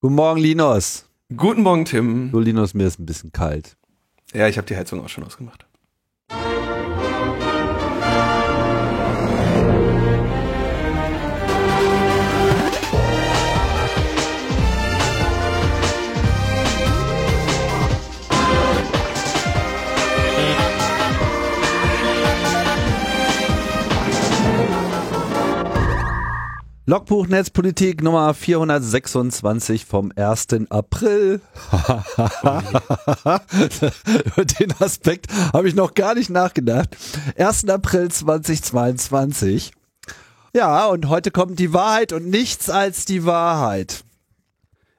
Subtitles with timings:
[0.00, 1.06] Guten Morgen, Linus.
[1.36, 2.30] Guten Morgen, Tim.
[2.30, 3.76] So, Linus, mir ist ein bisschen kalt.
[4.32, 5.66] Ja, ich habe die Heizung auch schon ausgemacht.
[26.88, 30.46] Logbuch Netzpolitik Nummer 426 vom 1.
[30.70, 31.42] April.
[34.24, 36.96] Über den Aspekt habe ich noch gar nicht nachgedacht.
[37.36, 37.68] 1.
[37.68, 39.72] April 2022.
[40.56, 44.02] Ja, und heute kommt die Wahrheit und nichts als die Wahrheit.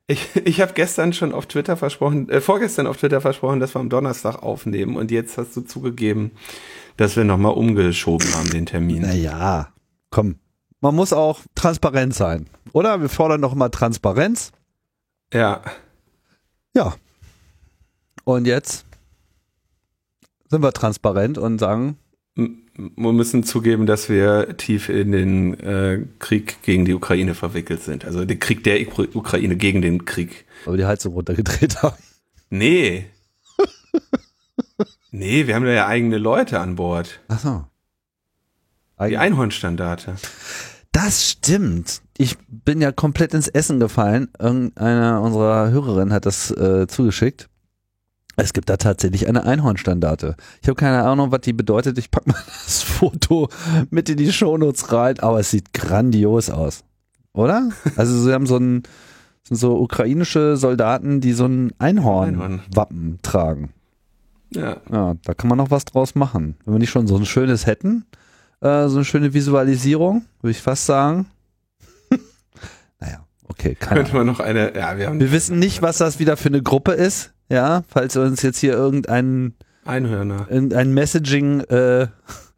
[0.06, 3.80] Ich, ich habe gestern schon auf Twitter versprochen, äh, vorgestern auf Twitter versprochen, dass wir
[3.80, 6.34] am Donnerstag aufnehmen und jetzt hast du zugegeben,
[6.98, 9.02] dass wir nochmal umgeschoben haben, den Termin.
[9.02, 9.74] Naja,
[10.12, 10.36] komm,
[10.82, 13.02] man muss auch transparent sein, oder?
[13.02, 14.52] Wir fordern doch mal Transparenz.
[15.34, 15.62] Ja.
[16.76, 16.96] Ja.
[18.24, 18.86] Und jetzt
[20.50, 21.98] sind wir transparent und sagen.
[22.36, 28.06] Wir müssen zugeben, dass wir tief in den äh, Krieg gegen die Ukraine verwickelt sind.
[28.06, 28.80] Also den Krieg der
[29.16, 30.46] Ukraine gegen den Krieg.
[30.66, 31.98] Aber die Heizung runtergedreht haben.
[32.50, 33.08] Nee.
[35.12, 37.20] nee, wir haben da ja eigene Leute an Bord.
[37.28, 37.66] Ach so.
[39.08, 40.16] Die Einhornstandarte.
[40.92, 42.02] Das stimmt.
[42.18, 44.30] Ich bin ja komplett ins Essen gefallen.
[44.40, 47.50] Irgendeiner unserer Hörerinnen hat das äh, zugeschickt.
[48.36, 50.36] Es gibt da tatsächlich eine Einhornstandarte.
[50.62, 51.98] Ich habe keine Ahnung, was die bedeutet.
[51.98, 53.50] Ich pack mal das Foto
[53.90, 56.84] mit in die Shownotes rein, aber es sieht grandios aus.
[57.34, 57.70] Oder?
[57.96, 58.84] Also sie haben so ein
[59.44, 63.20] sind so ukrainische Soldaten, die so ein Einhorn-Wappen Einhorn.
[63.24, 63.74] tragen.
[64.52, 64.78] Ja.
[64.92, 66.56] Ja, da kann man noch was draus machen.
[66.66, 68.06] Wenn wir nicht schon so ein schönes hätten,
[68.62, 71.28] äh, so eine schöne Visualisierung, würde ich fast sagen.
[73.00, 73.76] naja, okay.
[73.76, 75.20] Könnte man noch eine, ja, wir haben.
[75.20, 78.74] Wir wissen nicht, was das wieder für eine Gruppe ist, ja, falls uns jetzt hier
[78.74, 79.54] irgendein
[79.86, 80.48] Einhörner.
[80.50, 82.08] Ein Messaging äh,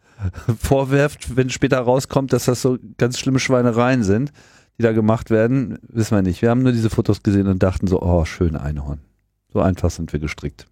[0.59, 4.31] vorwerft, wenn später rauskommt, dass das so ganz schlimme Schweinereien sind,
[4.78, 6.41] die da gemacht werden, wissen wir nicht.
[6.41, 9.00] Wir haben nur diese Fotos gesehen und dachten so, oh, schön Einhorn.
[9.53, 10.68] So einfach sind wir gestrickt.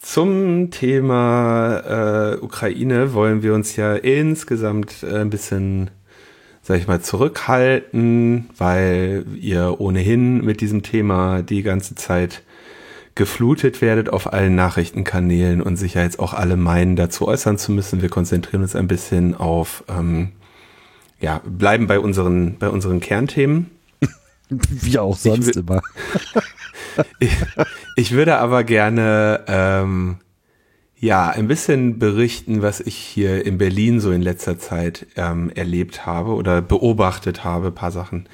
[0.00, 5.90] Zum Thema äh, Ukraine wollen wir uns ja insgesamt äh, ein bisschen,
[6.62, 12.44] sag ich mal, zurückhalten, weil ihr ohnehin mit diesem Thema die ganze Zeit
[13.16, 18.00] geflutet werdet auf allen Nachrichtenkanälen und sicher jetzt auch alle meinen, dazu äußern zu müssen.
[18.00, 20.30] Wir konzentrieren uns ein bisschen auf, ähm,
[21.18, 23.70] ja, bleiben bei unseren, bei unseren Kernthemen.
[24.48, 25.82] Wie auch sonst ich, immer.
[27.96, 30.18] ich, würde aber gerne ähm,
[30.98, 36.06] ja ein bisschen berichten, was ich hier in Berlin so in letzter Zeit ähm, erlebt
[36.06, 38.28] habe oder beobachtet habe, paar Sachen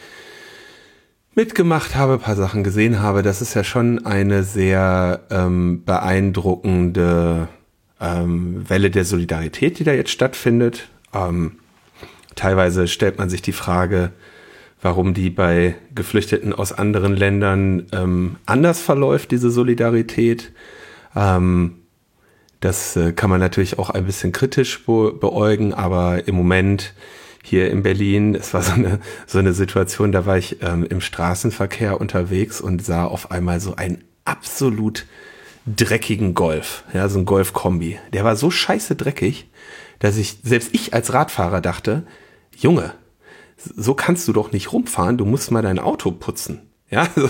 [1.35, 3.23] mitgemacht habe, paar Sachen gesehen habe.
[3.23, 7.49] Das ist ja schon eine sehr ähm, beeindruckende
[8.01, 10.89] ähm, Welle der Solidarität, die da jetzt stattfindet.
[11.13, 11.59] Ähm,
[12.37, 14.13] teilweise stellt man sich die Frage,
[14.85, 20.53] warum die bei Geflüchteten aus anderen Ländern ähm, anders verläuft, diese Solidarität.
[21.17, 21.77] Ähm,
[22.61, 26.93] das äh, kann man natürlich auch ein bisschen kritisch be beäugen, aber im Moment
[27.43, 31.01] hier in Berlin, es war so eine, so eine Situation, da war ich ähm, im
[31.01, 35.07] Straßenverkehr unterwegs und sah auf einmal so einen absolut
[35.67, 37.99] dreckigen Golf, ja, so ein Golf-Kombi.
[38.13, 39.49] Der war so scheiße dreckig,
[39.99, 42.03] dass ich, selbst ich als Radfahrer dachte,
[42.55, 42.93] Junge,
[43.77, 46.71] so kannst du doch nicht rumfahren, du musst mal dein Auto putzen.
[46.91, 47.29] Ja, so,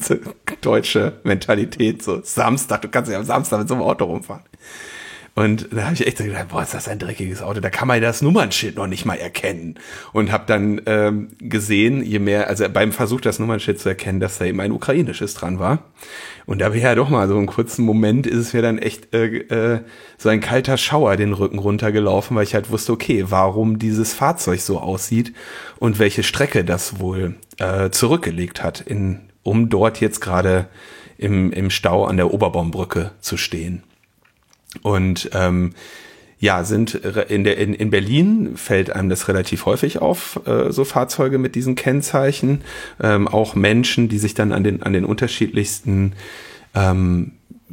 [0.00, 0.16] so,
[0.62, 4.42] deutsche Mentalität, so Samstag, du kannst ja am Samstag mit so einem Auto rumfahren.
[5.36, 7.86] Und da habe ich echt so gedacht, boah, ist das ein dreckiges Auto, da kann
[7.86, 9.78] man das Nummernschild noch nicht mal erkennen.
[10.14, 14.38] Und habe dann ähm, gesehen, je mehr, also beim Versuch, das Nummernschild zu erkennen, dass
[14.38, 15.80] da eben ein ukrainisches dran war.
[16.46, 19.14] Und da ich ja doch mal so einen kurzen Moment, ist es mir dann echt
[19.14, 19.80] äh, äh,
[20.16, 24.62] so ein kalter Schauer den Rücken runtergelaufen, weil ich halt wusste, okay, warum dieses Fahrzeug
[24.62, 25.34] so aussieht
[25.78, 30.68] und welche Strecke das wohl äh, zurückgelegt hat, in, um dort jetzt gerade
[31.18, 33.82] im, im Stau an der Oberbaumbrücke zu stehen.
[34.82, 35.72] Und ähm,
[36.38, 40.84] ja, sind in, der, in, in Berlin fällt einem das relativ häufig auf, äh, so
[40.84, 42.60] Fahrzeuge mit diesen Kennzeichen.
[43.00, 46.12] Ähm, auch Menschen, die sich dann an den, an den unterschiedlichsten
[46.74, 47.32] ähm,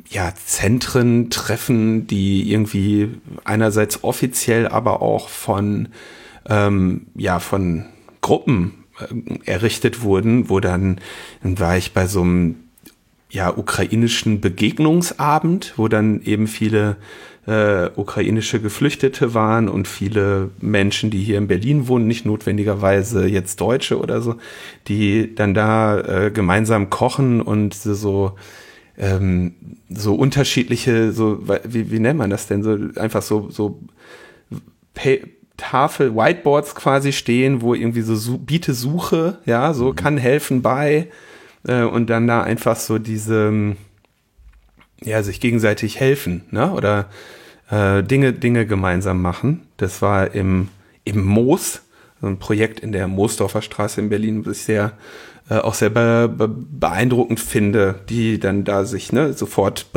[0.10, 3.10] ja, Zentren treffen, die irgendwie
[3.44, 5.90] einerseits offiziell, aber auch von,
[6.48, 7.86] ähm, ja, von
[8.22, 11.00] Gruppen äh, errichtet wurden, wo dann,
[11.42, 12.63] dann war ich bei so einem
[13.34, 16.98] ja, ukrainischen Begegnungsabend, wo dann eben viele
[17.48, 23.60] äh, ukrainische Geflüchtete waren und viele Menschen, die hier in Berlin wohnen, nicht notwendigerweise jetzt
[23.60, 24.36] Deutsche oder so,
[24.88, 28.34] die dann da äh, gemeinsam kochen und so
[29.00, 29.56] ähm,
[29.90, 33.80] so unterschiedliche, so wie, wie nennt man das denn so einfach so so
[34.94, 35.24] Pay
[35.58, 39.96] Tafel, Whiteboards quasi stehen, wo irgendwie so biete Suche, ja, so mhm.
[39.96, 41.08] kann helfen bei
[41.68, 43.76] äh, und dann da einfach so diese
[45.02, 46.72] ja, sich gegenseitig helfen, ne?
[46.72, 47.10] Oder
[47.70, 49.68] äh, Dinge, Dinge gemeinsam machen.
[49.78, 50.70] Das war im,
[51.04, 51.82] im Moos,
[52.22, 54.94] so ein Projekt in der Moosdorfer Straße in Berlin, was ich sehr
[55.50, 59.92] äh, auch sehr be beeindruckend finde, die dann da sich ne, sofort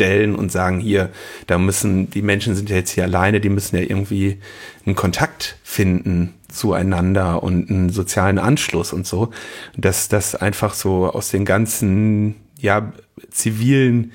[0.00, 1.10] bereitstellen und sagen, hier,
[1.46, 4.38] da müssen, die Menschen sind ja jetzt hier alleine, die müssen ja irgendwie
[4.86, 9.30] einen Kontakt finden zueinander und einen sozialen Anschluss und so.
[9.76, 12.92] Dass das einfach so aus den ganzen ja,
[13.30, 14.12] zivilen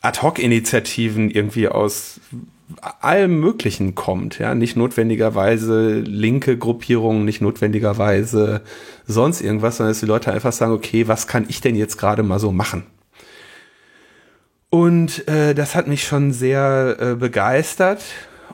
[0.00, 2.20] Ad-Hoc-Initiativen irgendwie aus
[3.00, 8.62] allem Möglichen kommt, ja, nicht notwendigerweise linke Gruppierungen, nicht notwendigerweise
[9.06, 12.24] sonst irgendwas, sondern dass die Leute einfach sagen, okay, was kann ich denn jetzt gerade
[12.24, 12.82] mal so machen?
[14.70, 18.02] Und äh, das hat mich schon sehr äh, begeistert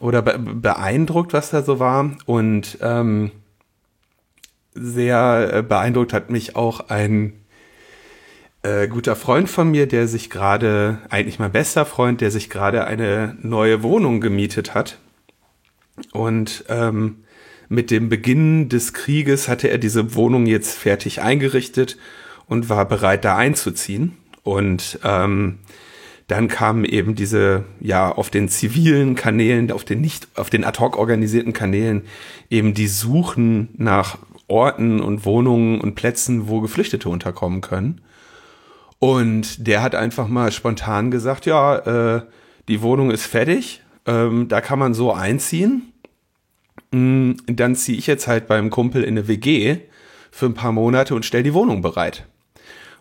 [0.01, 2.17] oder be beeindruckt, was da so war.
[2.27, 3.31] Und ähm,
[4.75, 7.33] sehr äh, beeindruckt hat mich auch ein
[8.63, 12.85] äh, guter Freund von mir, der sich gerade, eigentlich mein bester Freund, der sich gerade
[12.85, 14.99] eine neue Wohnung gemietet hat.
[16.13, 17.25] Und ähm,
[17.69, 21.97] mit dem Beginn des Krieges hatte er diese Wohnung jetzt fertig eingerichtet
[22.47, 24.17] und war bereit, da einzuziehen.
[24.43, 25.59] Und ähm,
[26.33, 30.81] dann kamen eben diese, ja, auf den zivilen Kanälen, auf den nicht, auf den ad
[30.81, 32.05] hoc organisierten Kanälen
[32.49, 34.17] eben die Suchen nach
[34.49, 38.01] Orten und Wohnungen und Plätzen, wo Geflüchtete unterkommen können.
[38.99, 42.23] Und der hat einfach mal spontan gesagt, ja, äh,
[42.67, 45.93] die Wohnung ist fertig, ähm, da kann man so einziehen.
[46.93, 49.81] Mm, dann ziehe ich jetzt halt beim Kumpel in eine WG
[50.31, 52.25] für ein paar Monate und stell die Wohnung bereit.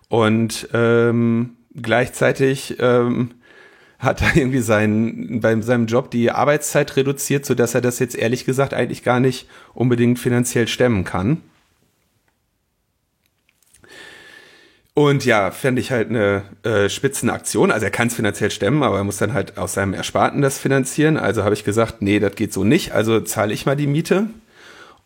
[0.09, 3.31] Und ähm, gleichzeitig ähm,
[3.99, 8.15] hat er irgendwie sein, bei seinem Job die Arbeitszeit reduziert, so dass er das jetzt
[8.15, 11.41] ehrlich gesagt eigentlich gar nicht unbedingt finanziell stemmen kann.
[14.93, 17.71] Und ja, fände ich halt eine äh, Spitzenaktion.
[17.71, 20.59] Also er kann es finanziell stemmen, aber er muss dann halt aus seinem Ersparten das
[20.59, 21.15] finanzieren.
[21.17, 22.91] Also habe ich gesagt, nee, das geht so nicht.
[22.91, 24.27] Also zahle ich mal die Miete.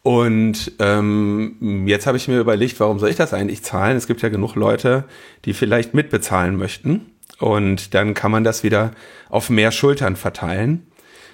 [0.05, 3.97] Und ähm, jetzt habe ich mir überlegt, warum soll ich das eigentlich zahlen?
[3.97, 5.05] Es gibt ja genug Leute,
[5.45, 7.07] die vielleicht mitbezahlen möchten.
[7.39, 8.91] Und dann kann man das wieder
[9.29, 10.85] auf mehr Schultern verteilen.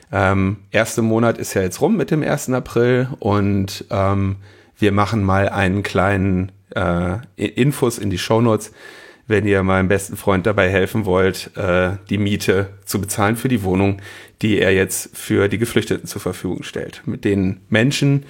[0.09, 2.51] Ähm, erste Monat ist ja jetzt rum mit dem 1.
[2.51, 4.37] April und ähm,
[4.77, 8.71] wir machen mal einen kleinen äh, Infos in die Shownotes,
[9.27, 13.63] wenn ihr meinem besten Freund dabei helfen wollt, äh, die Miete zu bezahlen für die
[13.63, 14.01] Wohnung,
[14.41, 17.01] die er jetzt für die Geflüchteten zur Verfügung stellt.
[17.05, 18.25] Mit den Menschen,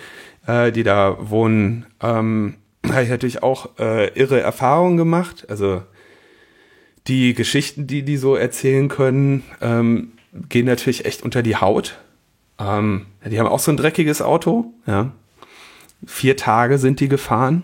[0.47, 2.55] äh, die da wohnen, ähm,
[2.87, 5.45] habe ich natürlich auch äh, irre Erfahrungen gemacht.
[5.49, 5.83] Also
[7.07, 10.13] die Geschichten, die die so erzählen können, ähm,
[10.49, 11.99] gehen natürlich echt unter die Haut.
[12.59, 14.73] Ähm, die haben auch so ein dreckiges Auto.
[14.85, 15.11] Ja.
[16.05, 17.63] Vier Tage sind die gefahren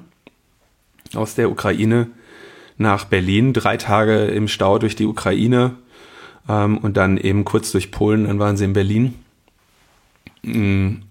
[1.13, 2.07] aus der Ukraine
[2.77, 5.75] nach Berlin, drei Tage im Stau durch die Ukraine
[6.47, 9.15] ähm, und dann eben kurz durch Polen, dann waren sie in Berlin.
[10.43, 11.06] Mm.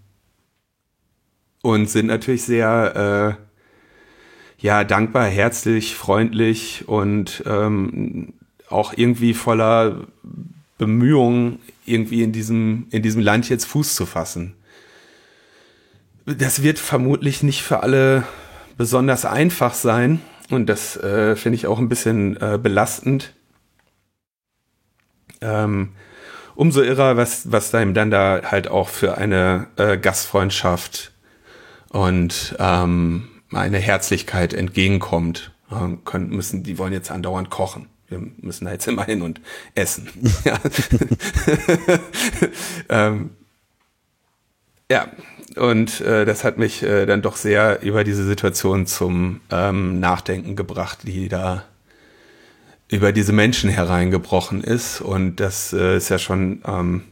[1.67, 8.35] Und sind natürlich sehr äh, ja, dankbar, herzlich, freundlich und ähm,
[8.69, 10.07] auch irgendwie voller
[10.79, 14.55] Bemühungen, irgendwie in diesem, in diesem Land jetzt Fuß zu fassen.
[16.25, 18.23] Das wird vermutlich nicht für alle
[18.77, 20.21] besonders einfach sein.
[20.51, 23.35] Und das äh, finde ich auch ein bisschen äh, belastend.
[25.41, 25.95] Ähm,
[26.55, 31.11] umso irrer, was, was da ihm dann da halt auch für eine äh, Gastfreundschaft
[31.91, 35.53] und ähm, eine Herzlichkeit entgegenkommt.
[35.71, 37.89] Ähm, können, müssen, die wollen jetzt andauernd kochen.
[38.09, 39.41] Wir müssen da jetzt immer hin und
[39.75, 40.09] essen.
[40.45, 40.59] ja.
[42.89, 43.31] ähm,
[44.91, 45.09] ja,
[45.57, 50.55] und äh, das hat mich äh, dann doch sehr über diese Situation zum ähm, Nachdenken
[50.55, 51.65] gebracht, die da
[52.89, 55.01] über diese Menschen hereingebrochen ist.
[55.01, 57.03] Und das äh, ist ja schon ähm,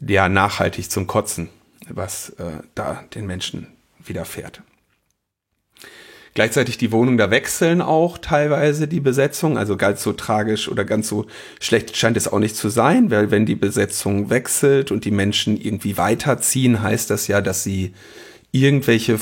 [0.00, 1.48] ja nachhaltig zum Kotzen,
[1.88, 3.68] was äh, da den Menschen
[4.04, 4.62] widerfährt.
[6.34, 9.56] Gleichzeitig die Wohnung da wechseln auch teilweise die Besetzung.
[9.56, 11.24] Also ganz so tragisch oder ganz so
[11.60, 15.56] schlecht scheint es auch nicht zu sein, weil wenn die Besetzung wechselt und die Menschen
[15.58, 17.94] irgendwie weiterziehen, heißt das ja, dass sie
[18.52, 19.18] irgendwelche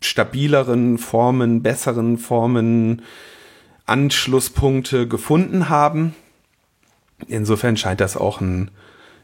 [0.00, 3.02] stabileren Formen, besseren Formen
[3.86, 6.14] Anschlusspunkte gefunden haben.
[7.26, 8.70] Insofern scheint das auch ein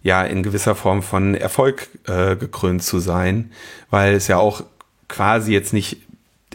[0.02, 3.52] ja in gewisser Form von Erfolg äh, gekrönt zu sein,
[3.90, 4.64] weil es ja auch
[5.08, 5.98] quasi jetzt nicht,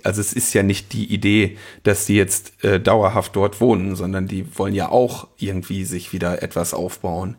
[0.03, 4.27] also es ist ja nicht die Idee, dass die jetzt äh, dauerhaft dort wohnen, sondern
[4.27, 7.35] die wollen ja auch irgendwie sich wieder etwas aufbauen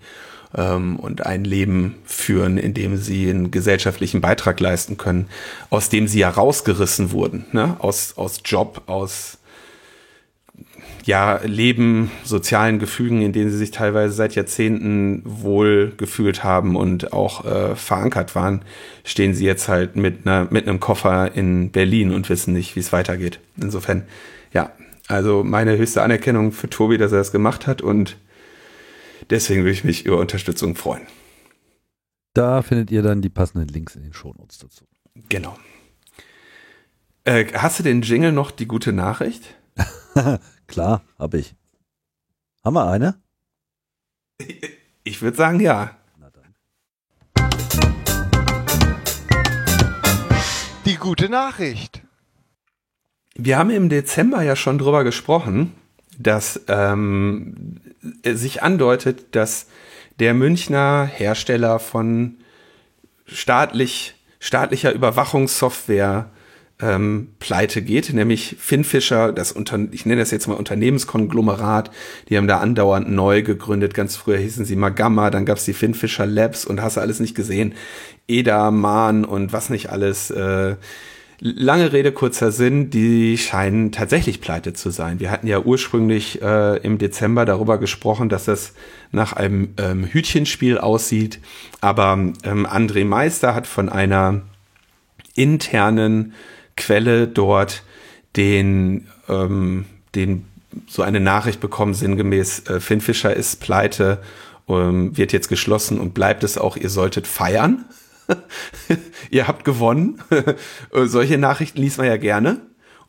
[0.55, 5.29] ähm, und ein Leben führen, in dem sie einen gesellschaftlichen Beitrag leisten können,
[5.71, 7.77] aus dem sie ja rausgerissen wurden, ne?
[7.81, 9.38] aus, aus Job, aus
[11.09, 17.15] ja, Leben, sozialen Gefügen, in denen sie sich teilweise seit Jahrzehnten wohl gefühlt haben und
[17.15, 18.61] auch äh, verankert waren,
[19.05, 22.81] stehen sie jetzt halt mit, einer, mit einem Koffer in Berlin und wissen nicht, wie
[22.81, 23.41] es weitergeht.
[23.57, 24.03] Insofern,
[24.53, 24.71] ja,
[25.07, 28.19] also meine höchste Anerkennung für Tobi, dass er das gemacht hat und
[29.31, 31.07] deswegen würde ich mich über Unterstützung freuen.
[32.35, 34.85] Da findet ihr dann die passenden Links in den Shownotes dazu.
[35.31, 35.57] Genau.
[37.25, 39.57] Äh, hast du den Jingle noch die gute Nachricht?
[40.69, 41.55] Klar, habe ich.
[42.65, 43.21] Haben wir eine?
[45.05, 45.97] Ich würde sagen, ja.
[50.85, 52.03] Die gute Nachricht.
[53.35, 55.73] Wir haben im Dezember ja schon drüber gesprochen,
[56.19, 57.81] dass ähm,
[58.23, 59.69] sich andeutet, dass
[60.19, 62.37] der Münchner Hersteller von
[63.25, 66.31] staatlich, staatlicher Überwachungssoftware
[66.81, 71.91] ähm, pleite geht, nämlich Finfisher, das Unter ich nenne das jetzt mal Unternehmenskonglomerat,
[72.29, 73.95] die haben da andauernd neu gegründet.
[73.95, 77.35] Ganz früher hießen sie Magamma, dann gab's die Finfisher Labs und hast du alles nicht
[77.35, 77.75] gesehen.
[78.29, 80.31] Eda, Mahn und was nicht alles.
[80.31, 80.77] Äh,
[81.41, 85.21] lange Rede, kurzer Sinn, die scheinen tatsächlich pleite zu sein.
[85.21, 88.75] Wir hatten ja ursprünglich äh, im Dezember darüber gesprochen, dass das
[89.13, 91.41] nach einem ähm, Hütchenspiel aussieht,
[91.81, 94.43] aber ähm, André Meister hat von einer
[95.35, 96.35] internen
[96.79, 97.83] Quelle dort
[98.37, 100.47] den, ähm, den
[100.87, 104.23] so eine Nachricht bekommen, sinngemäß, äh, Finn Fischer ist pleite,
[104.69, 107.85] ähm, wird jetzt geschlossen und bleibt es auch, ihr solltet feiern.
[109.31, 110.23] ihr habt gewonnen.
[110.93, 112.61] Solche Nachrichten liest man ja gerne.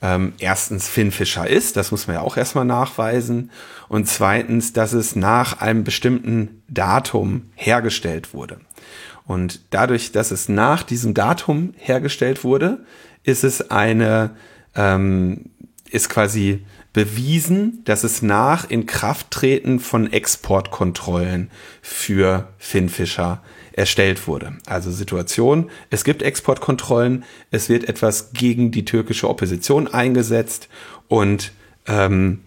[0.00, 3.50] ähm, erstens Finfisher ist, das muss man ja auch erstmal nachweisen,
[3.88, 8.60] und zweitens, dass es nach einem bestimmten Datum hergestellt wurde.
[9.26, 12.84] Und dadurch, dass es nach diesem Datum hergestellt wurde,
[13.24, 14.30] ist es eine,
[14.74, 15.50] ähm,
[15.90, 16.64] ist quasi
[16.98, 21.48] bewiesen, dass es nach Inkrafttreten von Exportkontrollen
[21.80, 23.40] für Finnfischer
[23.70, 24.54] erstellt wurde.
[24.66, 30.68] Also Situation, es gibt Exportkontrollen, es wird etwas gegen die türkische Opposition eingesetzt
[31.06, 31.52] und
[31.86, 32.40] ähm,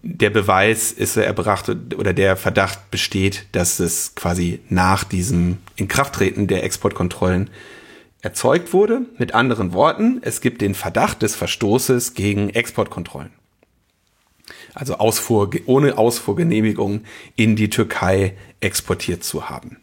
[0.00, 6.62] der Beweis ist erbracht oder der Verdacht besteht, dass es quasi nach diesem Inkrafttreten der
[6.62, 7.50] Exportkontrollen
[8.28, 9.06] erzeugt wurde.
[9.16, 13.30] Mit anderen Worten, es gibt den Verdacht des Verstoßes gegen Exportkontrollen.
[14.74, 17.04] Also Ausfuhr, ohne Ausfuhrgenehmigung
[17.36, 19.78] in die Türkei exportiert zu haben.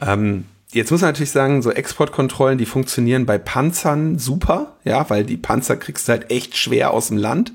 [0.00, 5.24] Ähm, jetzt muss man natürlich sagen, so Exportkontrollen, die funktionieren bei Panzern super, ja, weil
[5.24, 7.52] die Panzer kriegst du halt echt schwer aus dem Land.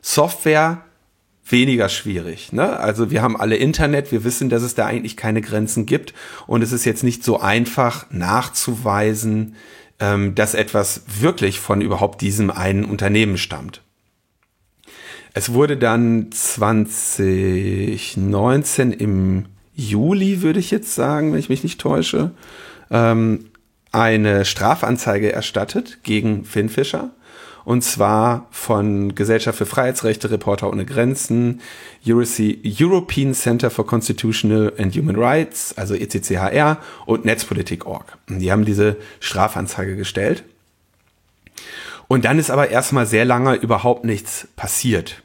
[0.00, 0.86] Software
[1.46, 2.52] weniger schwierig.
[2.52, 2.78] Ne?
[2.78, 6.14] Also wir haben alle Internet, wir wissen, dass es da eigentlich keine Grenzen gibt
[6.46, 9.54] und es ist jetzt nicht so einfach nachzuweisen,
[10.00, 13.82] ähm, dass etwas wirklich von überhaupt diesem einen Unternehmen stammt.
[15.34, 22.30] Es wurde dann 2019 im Juli, würde ich jetzt sagen, wenn ich mich nicht täusche,
[22.90, 23.46] ähm,
[23.90, 27.10] eine Strafanzeige erstattet gegen Finn Fischer
[27.64, 31.60] und zwar von Gesellschaft für Freiheitsrechte, Reporter ohne Grenzen,
[32.06, 38.18] European Center for Constitutional and Human Rights, also ECCHR und Netzpolitik.org.
[38.28, 40.44] Die haben diese Strafanzeige gestellt.
[42.06, 45.22] Und dann ist aber erstmal sehr lange überhaupt nichts passiert.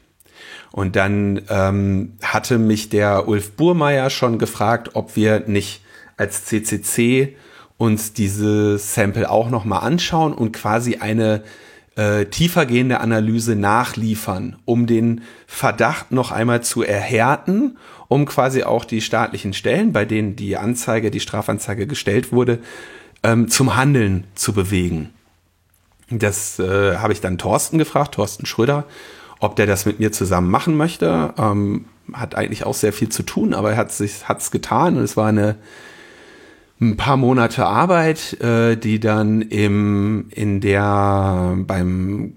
[0.72, 5.82] Und dann ähm, hatte mich der Ulf Burmeier schon gefragt, ob wir nicht
[6.16, 7.36] als CCC
[7.76, 11.42] uns diese Sample auch nochmal anschauen und quasi eine
[11.96, 17.78] äh, tiefergehende Analyse nachliefern, um den Verdacht noch einmal zu erhärten,
[18.08, 22.58] um quasi auch die staatlichen Stellen, bei denen die Anzeige, die Strafanzeige gestellt wurde,
[23.22, 25.10] ähm, zum Handeln zu bewegen.
[26.10, 28.84] Das äh, habe ich dann Thorsten gefragt, Thorsten Schröder,
[29.38, 31.34] ob der das mit mir zusammen machen möchte.
[31.38, 33.92] Ähm, hat eigentlich auch sehr viel zu tun, aber er hat
[34.24, 35.56] hat's getan und es war eine
[36.80, 42.36] ein paar Monate Arbeit, äh, die dann im in der beim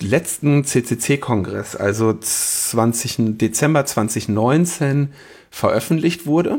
[0.00, 5.12] letzten CCC-Kongress, also 20, Dezember 2019,
[5.50, 6.58] veröffentlicht wurde.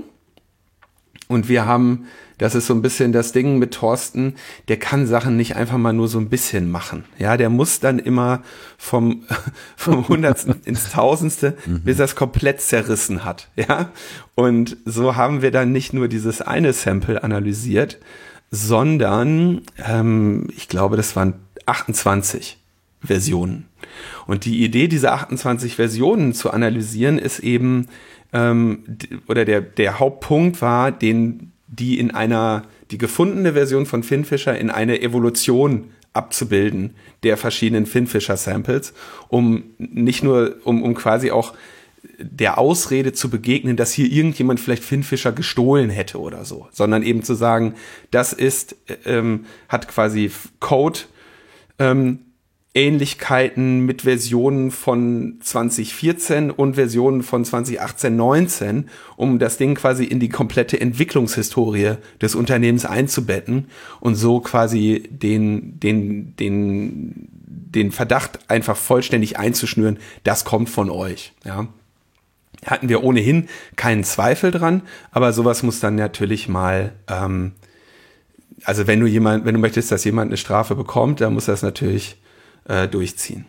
[1.27, 2.05] Und wir haben
[2.37, 4.35] das ist so ein bisschen das Ding mit Thorsten,
[4.67, 7.05] der kann Sachen nicht einfach mal nur so ein bisschen machen.
[7.17, 8.41] Ja, der muss dann immer
[8.77, 9.23] vom,
[9.77, 11.81] vom Hundertsten ins Tausendste, mhm.
[11.81, 13.49] bis er es komplett zerrissen hat.
[13.55, 13.91] Ja,
[14.35, 17.99] und so haben wir dann nicht nur dieses eine Sample analysiert,
[18.51, 22.57] sondern ähm, ich glaube, das waren 28
[23.01, 23.67] Versionen.
[24.27, 27.87] Und die Idee, diese 28 Versionen zu analysieren, ist eben,
[28.33, 28.83] ähm,
[29.27, 34.69] oder der, der Hauptpunkt war, den die in einer, die gefundene Version von Finfisher in
[34.69, 38.93] eine Evolution abzubilden der verschiedenen Finfisher-Samples,
[39.27, 41.53] um nicht nur, um, um quasi auch
[42.19, 47.23] der Ausrede zu begegnen, dass hier irgendjemand vielleicht Finfisher gestohlen hätte oder so, sondern eben
[47.23, 47.73] zu sagen,
[48.11, 48.75] das ist,
[49.05, 50.99] ähm, hat quasi Code,
[51.79, 52.19] ähm,
[52.75, 60.19] Ähnlichkeiten mit Versionen von 2014 und Versionen von 2018, 19, um das Ding quasi in
[60.19, 63.67] die komplette Entwicklungshistorie des Unternehmens einzubetten
[63.99, 71.33] und so quasi den, den, den, den Verdacht einfach vollständig einzuschnüren, das kommt von euch,
[71.45, 71.67] ja.
[72.65, 77.51] Hatten wir ohnehin keinen Zweifel dran, aber sowas muss dann natürlich mal, ähm,
[78.63, 81.61] also wenn du jemand, wenn du möchtest, dass jemand eine Strafe bekommt, dann muss das
[81.61, 82.15] natürlich
[82.65, 83.45] äh, durchziehen.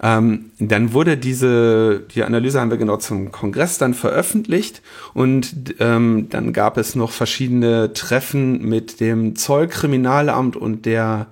[0.00, 4.82] Ähm, dann wurde diese, die Analyse haben wir genau zum Kongress dann veröffentlicht
[5.14, 11.26] und ähm, dann gab es noch verschiedene Treffen mit dem Zollkriminalamt und der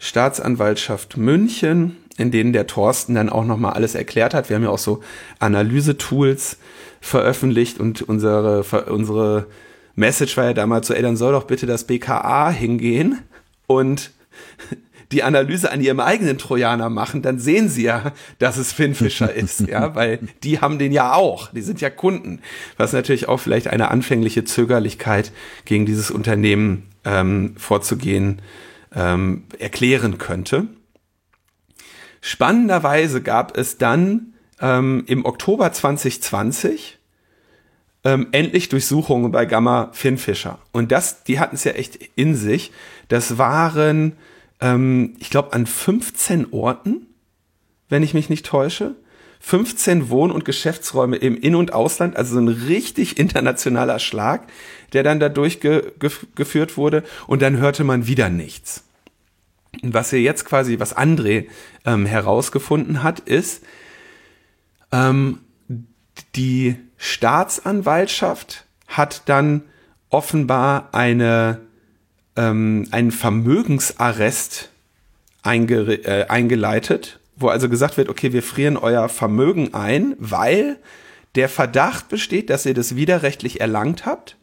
[0.00, 4.48] Staatsanwaltschaft München, in denen der Thorsten dann auch nochmal alles erklärt hat.
[4.48, 5.00] Wir haben ja auch so
[5.38, 6.56] Analyse-Tools
[7.00, 9.46] veröffentlicht und unsere, unsere
[9.94, 13.20] Message war ja damals so, ey, dann soll doch bitte das BKA hingehen
[13.66, 14.10] und
[15.12, 19.60] die Analyse an ihrem eigenen Trojaner machen, dann sehen sie ja, dass es Finfisher ist,
[19.68, 22.40] ja, weil die haben den ja auch, die sind ja Kunden,
[22.76, 25.32] was natürlich auch vielleicht eine anfängliche Zögerlichkeit
[25.64, 28.40] gegen dieses Unternehmen ähm, vorzugehen
[28.94, 30.66] ähm, erklären könnte.
[32.20, 36.98] Spannenderweise gab es dann ähm, im Oktober 2020
[38.04, 40.58] ähm, endlich Durchsuchungen bei Gamma Finfisher.
[40.72, 42.72] Und das, die hatten es ja echt in sich.
[43.08, 44.16] Das waren
[44.60, 47.06] ähm, ich glaube, an 15 Orten,
[47.88, 48.94] wenn ich mich nicht täusche.
[49.42, 54.46] 15 Wohn- und Geschäftsräume im In- und Ausland, also so ein richtig internationaler Schlag,
[54.92, 58.84] der dann da durchgeführt wurde und dann hörte man wieder nichts.
[59.82, 61.46] Was er jetzt quasi, was André
[61.86, 63.64] ähm, herausgefunden hat, ist,
[64.92, 65.38] ähm,
[66.34, 69.62] die Staatsanwaltschaft hat dann
[70.10, 71.60] offenbar eine
[72.40, 74.70] ähm, einen Vermögensarrest
[75.42, 80.78] einge äh, eingeleitet, wo also gesagt wird, okay, wir frieren euer Vermögen ein, weil
[81.34, 84.36] der Verdacht besteht, dass ihr das widerrechtlich erlangt habt.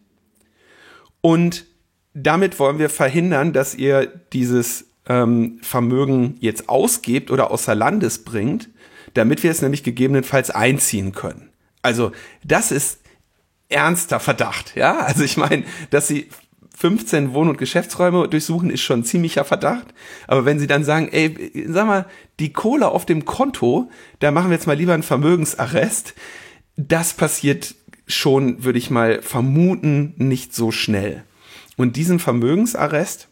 [1.21, 1.65] Und
[2.13, 8.69] damit wollen wir verhindern, dass ihr dieses ähm, Vermögen jetzt ausgebt oder außer Landes bringt,
[9.13, 11.49] damit wir es nämlich gegebenenfalls einziehen können.
[11.81, 12.11] Also
[12.43, 12.99] das ist
[13.69, 14.99] ernster Verdacht, ja.
[14.99, 16.29] Also ich meine, dass sie
[16.79, 19.87] 15 Wohn- und Geschäftsräume durchsuchen, ist schon ziemlicher Verdacht.
[20.27, 22.05] Aber wenn sie dann sagen, ey, sag mal,
[22.39, 26.13] die Kohle auf dem Konto, da machen wir jetzt mal lieber einen Vermögensarrest,
[26.75, 27.73] das passiert
[28.05, 31.23] schon, würde ich mal vermuten, nicht so schnell.
[31.77, 33.27] Und diesen Vermögensarrest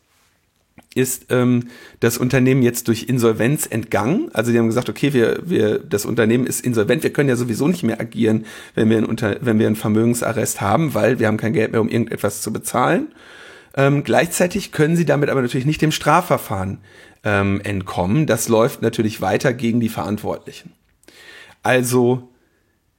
[0.95, 1.67] ist ähm,
[1.99, 4.29] das Unternehmen jetzt durch Insolvenz entgangen.
[4.33, 7.67] Also die haben gesagt, okay, wir, wir, das Unternehmen ist insolvent, wir können ja sowieso
[7.67, 11.37] nicht mehr agieren, wenn wir, ein Unter wenn wir einen Vermögensarrest haben, weil wir haben
[11.37, 13.09] kein Geld mehr, um irgendetwas zu bezahlen.
[13.75, 16.79] Ähm, gleichzeitig können sie damit aber natürlich nicht dem Strafverfahren
[17.25, 18.25] ähm, entkommen.
[18.25, 20.71] Das läuft natürlich weiter gegen die Verantwortlichen.
[21.61, 22.29] Also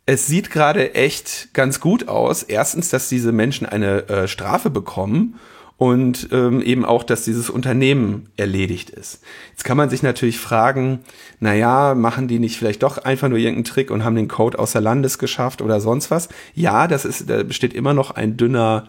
[0.04, 2.42] es sieht gerade echt ganz gut aus.
[2.42, 5.37] Erstens, dass diese Menschen eine äh, Strafe bekommen
[5.78, 9.22] und ähm, eben auch, dass dieses Unternehmen erledigt ist.
[9.50, 11.00] Jetzt kann man sich natürlich fragen,
[11.38, 14.58] na ja, machen die nicht vielleicht doch einfach nur irgendeinen Trick und haben den Code
[14.58, 16.28] außer Landes geschafft oder sonst was?
[16.54, 18.88] Ja, das ist, da besteht immer noch ein dünner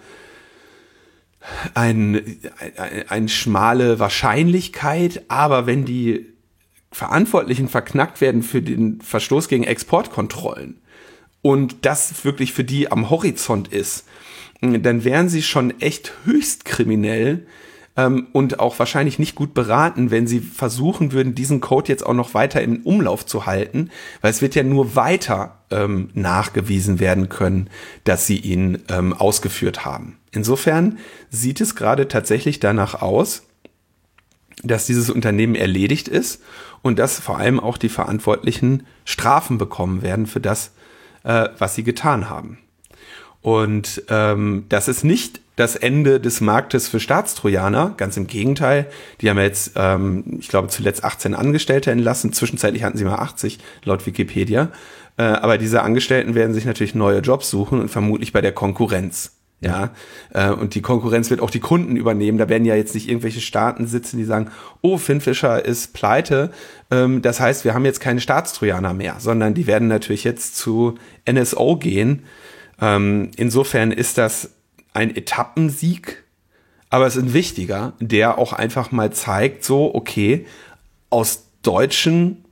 [1.74, 2.40] ein,
[2.78, 6.26] ein, eine schmale Wahrscheinlichkeit, aber wenn die
[6.92, 10.82] Verantwortlichen verknackt werden für den Verstoß gegen Exportkontrollen
[11.42, 14.06] und das wirklich für die am Horizont ist,
[14.62, 17.46] dann wären sie schon echt höchst kriminell
[17.98, 22.14] ähm, und auch wahrscheinlich nicht gut beraten, wenn sie versuchen würden, diesen Code jetzt auch
[22.14, 23.90] noch weiter im Umlauf zu halten,
[24.22, 27.70] weil es wird ja nur weiter ähm, nachgewiesen werden können,
[28.04, 30.18] dass sie ihn ähm, ausgeführt haben.
[30.32, 33.44] Insofern sieht es gerade tatsächlich danach aus,
[34.64, 36.42] dass dieses Unternehmen erledigt ist
[36.82, 40.72] und dass vor allem auch die Verantwortlichen Strafen bekommen werden für das,
[41.24, 42.60] äh, was sie getan haben.
[43.48, 48.88] Und ähm, das ist nicht das Ende des Marktes für Staatstrojaner, ganz im Gegenteil.
[49.22, 52.34] Die haben jetzt, ähm, ich glaube, zuletzt 18 Angestellte entlassen.
[52.34, 54.68] Zwischenzeitlich hatten sie mal 80, laut Wikipedia.
[55.16, 59.32] Äh, aber diese Angestellten werden sich natürlich neue Jobs suchen und vermutlich bei der Konkurrenz.
[59.62, 59.92] Ja,
[60.34, 62.38] äh, und die Konkurrenz wird auch die Kunden übernehmen.
[62.38, 64.50] Da werden ja jetzt nicht irgendwelche Staaten sitzen, die sagen,
[64.82, 66.52] oh, Finfisher ist pleite.
[66.92, 70.96] Ähm, das heißt, wir haben jetzt keine Staatstrojaner mehr, sondern die werden natürlich jetzt zu
[71.26, 72.24] NSO gehen.
[72.80, 74.52] Ähm, insofern ist das
[74.94, 76.24] ein Etappensieg,
[76.90, 80.46] aber es ist ein wichtiger, der auch einfach mal zeigt, so, okay,
[81.10, 82.46] aus deutschen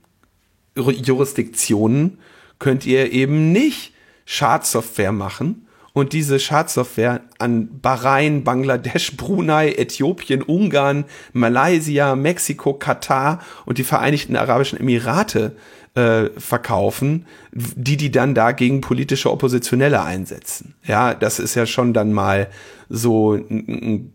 [0.74, 2.18] Jurisdiktionen
[2.58, 3.94] könnt ihr eben nicht
[4.26, 13.78] Schadsoftware machen, und diese Schadsoftware an Bahrain, Bangladesch, Brunei, Äthiopien, Ungarn, Malaysia, Mexiko, Katar und
[13.78, 15.56] die Vereinigten Arabischen Emirate
[15.96, 20.74] äh, verkaufen, die die dann da gegen politische Oppositionelle einsetzen.
[20.84, 22.48] Ja, das ist ja schon dann mal
[22.88, 24.12] so ein,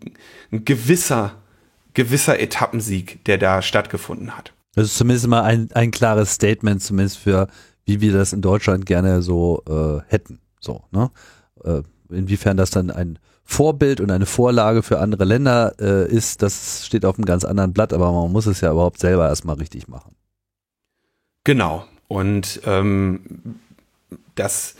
[0.50, 1.34] ein gewisser
[1.94, 4.52] gewisser Etappensieg, der da stattgefunden hat.
[4.74, 7.48] Das ist zumindest mal ein, ein klares Statement, zumindest für
[7.84, 10.38] wie wir das in Deutschland gerne so äh, hätten.
[10.60, 11.10] So, ne?
[11.64, 16.86] äh, inwiefern das dann ein Vorbild und eine Vorlage für andere Länder äh, ist, das
[16.86, 19.88] steht auf einem ganz anderen Blatt, aber man muss es ja überhaupt selber erstmal richtig
[19.88, 20.14] machen.
[21.44, 21.84] Genau.
[22.08, 23.20] Und ähm,
[24.34, 24.74] das,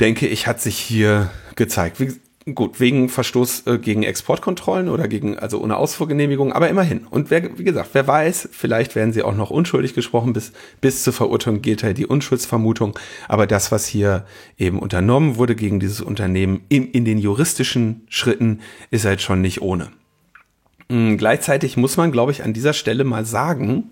[0.00, 2.00] denke ich, hat sich hier gezeigt.
[2.00, 2.12] Wie,
[2.54, 7.06] Gut, wegen Verstoß äh, gegen Exportkontrollen oder gegen, also ohne Ausfuhrgenehmigung, aber immerhin.
[7.06, 11.02] Und wer, wie gesagt, wer weiß, vielleicht werden sie auch noch unschuldig gesprochen, bis, bis
[11.02, 12.98] zur Verurteilung gilt halt die Unschuldsvermutung.
[13.28, 14.24] Aber das, was hier
[14.56, 19.60] eben unternommen wurde gegen dieses Unternehmen in, in den juristischen Schritten, ist halt schon nicht
[19.60, 19.90] ohne.
[20.88, 23.90] Mhm, gleichzeitig muss man, glaube ich, an dieser Stelle mal sagen,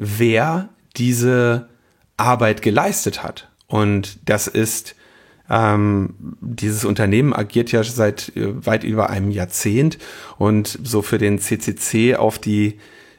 [0.00, 1.68] wer diese
[2.16, 3.48] Arbeit geleistet hat.
[3.66, 4.96] Und das ist
[5.50, 9.98] ähm, dieses Unternehmen agiert ja seit äh, weit über einem Jahrzehnt
[10.38, 12.78] und so für den CCC auf die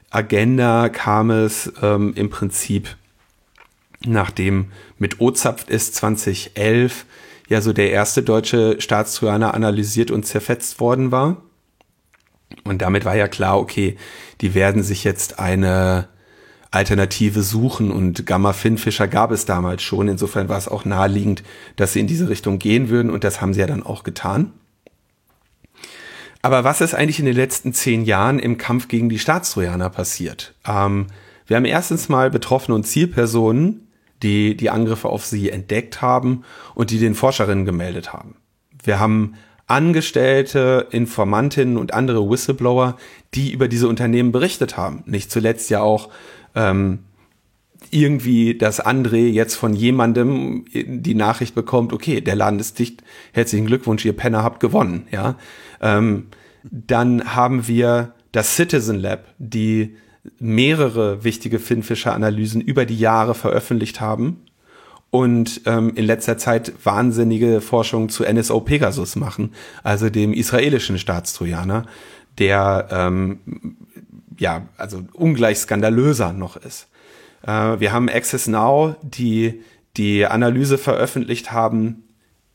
[0.10, 2.98] Agenda kam es ähm, im Prinzip,
[4.06, 7.06] nachdem mit Ozapft ist 2011
[7.48, 11.44] ja so der erste deutsche Staatstrojaner analysiert und zerfetzt worden war.
[12.64, 13.98] Und damit war ja klar, okay,
[14.42, 16.08] die werden sich jetzt eine
[16.72, 20.08] Alternative suchen und Gamma Finfisher gab es damals schon.
[20.08, 21.44] Insofern war es auch naheliegend,
[21.76, 24.54] dass sie in diese Richtung gehen würden und das haben sie ja dann auch getan.
[26.42, 30.56] Aber was ist eigentlich in den letzten zehn Jahren im Kampf gegen die Staatstrojaner passiert?
[30.66, 31.08] Ähm,
[31.46, 33.88] wir haben erstens mal Betroffene und Zielpersonen,
[34.24, 38.38] die die Angriffe auf sie entdeckt haben und die den Forscherinnen gemeldet haben.
[38.84, 39.36] Wir haben
[39.68, 42.98] Angestellte, Informantinnen und andere Whistleblower,
[43.34, 45.04] die über diese Unternehmen berichtet haben.
[45.06, 46.10] Nicht zuletzt ja auch
[46.56, 47.00] ähm,
[47.90, 53.66] irgendwie, dass André jetzt von jemandem die Nachricht bekommt, okay, der Laden ist dicht, herzlichen
[53.66, 55.36] Glückwunsch, ihr Penner habt gewonnen, ja.
[55.82, 56.28] Ähm,
[56.64, 59.96] dann haben wir das Citizen Lab, die
[60.40, 64.46] mehrere wichtige Finfisher-Analysen über die Jahre veröffentlicht haben
[65.10, 71.86] und ähm, in letzter Zeit wahnsinnige Forschung zu NSO Pegasus machen, also dem israelischen Staatstrojaner,
[72.38, 73.40] der ähm,
[74.42, 76.88] ja, also ungleich skandalöser noch ist.
[77.46, 79.62] Äh, wir haben Access Now, die
[79.98, 82.04] die Analyse veröffentlicht haben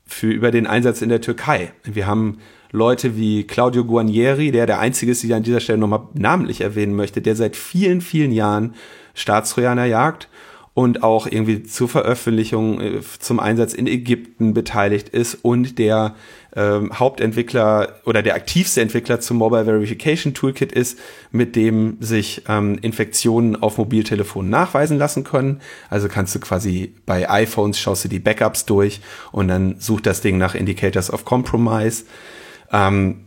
[0.04, 1.72] für über den Einsatz in der Türkei.
[1.84, 2.38] Wir haben
[2.72, 6.60] Leute wie Claudio Guarnieri, der der einzige ist, die ich an dieser Stelle nochmal namentlich
[6.60, 8.74] erwähnen möchte, der seit vielen, vielen Jahren
[9.14, 10.28] Staatstrojaner jagt
[10.76, 16.14] und auch irgendwie zur Veröffentlichung äh, zum Einsatz in Ägypten beteiligt ist und der
[16.54, 20.98] ähm, Hauptentwickler oder der aktivste Entwickler zum Mobile Verification Toolkit ist,
[21.30, 25.62] mit dem sich ähm, Infektionen auf Mobiltelefonen nachweisen lassen können.
[25.88, 29.00] Also kannst du quasi bei iPhones schaust du die Backups durch
[29.32, 32.04] und dann sucht das Ding nach Indicators of Compromise.
[32.70, 33.24] Ähm,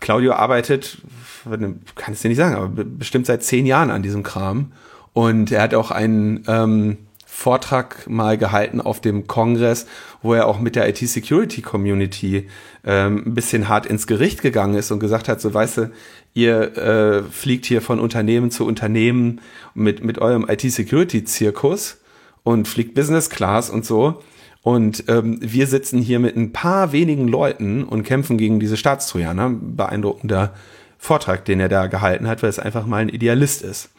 [0.00, 0.98] Claudio arbeitet,
[1.44, 4.72] kann es dir nicht sagen, aber bestimmt seit zehn Jahren an diesem Kram.
[5.14, 9.86] Und er hat auch einen ähm, Vortrag mal gehalten auf dem Kongress,
[10.22, 12.48] wo er auch mit der IT-Security-Community
[12.84, 15.90] ähm, ein bisschen hart ins Gericht gegangen ist und gesagt hat, so weißt du,
[16.34, 19.40] ihr äh, fliegt hier von Unternehmen zu Unternehmen
[19.74, 21.98] mit, mit eurem IT-Security-Zirkus
[22.42, 24.22] und fliegt Business Class und so.
[24.62, 29.50] Und ähm, wir sitzen hier mit ein paar wenigen Leuten und kämpfen gegen diese Staatstrojaner.
[29.50, 30.54] Beeindruckender
[30.98, 33.90] Vortrag, den er da gehalten hat, weil es einfach mal ein Idealist ist.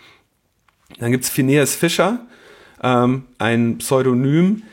[1.00, 2.20] Dann gibt's Phineas Fischer,
[2.82, 4.64] ähm, ein Pseudonym,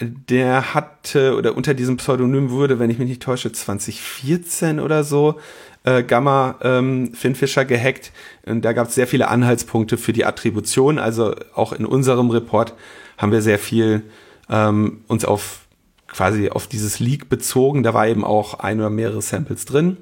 [0.00, 5.40] der hatte, oder unter diesem Pseudonym wurde, wenn ich mich nicht täusche, 2014 oder so,
[5.84, 8.12] äh, Gamma ähm, Finn Fischer gehackt.
[8.46, 10.98] Und da gab es sehr viele Anhaltspunkte für die Attribution.
[10.98, 12.74] Also auch in unserem Report
[13.18, 14.02] haben wir sehr viel
[14.48, 15.60] ähm, uns auf
[16.06, 17.82] quasi auf dieses Leak bezogen.
[17.82, 19.96] Da war eben auch ein oder mehrere Samples drin.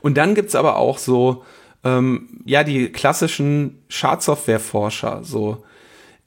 [0.00, 1.44] Und dann gibt's aber auch so,
[1.84, 5.64] ähm, ja, die klassischen Schadsoftware-Forscher, so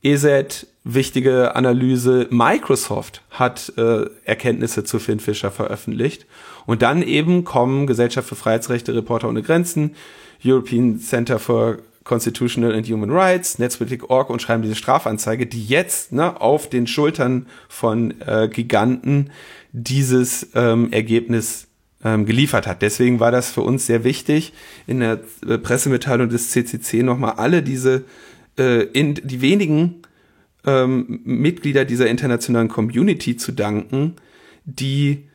[0.03, 6.25] EZ, wichtige Analyse, Microsoft hat äh, Erkenntnisse zu Finn Fischer veröffentlicht.
[6.65, 9.95] Und dann eben kommen Gesellschaft für Freiheitsrechte, Reporter ohne Grenzen,
[10.43, 16.41] European Center for Constitutional and Human Rights, Netzpolitik.org und schreiben diese Strafanzeige, die jetzt ne,
[16.41, 19.29] auf den Schultern von äh, Giganten
[19.71, 21.67] dieses ähm, Ergebnis
[22.03, 22.81] ähm, geliefert hat.
[22.81, 24.53] Deswegen war das für uns sehr wichtig,
[24.87, 28.05] in der äh, Pressemitteilung des CCC nochmal alle diese
[28.57, 30.01] äh, in die wenigen
[30.65, 34.15] ähm, Mitglieder dieser internationalen Community zu danken,
[34.65, 35.27] die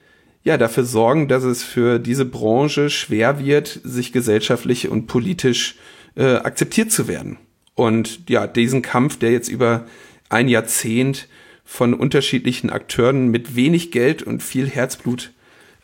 [0.45, 5.77] ja dafür sorgen, dass es für diese Branche schwer wird, sich gesellschaftlich und politisch
[6.15, 7.39] äh, akzeptiert zu werden.
[7.75, 9.87] Und ja, diesen Kampf, der jetzt über
[10.29, 11.29] ein Jahrzehnt
[11.65, 15.33] von unterschiedlichen Akteuren mit wenig Geld und viel Herzblut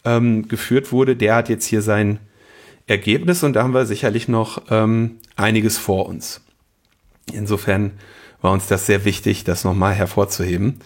[0.05, 2.19] ähm, geführt wurde, der hat jetzt hier sein
[2.87, 6.41] Ergebnis und da haben wir sicherlich noch ähm, einiges vor uns.
[7.33, 7.93] Insofern
[8.41, 10.81] war uns das sehr wichtig, das nochmal hervorzuheben.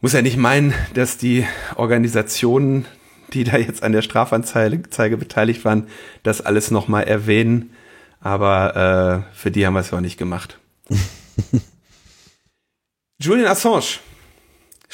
[0.00, 2.84] Muss ja nicht meinen, dass die Organisationen,
[3.32, 5.88] die da jetzt an der Strafanzeige beteiligt waren,
[6.22, 7.70] das alles nochmal erwähnen.
[8.20, 10.58] Aber äh, für die haben wir es ja auch nicht gemacht.
[13.18, 13.98] Julian Assange.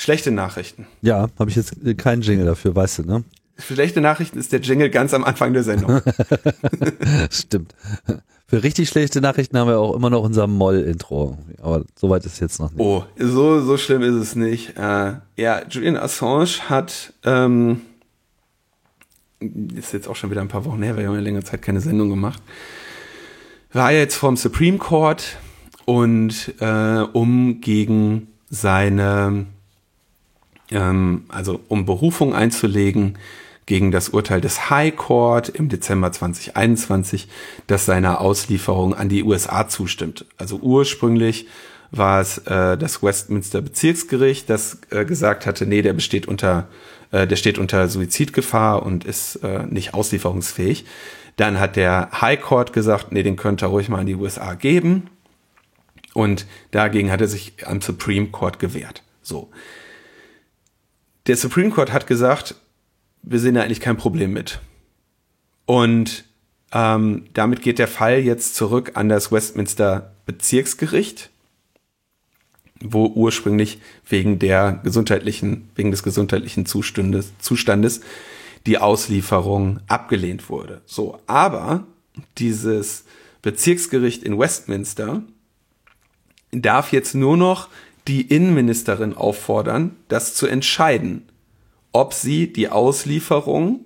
[0.01, 0.87] Schlechte Nachrichten.
[1.03, 3.25] Ja, habe ich jetzt keinen Jingle dafür, weißt du, ne?
[3.59, 6.01] Schlechte Nachrichten ist der Jingle ganz am Anfang der Sendung.
[7.31, 7.75] Stimmt.
[8.47, 11.37] Für richtig schlechte Nachrichten haben wir auch immer noch unser Moll-Intro.
[11.61, 12.81] Aber soweit ist es jetzt noch nicht.
[12.81, 14.75] Oh, so, so schlimm ist es nicht.
[14.79, 17.83] Äh, ja, Julian Assange hat, ähm,
[19.75, 21.83] ist jetzt auch schon wieder ein paar Wochen her, wir haben ja längere Zeit keine
[21.83, 22.43] Sendung gemacht,
[23.75, 25.37] war jetzt vom Supreme Court
[25.85, 29.45] und äh, um gegen seine,
[30.71, 33.19] ähm, also um Berufung einzulegen,
[33.71, 37.29] gegen das Urteil des High Court im Dezember 2021,
[37.69, 40.27] das seiner Auslieferung an die USA zustimmt.
[40.39, 41.47] Also ursprünglich
[41.93, 46.67] war es äh, das Westminster Bezirksgericht, das äh, gesagt hatte, nee, der besteht unter,
[47.13, 50.85] äh, der steht unter Suizidgefahr und ist äh, nicht auslieferungsfähig.
[51.37, 54.55] Dann hat der High Court gesagt, nee, den könnte er ruhig mal in die USA
[54.55, 55.11] geben.
[56.13, 59.05] Und dagegen hat er sich am Supreme Court gewehrt.
[59.23, 59.49] So.
[61.27, 62.55] Der Supreme Court hat gesagt,
[63.23, 64.61] wir sehen da eigentlich kein Problem mit.
[65.67, 66.25] Und
[66.73, 71.31] ähm, damit geht der Fall jetzt zurück an das Westminster Bezirksgericht,
[72.81, 78.01] wo ursprünglich wegen der gesundheitlichen, wegen des gesundheitlichen Zustandes, Zustandes
[78.67, 80.81] die Auslieferung abgelehnt wurde.
[80.87, 81.87] So, aber
[82.39, 83.05] dieses
[83.43, 85.23] Bezirksgericht in Westminster
[86.53, 87.69] darf jetzt nur noch
[88.11, 91.29] die Innenministerin auffordern, das zu entscheiden,
[91.93, 93.85] ob sie die Auslieferung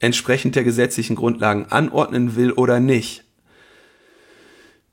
[0.00, 3.22] entsprechend der gesetzlichen Grundlagen anordnen will oder nicht.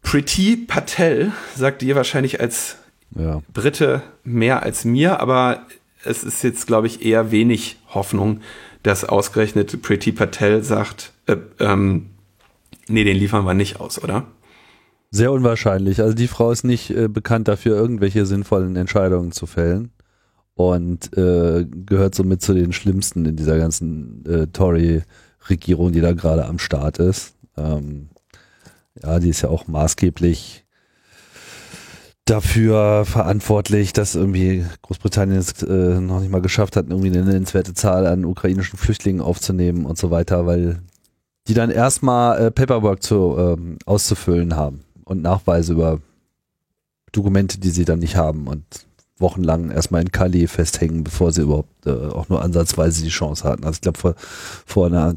[0.04, 2.78] Priti Patel sagt dir wahrscheinlich als
[3.16, 3.42] ja.
[3.52, 5.66] Brite mehr als mir, aber
[6.04, 8.42] es ist jetzt, glaube ich, eher wenig Hoffnung,
[8.84, 12.12] dass ausgerechnet Priti Patel sagt, äh, ähm,
[12.88, 14.28] nee, den liefern wir nicht aus, oder?
[15.12, 16.02] Sehr unwahrscheinlich.
[16.02, 19.92] Also die Frau ist nicht äh, bekannt dafür, irgendwelche sinnvollen Entscheidungen zu fällen
[20.54, 26.46] und äh, gehört somit zu den schlimmsten in dieser ganzen äh, Tory-Regierung, die da gerade
[26.46, 27.34] am Start ist.
[27.58, 28.10] Ähm,
[29.02, 30.66] ja, die ist ja auch maßgeblich
[32.26, 37.74] dafür verantwortlich, dass irgendwie Großbritannien es äh, noch nicht mal geschafft hat, irgendwie eine nennenswerte
[37.74, 40.82] Zahl an ukrainischen Flüchtlingen aufzunehmen und so weiter, weil
[41.48, 46.00] die dann erstmal äh, Paperwork zu, ähm, auszufüllen haben und Nachweise über
[47.12, 48.64] Dokumente, die sie dann nicht haben und
[49.18, 53.66] wochenlang erstmal in Calais festhängen, bevor sie überhaupt äh, auch nur ansatzweise die Chance hatten.
[53.66, 54.16] Also ich glaube, vor,
[54.66, 55.16] vor einer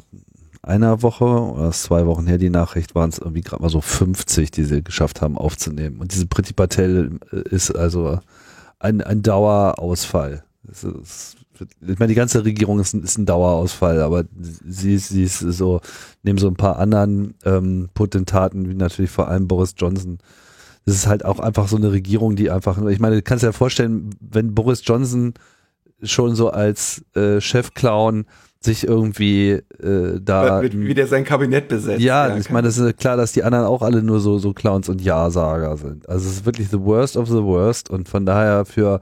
[0.63, 4.53] einer Woche oder zwei Wochen her die Nachricht, waren es irgendwie gerade mal so 50,
[4.53, 5.99] die sie geschafft haben aufzunehmen.
[5.99, 8.21] Und diese Priti Patel äh, ist also
[8.79, 10.45] ein, ein Dauerausfall.
[10.71, 11.37] Es ist,
[11.81, 15.81] ich meine, die ganze Regierung ist ein, ist ein Dauerausfall, aber sie, sie ist so,
[16.23, 20.19] neben so ein paar anderen ähm, Potentaten, wie natürlich vor allem Boris Johnson,
[20.85, 23.49] das ist halt auch einfach so eine Regierung, die einfach, ich meine, du kannst dir
[23.49, 25.35] ja vorstellen, wenn Boris Johnson
[26.03, 28.27] schon so als äh, Chefclown
[28.65, 29.51] sich irgendwie
[29.83, 32.01] äh, da wie, wie der sein Kabinett besetzt.
[32.01, 34.53] Ja, ja ich meine, das ist klar, dass die anderen auch alle nur so so
[34.53, 36.09] Clowns und Ja-Sager sind.
[36.09, 39.01] Also es ist wirklich the worst of the worst und von daher für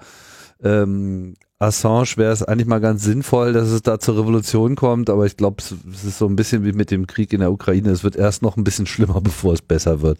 [0.62, 5.26] ähm, Assange wäre es eigentlich mal ganz sinnvoll, dass es da zur Revolution kommt, aber
[5.26, 5.72] ich glaube, es,
[6.04, 7.90] ist so ein bisschen wie mit dem Krieg in der Ukraine.
[7.90, 10.18] Es wird erst noch ein bisschen schlimmer, bevor es besser wird.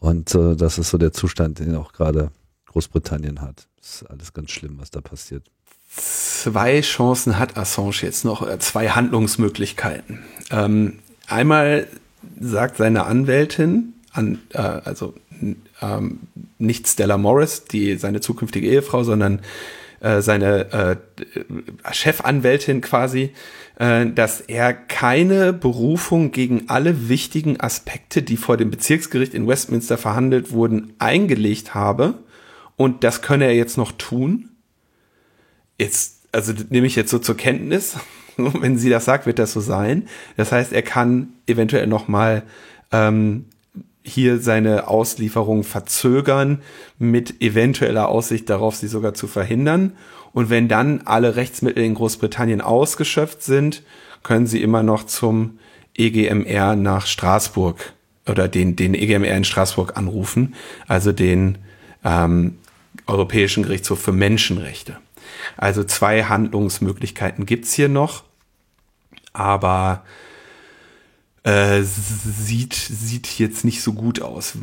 [0.00, 2.30] Und äh, das ist so der Zustand, den auch gerade
[2.66, 3.68] Großbritannien hat.
[3.80, 5.44] Das ist alles ganz schlimm, was da passiert
[6.44, 10.18] zwei Chancen hat Assange jetzt noch, äh, zwei Handlungsmöglichkeiten.
[10.50, 11.86] Ähm, einmal
[12.38, 15.14] sagt seine Anwältin, an, äh, also
[15.80, 16.20] ähm,
[16.58, 19.40] nicht Stella Morris, die seine zukünftige Ehefrau, sondern
[20.04, 23.32] äh, seine äh, Chefanwältin quasi,
[23.78, 29.98] äh, dass er keine Berufung gegen alle wichtigen Aspekte, die vor dem Bezirksgericht in Westminster
[29.98, 32.14] verhandelt wurden, eingelegt habe.
[32.76, 34.50] Und das könne er jetzt noch tun
[35.78, 37.96] jetzt, also nehme ich jetzt so zur Kenntnis,
[38.36, 40.08] wenn sie das sagt, wird das so sein.
[40.36, 42.42] Das heißt, er kann eventuell nochmal
[42.92, 43.46] ähm,
[44.04, 46.62] hier seine Auslieferung verzögern
[46.98, 49.92] mit eventueller Aussicht darauf, sie sogar zu verhindern.
[50.32, 53.82] Und wenn dann alle Rechtsmittel in Großbritannien ausgeschöpft sind,
[54.22, 55.58] können sie immer noch zum
[55.96, 57.92] EGMR nach Straßburg
[58.26, 60.54] oder den, den EGMR in Straßburg anrufen,
[60.86, 61.58] also den
[62.04, 62.58] ähm,
[63.06, 64.98] Europäischen Gerichtshof für Menschenrechte.
[65.56, 68.24] Also zwei Handlungsmöglichkeiten gibt's hier noch,
[69.32, 70.04] aber
[71.44, 74.54] äh, sieht, sieht jetzt nicht so gut aus.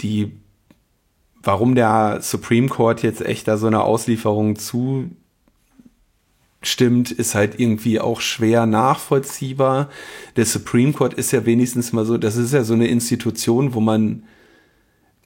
[0.00, 0.32] Die,
[1.42, 5.10] warum der Supreme Court jetzt echt da so eine Auslieferung zustimmt,
[7.10, 9.88] ist halt irgendwie auch schwer nachvollziehbar.
[10.36, 13.80] Der Supreme Court ist ja wenigstens mal so, das ist ja so eine Institution, wo
[13.80, 14.22] man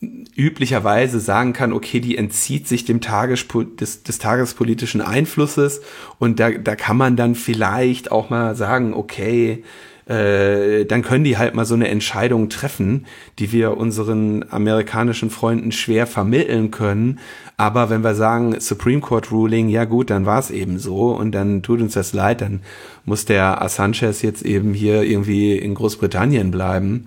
[0.00, 5.82] üblicherweise sagen kann, okay, die entzieht sich dem Tagespo des, des tagespolitischen Einflusses
[6.18, 9.62] und da, da kann man dann vielleicht auch mal sagen, okay,
[10.10, 13.06] äh, dann können die halt mal so eine Entscheidung treffen,
[13.38, 17.20] die wir unseren amerikanischen Freunden schwer vermitteln können.
[17.56, 21.30] Aber wenn wir sagen Supreme Court Ruling, ja gut, dann war es eben so und
[21.32, 22.60] dann tut uns das leid, dann
[23.04, 27.06] muss der Assange jetzt eben hier irgendwie in Großbritannien bleiben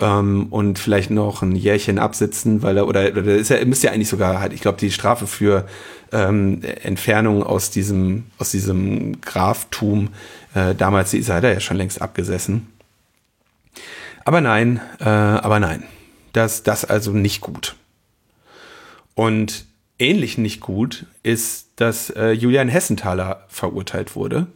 [0.00, 3.92] ähm, und vielleicht noch ein Jährchen absitzen, weil er, oder, oder ist ja, müsste ja
[3.92, 5.66] eigentlich sogar halt, ich glaube, die Strafe für
[6.12, 10.08] ähm, Entfernung aus diesem, aus diesem Graftum,
[10.54, 12.72] äh, damals ist er ja schon längst abgesessen.
[14.24, 15.84] Aber nein, äh, aber nein.
[16.32, 17.74] Das, das also nicht gut.
[19.14, 19.66] Und
[19.98, 24.46] ähnlich nicht gut ist, dass äh, Julian Hessenthaler verurteilt wurde.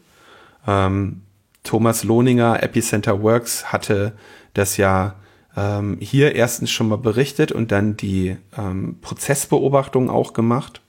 [0.66, 1.22] Ähm,
[1.64, 4.12] Thomas Lohninger, Epicenter Works, hatte
[4.52, 5.16] das ja
[5.57, 10.80] ähm, hier erstens schon mal berichtet und dann die ähm, Prozessbeobachtung auch gemacht.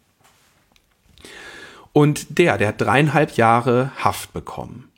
[1.93, 4.89] Und der, der hat dreieinhalb Jahre Haft bekommen.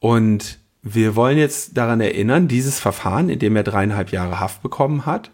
[0.00, 5.06] Und wir wollen jetzt daran erinnern, dieses Verfahren, in dem er dreieinhalb Jahre Haft bekommen
[5.06, 5.30] hat,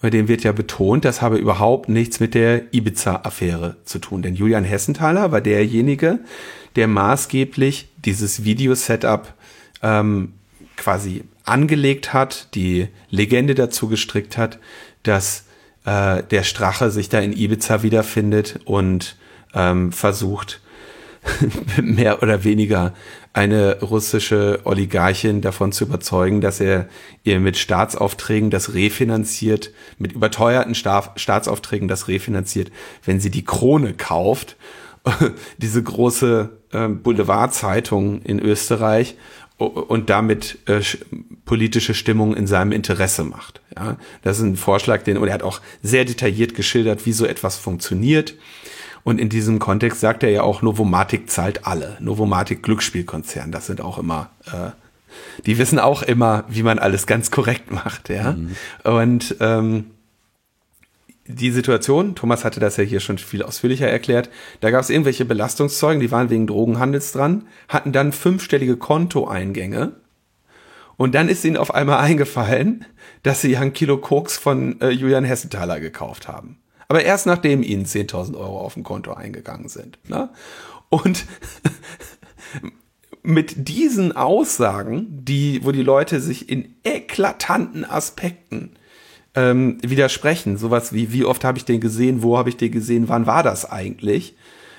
[0.00, 4.22] bei dem wird ja betont, das habe überhaupt nichts mit der Ibiza-Affäre zu tun.
[4.22, 6.20] Denn Julian Hessenthaler war derjenige,
[6.76, 9.32] der maßgeblich dieses Video-Setup
[9.82, 10.34] ähm,
[10.76, 14.58] quasi angelegt hat, die Legende dazu gestrickt hat,
[15.02, 15.46] dass
[15.86, 19.16] äh, der Strache sich da in Ibiza wiederfindet und
[19.54, 20.60] ähm, versucht,
[21.82, 22.94] mehr oder weniger
[23.32, 26.88] eine russische Oligarchin davon zu überzeugen, dass er
[27.24, 32.70] ihr mit Staatsaufträgen das refinanziert, mit überteuerten Sta Staatsaufträgen das refinanziert,
[33.04, 34.56] wenn sie die Krone kauft,
[35.58, 39.16] diese große äh, Boulevardzeitung in Österreich
[39.58, 40.80] und damit äh,
[41.44, 43.60] politische Stimmung in seinem Interesse macht.
[43.74, 47.24] Ja, das ist ein Vorschlag, den und er hat auch sehr detailliert geschildert, wie so
[47.24, 48.34] etwas funktioniert.
[49.06, 51.96] Und in diesem Kontext sagt er ja auch, Novomatic zahlt alle.
[52.00, 54.70] Novomatic Glücksspielkonzern, das sind auch immer, äh,
[55.46, 58.08] die wissen auch immer, wie man alles ganz korrekt macht.
[58.08, 58.56] Ja, mhm.
[58.82, 59.84] und ähm,
[61.28, 64.28] die Situation, Thomas hatte das ja hier schon viel ausführlicher erklärt,
[64.60, 69.92] da gab es irgendwelche Belastungszeugen, die waren wegen Drogenhandels dran, hatten dann fünfstellige Kontoeingänge
[70.96, 72.84] und dann ist ihnen auf einmal eingefallen,
[73.22, 76.58] dass sie ein Kilo Koks von äh, Julian Hessenthaler gekauft haben.
[76.88, 79.98] Aber erst nachdem ihnen 10.000 Euro auf dem Konto eingegangen sind.
[80.08, 80.28] Ne?
[80.88, 81.24] Und
[83.22, 88.76] mit diesen Aussagen, die, wo die Leute sich in eklatanten Aspekten
[89.34, 93.08] ähm, widersprechen, sowas wie, wie oft habe ich den gesehen, wo habe ich den gesehen,
[93.08, 94.36] wann war das eigentlich?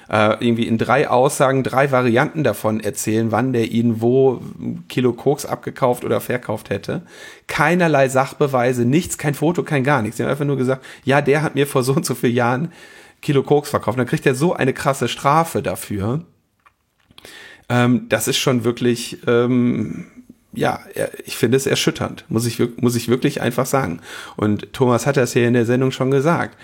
[0.09, 4.41] Äh, irgendwie in drei Aussagen, drei Varianten davon erzählen, wann der ihnen wo
[4.87, 7.01] Kilo Koks abgekauft oder verkauft hätte.
[7.47, 10.17] Keinerlei Sachbeweise, nichts, kein Foto, kein gar nichts.
[10.17, 12.71] Sie haben einfach nur gesagt, ja, der hat mir vor so und so vielen Jahren
[13.21, 13.99] Kilo Koks verkauft.
[13.99, 16.25] dann kriegt er so eine krasse Strafe dafür.
[17.67, 20.05] Ähm, das ist schon wirklich, ähm,
[20.53, 20.79] ja,
[21.25, 23.99] ich finde es erschütternd, muss ich, muss ich wirklich einfach sagen.
[24.37, 26.57] Und Thomas hat das hier in der Sendung schon gesagt.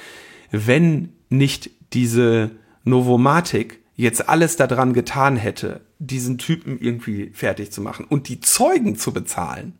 [0.51, 2.51] Wenn nicht diese
[2.83, 8.95] Novomatic jetzt alles daran getan hätte, diesen Typen irgendwie fertig zu machen und die Zeugen
[8.97, 9.75] zu bezahlen,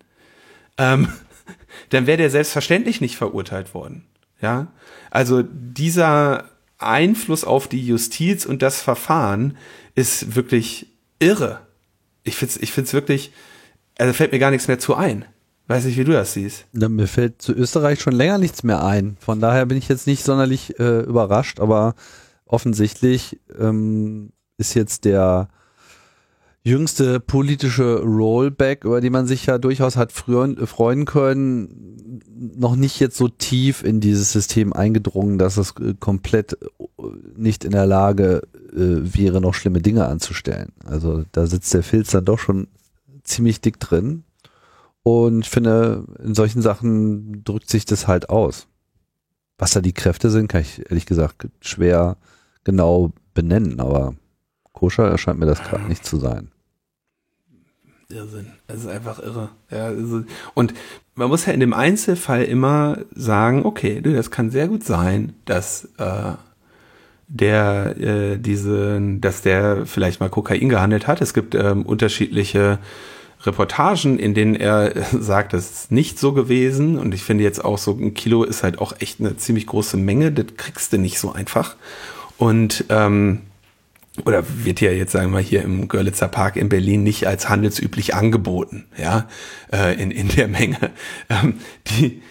[0.78, 1.08] ähm,
[1.89, 4.06] dann wäre der selbstverständlich nicht verurteilt worden.
[4.41, 4.68] Ja,
[5.10, 9.58] also dieser Einfluss auf die Justiz und das Verfahren
[9.95, 10.88] ist wirklich
[11.20, 11.62] irre.
[12.24, 13.32] Ich find's, ich find's wirklich,
[13.97, 15.26] also fällt mir gar nichts mehr zu ein.
[15.68, 16.66] Weiß nicht, wie du das siehst.
[16.74, 19.16] Ja, mir fällt zu Österreich schon länger nichts mehr ein.
[19.22, 21.95] Von daher bin ich jetzt nicht sonderlich äh, überrascht, aber
[22.54, 25.49] offensichtlich ähm, ist jetzt der
[26.64, 32.22] jüngste politische Rollback, über den man sich ja durchaus hat früher freuen können,
[32.56, 37.04] noch nicht jetzt so tief in dieses System eingedrungen, dass es äh, komplett äh,
[37.36, 40.72] nicht in der Lage äh, wäre, noch schlimme Dinge anzustellen.
[40.86, 42.68] Also da sitzt der Filz dann doch schon
[43.24, 44.24] ziemlich dick drin.
[45.01, 48.68] Und ich finde, in solchen Sachen drückt sich das halt aus.
[49.58, 52.16] Was da die Kräfte sind, kann ich ehrlich gesagt schwer
[52.64, 54.16] genau benennen, aber
[54.72, 56.49] koscher erscheint mir das gerade nicht zu sein.
[58.09, 58.47] Irrsinn.
[58.68, 59.49] Es ist einfach irre.
[59.72, 60.74] Ja, also, und
[61.16, 65.89] man muss ja in dem Einzelfall immer sagen, okay, das kann sehr gut sein, dass
[65.97, 66.34] äh,
[67.28, 71.22] der äh, diese, dass der vielleicht mal Kokain gehandelt hat.
[71.22, 72.80] Es gibt ähm, unterschiedliche
[73.45, 76.97] Reportagen, in denen er sagt, das ist nicht so gewesen.
[76.97, 79.97] Und ich finde jetzt auch so ein Kilo ist halt auch echt eine ziemlich große
[79.97, 80.32] Menge.
[80.32, 81.76] Das kriegst du nicht so einfach.
[82.44, 83.39] Und ähm,
[84.26, 88.16] oder wird ja jetzt sagen wir hier im Görlitzer Park in Berlin nicht als handelsüblich
[88.16, 89.30] angeboten, ja,
[89.72, 90.78] äh, in, in der Menge.
[91.30, 92.22] Ähm, die,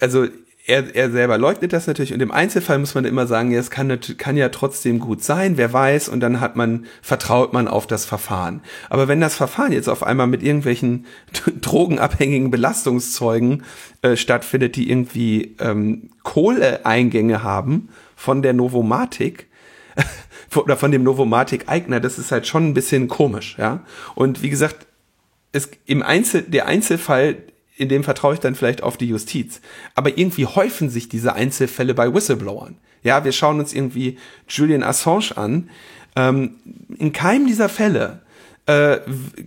[0.00, 0.26] also
[0.66, 3.70] er, er selber leugnet das natürlich und im Einzelfall muss man immer sagen, ja, es
[3.70, 7.86] kann, kann ja trotzdem gut sein, wer weiß, und dann hat man, vertraut man auf
[7.86, 8.62] das Verfahren.
[8.90, 11.06] Aber wenn das Verfahren jetzt auf einmal mit irgendwelchen
[11.60, 13.62] drogenabhängigen Belastungszeugen
[14.02, 19.46] äh, stattfindet, die irgendwie ähm, Kohleeingänge haben von der Novomatik,
[20.56, 23.84] oder von dem Novomatic-Eigner, das ist halt schon ein bisschen komisch, ja.
[24.16, 24.86] Und wie gesagt,
[25.52, 27.36] es, im Einzel, der Einzelfall,
[27.76, 29.60] in dem vertraue ich dann vielleicht auf die Justiz.
[29.94, 32.76] Aber irgendwie häufen sich diese Einzelfälle bei Whistleblowern.
[33.04, 35.70] Ja, wir schauen uns irgendwie Julian Assange an.
[36.16, 36.56] Ähm,
[36.98, 38.22] in keinem dieser Fälle
[38.66, 38.98] äh,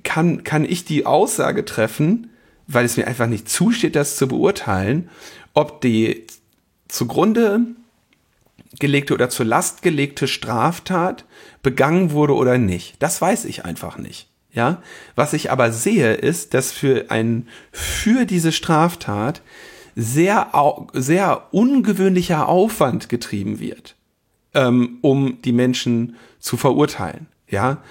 [0.04, 2.30] kann, kann ich die Aussage treffen,
[2.68, 5.10] weil es mir einfach nicht zusteht, das zu beurteilen,
[5.54, 6.26] ob die
[6.88, 7.66] zugrunde
[8.80, 11.26] gelegte oder zur Last gelegte Straftat
[11.62, 12.96] begangen wurde oder nicht.
[13.00, 14.28] Das weiß ich einfach nicht.
[14.54, 14.82] Ja,
[15.16, 19.42] was ich aber sehe, ist, dass für ein, für diese Straftat
[19.96, 20.52] sehr,
[20.94, 23.96] sehr ungewöhnlicher Aufwand getrieben wird,
[24.54, 27.28] ähm, um die Menschen zu verurteilen.
[27.48, 27.82] Ja,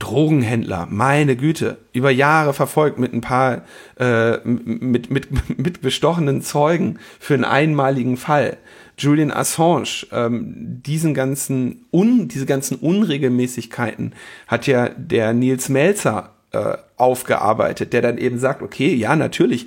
[0.00, 3.62] Drogenhändler, meine Güte, über Jahre verfolgt mit ein paar,
[3.98, 8.58] äh, mit, mit, mit bestochenen Zeugen für einen einmaligen Fall.
[8.96, 14.14] Julian Assange, ähm, diesen ganzen un, diese ganzen Unregelmäßigkeiten
[14.46, 19.66] hat ja der Nils Melzer äh, aufgearbeitet, der dann eben sagt, okay, ja, natürlich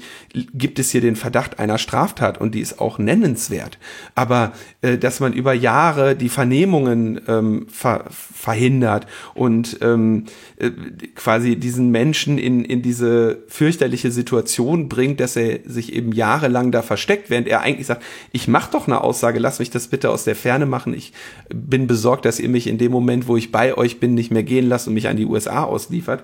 [0.54, 3.78] gibt es hier den Verdacht einer Straftat und die ist auch nennenswert.
[4.16, 10.26] Aber äh, dass man über Jahre die Vernehmungen ähm, ver verhindert und ähm,
[10.58, 10.72] äh,
[11.16, 16.82] quasi diesen Menschen in, in diese fürchterliche Situation bringt, dass er sich eben jahrelang da
[16.82, 20.24] versteckt, während er eigentlich sagt, ich mach doch eine Aussage, lass mich das bitte aus
[20.24, 20.94] der Ferne machen.
[20.94, 21.14] Ich
[21.54, 24.44] bin besorgt, dass ihr mich in dem Moment, wo ich bei euch bin, nicht mehr
[24.44, 26.24] gehen lasst und mich an die USA ausliefert.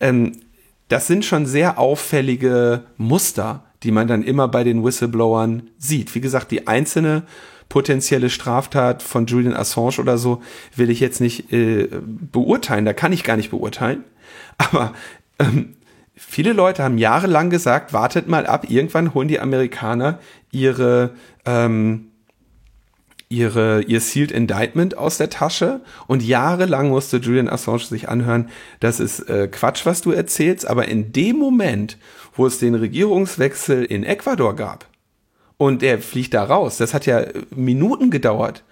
[0.00, 0.32] Ähm,
[0.88, 6.14] das sind schon sehr auffällige Muster, die man dann immer bei den Whistleblowern sieht.
[6.14, 7.24] Wie gesagt, die einzelne
[7.68, 10.42] potenzielle Straftat von Julian Assange oder so
[10.74, 11.88] will ich jetzt nicht äh,
[12.32, 14.04] beurteilen, da kann ich gar nicht beurteilen.
[14.58, 14.92] Aber
[15.38, 15.74] ähm,
[16.14, 20.20] viele Leute haben jahrelang gesagt, wartet mal ab, irgendwann holen die Amerikaner
[20.50, 21.10] ihre
[21.44, 22.12] ähm,
[23.28, 28.48] ihre, ihr Sealed Indictment aus der Tasche und jahrelang musste Julian Assange sich anhören,
[28.80, 31.98] das ist äh, Quatsch, was du erzählst, aber in dem Moment,
[32.34, 34.86] wo es den Regierungswechsel in Ecuador gab
[35.56, 38.62] und er fliegt da raus, das hat ja Minuten gedauert,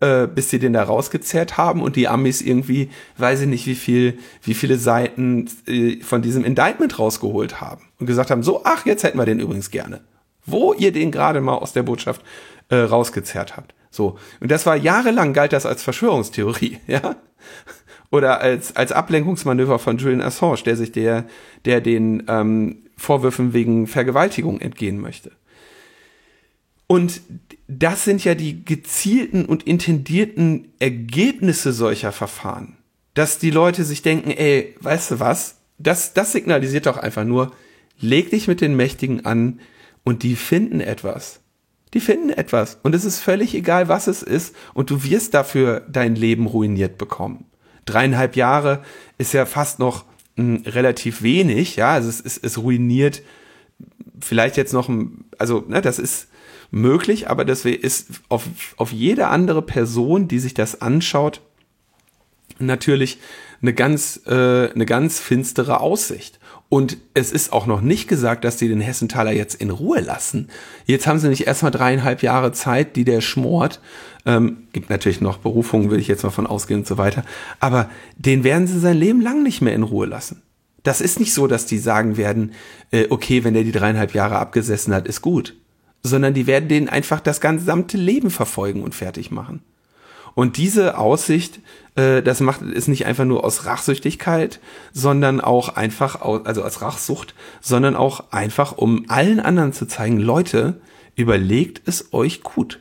[0.00, 3.74] äh, bis sie den da rausgezerrt haben und die Amis irgendwie, weiß ich nicht, wie
[3.74, 8.84] viel, wie viele Seiten äh, von diesem Indictment rausgeholt haben und gesagt haben, so, ach,
[8.84, 10.00] jetzt hätten wir den übrigens gerne.
[10.44, 12.20] Wo ihr den gerade mal aus der Botschaft
[12.68, 13.74] äh, rausgezerrt habt.
[13.92, 14.18] So.
[14.40, 17.16] Und das war jahrelang galt das als Verschwörungstheorie, ja.
[18.10, 21.26] Oder als, als Ablenkungsmanöver von Julian Assange, der sich der,
[21.64, 25.32] der den ähm, Vorwürfen wegen Vergewaltigung entgehen möchte.
[26.86, 27.22] Und
[27.68, 32.76] das sind ja die gezielten und intendierten Ergebnisse solcher Verfahren.
[33.14, 35.56] Dass die Leute sich denken, ey, weißt du was?
[35.78, 37.52] Das, das signalisiert doch einfach nur,
[37.98, 39.60] leg dich mit den Mächtigen an
[40.04, 41.41] und die finden etwas.
[41.94, 42.78] Die finden etwas.
[42.82, 44.54] Und es ist völlig egal, was es ist.
[44.74, 47.44] Und du wirst dafür dein Leben ruiniert bekommen.
[47.84, 48.82] Dreieinhalb Jahre
[49.18, 50.04] ist ja fast noch
[50.36, 51.76] mh, hm, relativ wenig.
[51.76, 53.22] Ja, also es, es, es ruiniert
[54.20, 54.88] vielleicht jetzt noch,
[55.38, 56.28] also, ne, das ist,
[56.72, 58.44] möglich, aber das ist auf,
[58.76, 61.40] auf jede andere Person, die sich das anschaut,
[62.58, 63.18] natürlich
[63.60, 66.40] eine ganz, äh, eine ganz finstere Aussicht.
[66.72, 70.48] Und es ist auch noch nicht gesagt, dass die den Hessenthaler jetzt in Ruhe lassen.
[70.86, 73.78] Jetzt haben sie nicht erstmal dreieinhalb Jahre Zeit, die der schmort.
[74.24, 77.24] Ähm, gibt natürlich noch Berufungen, will ich jetzt mal von ausgehen und so weiter.
[77.60, 80.40] Aber den werden sie sein Leben lang nicht mehr in Ruhe lassen.
[80.82, 82.52] Das ist nicht so, dass die sagen werden,
[82.90, 85.54] äh, okay, wenn der die dreieinhalb Jahre abgesessen hat, ist gut
[86.02, 89.62] sondern die werden den einfach das gesamte Leben verfolgen und fertig machen.
[90.34, 91.60] Und diese Aussicht,
[91.94, 94.60] äh, das macht ist nicht einfach nur aus Rachsüchtigkeit,
[94.92, 100.18] sondern auch einfach aus, also aus Rachsucht, sondern auch einfach, um allen anderen zu zeigen,
[100.18, 100.80] Leute,
[101.16, 102.80] überlegt es euch gut.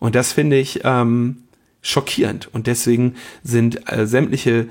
[0.00, 1.44] Und das finde ich ähm,
[1.82, 2.48] schockierend.
[2.52, 4.68] Und deswegen sind äh, sämtliche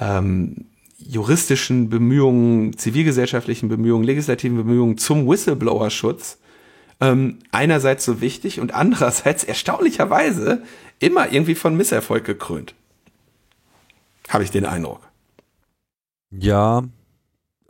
[0.00, 0.66] ähm,
[0.98, 6.38] juristischen Bemühungen, zivilgesellschaftlichen Bemühungen, legislativen Bemühungen zum Whistleblower-Schutz
[7.00, 10.62] ähm, einerseits so wichtig und andererseits erstaunlicherweise
[10.98, 12.74] immer irgendwie von Misserfolg gekrönt.
[14.28, 15.00] Habe ich den Eindruck.
[16.30, 16.84] Ja,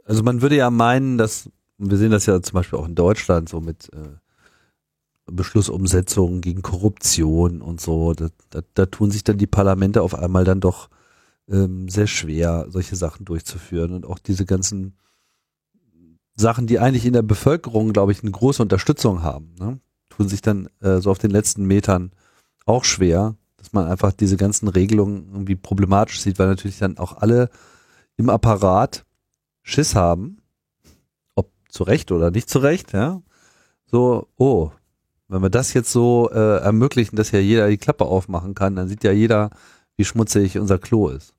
[0.05, 3.49] also man würde ja meinen, dass, wir sehen das ja zum Beispiel auch in Deutschland
[3.49, 4.17] so mit äh,
[5.27, 10.45] Beschlussumsetzungen gegen Korruption und so, da, da, da tun sich dann die Parlamente auf einmal
[10.45, 10.89] dann doch
[11.49, 14.97] ähm, sehr schwer, solche Sachen durchzuführen und auch diese ganzen
[16.35, 19.81] Sachen, die eigentlich in der Bevölkerung, glaube ich, eine große Unterstützung haben, ne?
[20.09, 22.13] tun sich dann äh, so auf den letzten Metern
[22.69, 27.19] auch schwer, dass man einfach diese ganzen Regelungen irgendwie problematisch sieht, weil natürlich dann auch
[27.19, 27.51] alle
[28.17, 29.05] im Apparat
[29.63, 30.39] Schiss haben,
[31.35, 33.23] ob zu Recht oder nicht zu Recht, ja.
[33.87, 34.71] So, oh,
[35.29, 38.89] wenn wir das jetzt so äh, ermöglichen, dass ja jeder die Klappe aufmachen kann, dann
[38.89, 39.51] sieht ja jeder,
[39.97, 41.35] wie schmutzig unser Klo ist.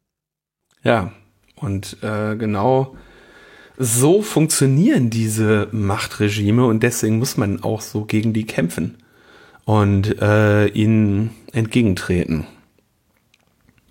[0.84, 1.12] Ja,
[1.56, 2.96] und äh, genau
[3.82, 8.98] so funktionieren diese Machtregime und deswegen muss man auch so gegen die kämpfen
[9.70, 12.48] und äh, ihnen entgegentreten.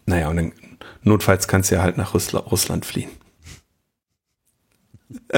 [0.06, 0.52] Naja, und dann
[1.02, 3.10] notfalls kannst du ja halt nach Russland fliehen.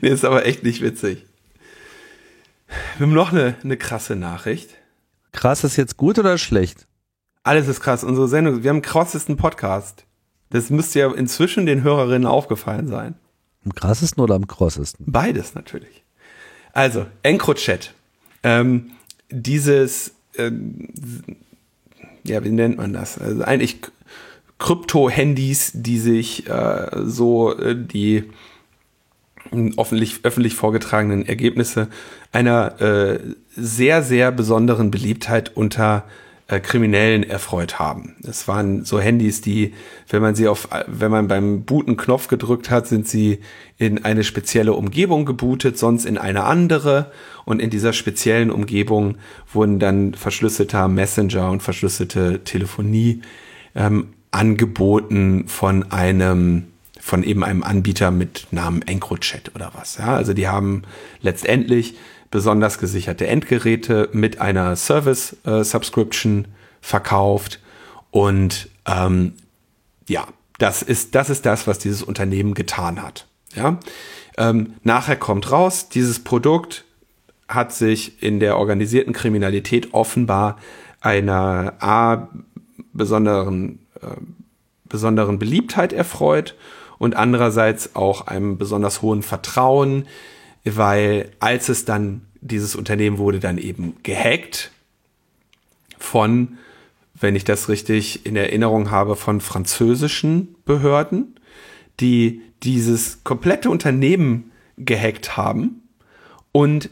[0.00, 1.26] nee, ist aber echt nicht witzig.
[2.96, 4.70] Wir haben noch eine, eine krasse Nachricht.
[5.32, 6.86] Krass ist jetzt gut oder schlecht?
[7.42, 8.04] Alles ist krass.
[8.04, 10.04] Unsere Sendung, wir haben den krassesten Podcast.
[10.50, 13.16] Das müsste ja inzwischen den Hörerinnen aufgefallen sein.
[13.64, 15.06] Am krassesten oder am krossesten?
[15.08, 16.04] Beides natürlich.
[16.72, 17.95] Also, EncroChat.
[18.46, 18.92] Ähm,
[19.28, 20.88] dieses, ähm,
[22.22, 23.18] ja, wie nennt man das?
[23.18, 23.78] Also eigentlich
[24.58, 28.24] Krypto-Handys, die sich äh, so äh, die
[29.76, 31.88] öffentlich, öffentlich vorgetragenen Ergebnisse
[32.30, 33.18] einer äh,
[33.56, 38.16] sehr, sehr besonderen Beliebtheit unter äh, Kriminellen erfreut haben.
[38.22, 39.74] Es waren so Handys, die,
[40.08, 43.40] wenn man sie auf, wenn man beim Booten Knopf gedrückt hat, sind sie
[43.78, 47.10] in eine spezielle Umgebung gebootet, sonst in eine andere.
[47.44, 49.18] Und in dieser speziellen Umgebung
[49.52, 53.22] wurden dann verschlüsselter Messenger und verschlüsselte Telefonie
[53.74, 56.68] ähm, angeboten von einem
[56.98, 59.98] von eben einem Anbieter mit Namen EncroChat oder was.
[59.98, 60.82] Ja, also die haben
[61.20, 61.94] letztendlich
[62.30, 66.48] besonders gesicherte Endgeräte mit einer Service-Subscription äh,
[66.80, 67.60] verkauft.
[68.10, 69.34] Und ähm,
[70.08, 70.26] ja,
[70.58, 73.26] das ist, das ist das, was dieses Unternehmen getan hat.
[73.54, 73.78] Ja?
[74.38, 76.84] Ähm, nachher kommt raus, dieses Produkt
[77.48, 80.58] hat sich in der organisierten Kriminalität offenbar
[81.00, 82.28] einer A,
[82.92, 84.16] besonderen, äh,
[84.84, 86.56] besonderen Beliebtheit erfreut
[86.98, 90.06] und andererseits auch einem besonders hohen Vertrauen
[90.66, 94.72] weil als es dann, dieses Unternehmen wurde dann eben gehackt
[95.98, 96.58] von,
[97.14, 101.38] wenn ich das richtig in Erinnerung habe, von französischen Behörden,
[102.00, 105.82] die dieses komplette Unternehmen gehackt haben
[106.52, 106.90] und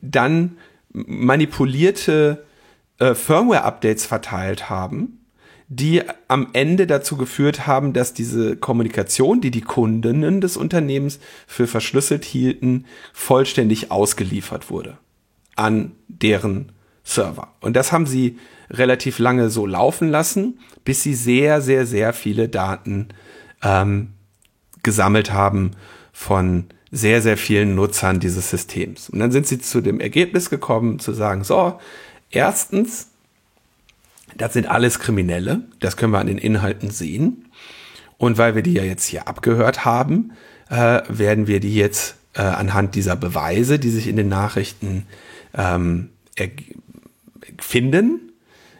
[0.00, 0.56] dann
[0.92, 2.44] manipulierte
[2.98, 5.19] äh, Firmware-Updates verteilt haben,
[5.72, 11.68] die am Ende dazu geführt haben, dass diese Kommunikation, die die Kundinnen des Unternehmens für
[11.68, 14.98] verschlüsselt hielten, vollständig ausgeliefert wurde
[15.54, 16.72] an deren
[17.04, 17.54] Server.
[17.60, 22.48] Und das haben sie relativ lange so laufen lassen, bis sie sehr, sehr, sehr viele
[22.48, 23.08] Daten
[23.62, 24.14] ähm,
[24.82, 25.72] gesammelt haben
[26.12, 29.08] von sehr, sehr vielen Nutzern dieses Systems.
[29.08, 31.78] Und dann sind sie zu dem Ergebnis gekommen, zu sagen, so,
[32.30, 33.09] erstens,
[34.36, 37.46] das sind alles Kriminelle, das können wir an den Inhalten sehen.
[38.18, 40.32] Und weil wir die ja jetzt hier abgehört haben,
[40.68, 45.06] äh, werden wir die jetzt äh, anhand dieser Beweise, die sich in den Nachrichten
[45.56, 46.10] ähm,
[47.58, 48.32] finden,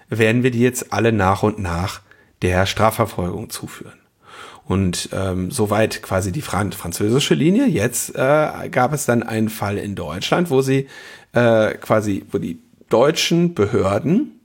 [0.09, 2.01] werden wir die jetzt alle nach und nach
[2.43, 3.99] der Strafverfolgung zuführen.
[4.65, 7.67] Und ähm, soweit quasi die Fran französische Linie.
[7.67, 10.87] Jetzt äh, gab es dann einen Fall in Deutschland, wo sie
[11.33, 14.40] äh, quasi, wo die deutschen Behörden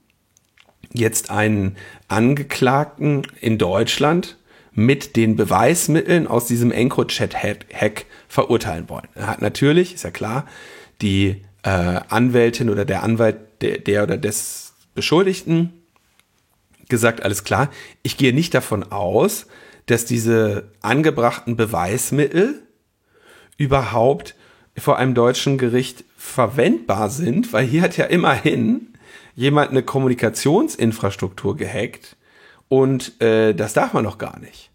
[0.92, 1.76] jetzt einen
[2.08, 4.36] Angeklagten in Deutschland
[4.72, 9.08] mit den Beweismitteln aus diesem EncroChat-Hack verurteilen wollen.
[9.14, 10.46] Er hat natürlich, ist ja klar,
[11.00, 15.72] die äh, Anwältin oder der Anwalt der, der oder des Beschuldigten
[16.88, 17.70] gesagt, alles klar,
[18.02, 19.46] ich gehe nicht davon aus,
[19.86, 22.62] dass diese angebrachten Beweismittel
[23.56, 24.34] überhaupt
[24.76, 28.95] vor einem deutschen Gericht verwendbar sind, weil hier hat ja immerhin
[29.36, 32.16] jemand eine Kommunikationsinfrastruktur gehackt
[32.68, 34.70] und äh, das darf man doch gar nicht.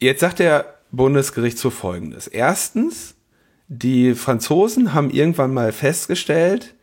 [0.00, 2.26] Jetzt sagt der Bundesgerichtshof Folgendes.
[2.26, 3.14] Erstens,
[3.68, 6.74] die Franzosen haben irgendwann mal festgestellt,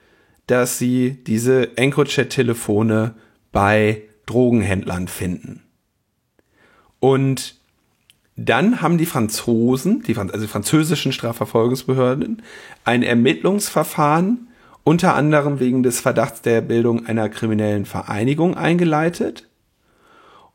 [0.47, 3.15] dass sie diese EncroChat-Telefone
[3.51, 5.63] bei Drogenhändlern finden.
[6.99, 7.55] Und
[8.35, 12.41] dann haben die Franzosen, die, also die französischen Strafverfolgungsbehörden,
[12.83, 14.47] ein Ermittlungsverfahren
[14.85, 19.49] unter anderem wegen des Verdachts der Bildung einer kriminellen Vereinigung eingeleitet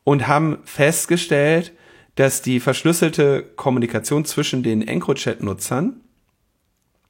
[0.04, 1.72] und haben festgestellt,
[2.14, 6.00] dass die verschlüsselte Kommunikation zwischen den EncroChat-Nutzern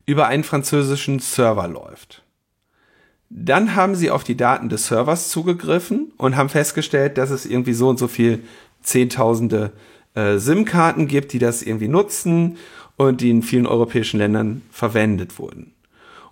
[0.06, 2.24] über einen französischen Server läuft.
[3.28, 7.74] Dann haben sie auf die Daten des Servers zugegriffen und haben festgestellt, dass es irgendwie
[7.74, 8.42] so und so viel
[8.82, 9.72] Zehntausende
[10.14, 12.56] äh, SIM-Karten gibt, die das irgendwie nutzen
[12.96, 15.74] und die in vielen europäischen Ländern verwendet wurden.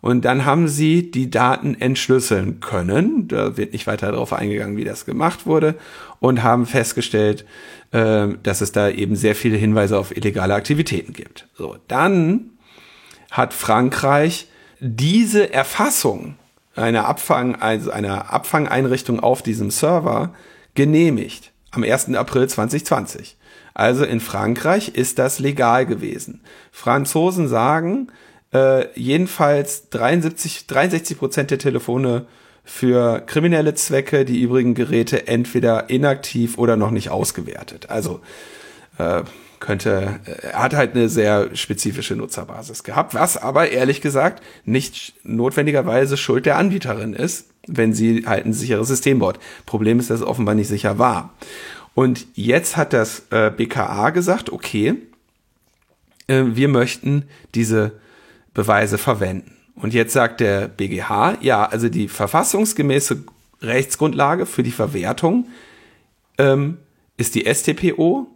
[0.01, 3.29] Und dann haben sie die Daten entschlüsseln können.
[3.29, 5.75] Da wird nicht weiter darauf eingegangen, wie das gemacht wurde.
[6.21, 7.45] Und haben festgestellt,
[7.91, 11.49] äh, dass es da eben sehr viele Hinweise auf illegale Aktivitäten gibt.
[11.57, 12.51] So, dann
[13.31, 14.49] hat Frankreich
[14.81, 16.37] diese Erfassung
[16.77, 20.33] einer Abfang, also einer Abfangeinrichtung auf diesem Server
[20.75, 22.15] genehmigt am 1.
[22.15, 23.37] April 2020.
[23.75, 26.41] Also in Frankreich ist das legal gewesen.
[26.73, 28.09] Franzosen sagen,
[28.53, 32.27] äh, jedenfalls 73, 63 Prozent der Telefone
[32.65, 37.91] für kriminelle Zwecke, die übrigen Geräte entweder inaktiv oder noch nicht ausgewertet.
[37.91, 38.21] Also
[38.99, 39.23] äh,
[39.61, 45.15] könnte, äh, er hat halt eine sehr spezifische Nutzerbasis gehabt, was aber ehrlich gesagt nicht
[45.25, 49.39] notwendigerweise Schuld der Anbieterin ist, wenn sie halt ein sicheres System baut.
[49.67, 51.35] Problem ist, dass es offenbar nicht sicher war.
[51.95, 54.95] Und jetzt hat das äh, BKA gesagt, okay,
[56.29, 57.25] äh, wir möchten
[57.55, 57.93] diese
[58.59, 59.57] Beweise verwenden.
[59.77, 63.23] Und jetzt sagt der BGH, ja, also die verfassungsgemäße
[63.63, 65.47] Rechtsgrundlage für die Verwertung
[66.39, 66.79] ähm,
[67.17, 68.27] ist die STPO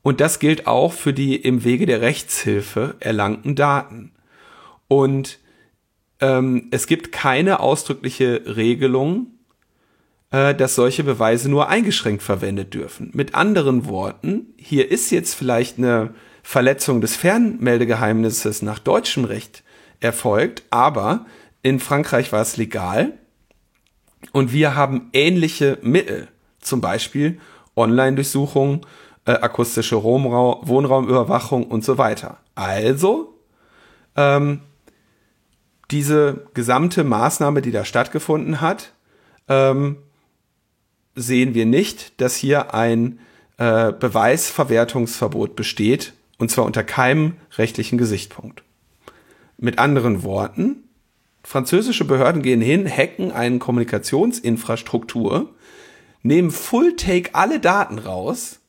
[0.00, 4.12] und das gilt auch für die im Wege der Rechtshilfe erlangten Daten.
[4.88, 5.38] Und
[6.20, 9.26] ähm, es gibt keine ausdrückliche Regelung,
[10.30, 13.10] äh, dass solche Beweise nur eingeschränkt verwendet dürfen.
[13.12, 16.14] Mit anderen Worten, hier ist jetzt vielleicht eine
[16.50, 19.62] Verletzung des Fernmeldegeheimnisses nach deutschem Recht
[20.00, 21.26] erfolgt, aber
[21.62, 23.12] in Frankreich war es legal
[24.32, 26.26] und wir haben ähnliche Mittel,
[26.58, 27.38] zum Beispiel
[27.76, 28.80] Online-Durchsuchungen
[29.26, 32.38] äh, akustische Wohnraum, Wohnraumüberwachung und so weiter.
[32.56, 33.38] Also,
[34.16, 34.62] ähm,
[35.92, 38.92] diese gesamte Maßnahme, die da stattgefunden hat,
[39.46, 39.98] ähm,
[41.14, 43.20] sehen wir nicht, dass hier ein
[43.58, 48.64] äh, Beweisverwertungsverbot besteht, und zwar unter keinem rechtlichen Gesichtspunkt.
[49.56, 50.88] Mit anderen Worten,
[51.44, 55.54] französische Behörden gehen hin, hacken eine Kommunikationsinfrastruktur,
[56.22, 58.60] nehmen Full-Take alle Daten raus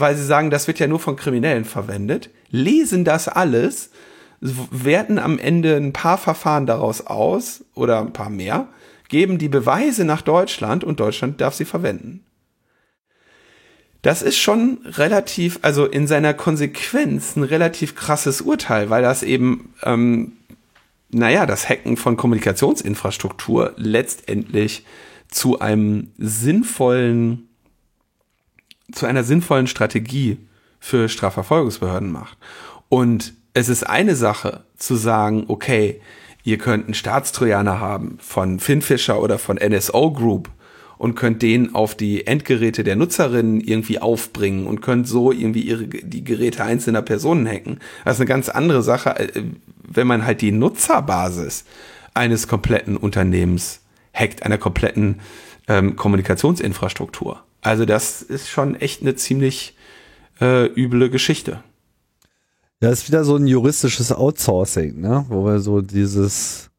[0.00, 3.90] weil sie sagen, das wird ja nur von Kriminellen verwendet, lesen das alles,
[4.40, 8.68] werten am Ende ein paar Verfahren daraus aus oder ein paar mehr,
[9.08, 12.24] geben die Beweise nach Deutschland und Deutschland darf sie verwenden.
[14.08, 19.74] Das ist schon relativ, also in seiner Konsequenz ein relativ krasses Urteil, weil das eben,
[19.82, 20.32] ähm,
[21.10, 24.86] naja, das Hacken von Kommunikationsinfrastruktur letztendlich
[25.30, 27.50] zu einem sinnvollen,
[28.92, 30.38] zu einer sinnvollen Strategie
[30.80, 32.38] für Strafverfolgungsbehörden macht.
[32.88, 36.00] Und es ist eine Sache zu sagen, okay,
[36.44, 40.48] ihr könnt einen Staatstrojaner haben von Finfisher oder von NSO Group
[40.98, 45.86] und könnt den auf die Endgeräte der Nutzerinnen irgendwie aufbringen und könnt so irgendwie ihre,
[45.86, 47.78] die Geräte einzelner Personen hacken.
[48.04, 49.42] Das ist eine ganz andere Sache, äh,
[49.82, 51.64] wenn man halt die Nutzerbasis
[52.14, 53.80] eines kompletten Unternehmens
[54.12, 55.20] hackt, einer kompletten
[55.68, 57.42] ähm, Kommunikationsinfrastruktur.
[57.62, 59.76] Also das ist schon echt eine ziemlich
[60.40, 61.62] äh, üble Geschichte.
[62.80, 65.26] Ja, ist wieder so ein juristisches Outsourcing, ne?
[65.28, 66.70] wo wir so dieses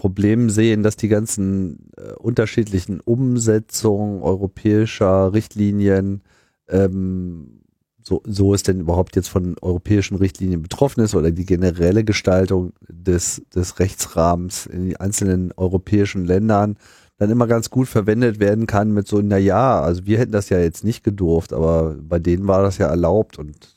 [0.00, 6.22] Problem sehen, dass die ganzen äh, unterschiedlichen Umsetzungen europäischer Richtlinien,
[6.68, 7.60] ähm,
[8.02, 12.72] so, so es denn überhaupt jetzt von europäischen Richtlinien betroffen ist oder die generelle Gestaltung
[12.88, 16.78] des, des Rechtsrahmens in den einzelnen europäischen Ländern
[17.18, 20.48] dann immer ganz gut verwendet werden kann mit so, na ja, also wir hätten das
[20.48, 23.76] ja jetzt nicht gedurft, aber bei denen war das ja erlaubt und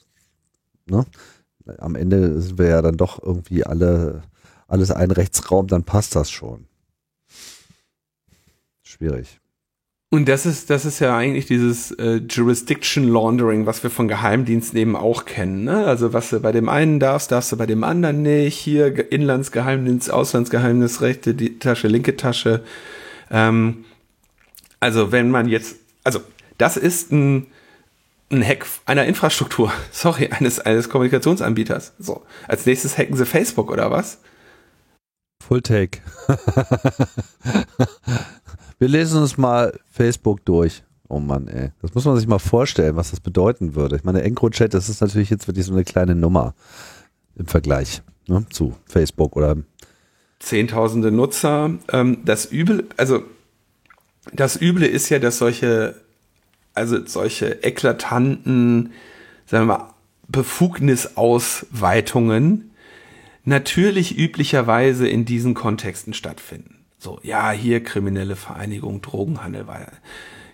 [0.90, 1.06] ne?
[1.80, 4.24] am Ende sind wir ja dann doch irgendwie alle,
[4.74, 6.66] alles ein Rechtsraum, dann passt das schon.
[8.82, 9.40] Schwierig.
[10.10, 14.78] Und das ist, das ist ja eigentlich dieses äh, Jurisdiction Laundering, was wir von Geheimdiensten
[14.78, 15.64] eben auch kennen.
[15.64, 15.86] Ne?
[15.86, 18.58] Also was du bei dem einen darfst, darfst du bei dem anderen nicht.
[18.58, 22.64] Hier Inlandsgeheimdienst, Auslandsgeheimnisrechte, die Tasche, linke Tasche.
[23.32, 23.86] Ähm,
[24.80, 26.22] also wenn man jetzt, also
[26.58, 27.48] das ist ein
[28.32, 31.94] ein Hack einer Infrastruktur, sorry, eines, eines Kommunikationsanbieters.
[32.00, 34.20] So, als nächstes hacken sie Facebook oder was?
[35.48, 36.00] Full Take.
[38.80, 40.84] Wir lesen uns mal Facebook durch.
[41.10, 41.72] Oh Mann, ey.
[41.82, 43.98] Das muss man sich mal vorstellen, was das bedeuten würde.
[43.98, 46.56] Ich meine, EncroChat, das ist natürlich jetzt wirklich so eine kleine Nummer
[47.36, 49.58] im Vergleich ne, zu Facebook oder
[50.40, 51.72] Zehntausende Nutzer.
[51.92, 53.24] Ähm, das Übel, also
[54.34, 55.96] das Üble ist ja, dass solche
[56.74, 58.92] also solche eklatanten,
[59.46, 59.94] sagen wir mal,
[60.28, 62.73] Befugnisausweitungen
[63.44, 66.86] natürlich üblicherweise in diesen Kontexten stattfinden.
[66.98, 69.88] So, ja, hier kriminelle Vereinigung, Drogenhandel, weil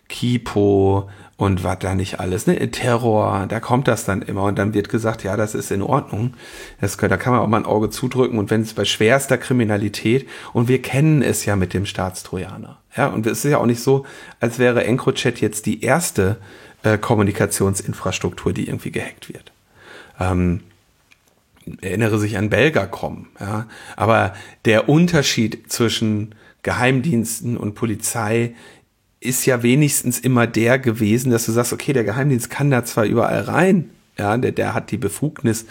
[0.08, 4.74] Kipo und was da nicht alles, ne, Terror, da kommt das dann immer und dann
[4.74, 6.34] wird gesagt, ja, das ist in Ordnung.
[6.82, 10.28] Das, da kann man auch mal ein Auge zudrücken und wenn es bei schwerster Kriminalität
[10.52, 12.80] und wir kennen es ja mit dem Staatstrojaner.
[12.98, 14.06] Ja, und es ist ja auch nicht so,
[14.40, 16.38] als wäre EncroChat jetzt die erste
[16.82, 19.52] äh, Kommunikationsinfrastruktur, die irgendwie gehackt wird.
[20.20, 20.62] Ähm,
[21.82, 23.68] erinnere sich an Belgacom, ja.
[23.96, 24.34] Aber
[24.66, 28.56] der Unterschied zwischen Geheimdiensten und Polizei
[29.20, 33.06] ist ja wenigstens immer der gewesen, dass du sagst, okay, der Geheimdienst kann da zwar
[33.06, 35.66] überall rein, ja, der, der hat die Befugnis,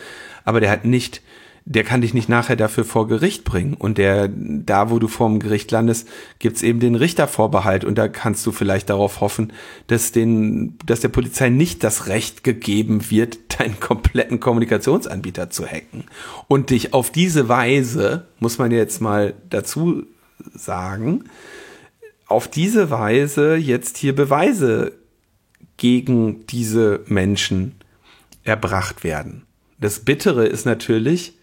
[0.45, 1.23] aber der hat nicht
[1.71, 3.75] der kann dich nicht nachher dafür vor Gericht bringen.
[3.75, 6.09] Und der, da wo du vorm Gericht landest,
[6.39, 7.85] gibt's eben den Richtervorbehalt.
[7.85, 9.53] Und da kannst du vielleicht darauf hoffen,
[9.87, 16.05] dass den, dass der Polizei nicht das Recht gegeben wird, deinen kompletten Kommunikationsanbieter zu hacken.
[16.49, 20.05] Und dich auf diese Weise, muss man jetzt mal dazu
[20.55, 21.25] sagen,
[22.29, 24.93] auf diese Weise jetzt hier Beweise
[25.77, 27.75] gegen diese Menschen
[28.43, 29.43] erbracht werden.
[29.79, 31.38] Das Bittere ist natürlich,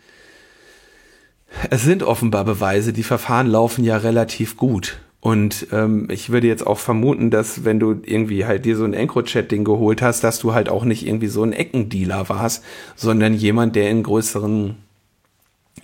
[1.69, 4.99] es sind offenbar Beweise, die Verfahren laufen ja relativ gut.
[5.21, 8.93] Und ähm, ich würde jetzt auch vermuten, dass wenn du irgendwie halt dir so ein
[8.93, 12.63] EncroChat-Ding geholt hast, dass du halt auch nicht irgendwie so ein Eckendealer warst,
[12.95, 14.75] sondern jemand, der in größeren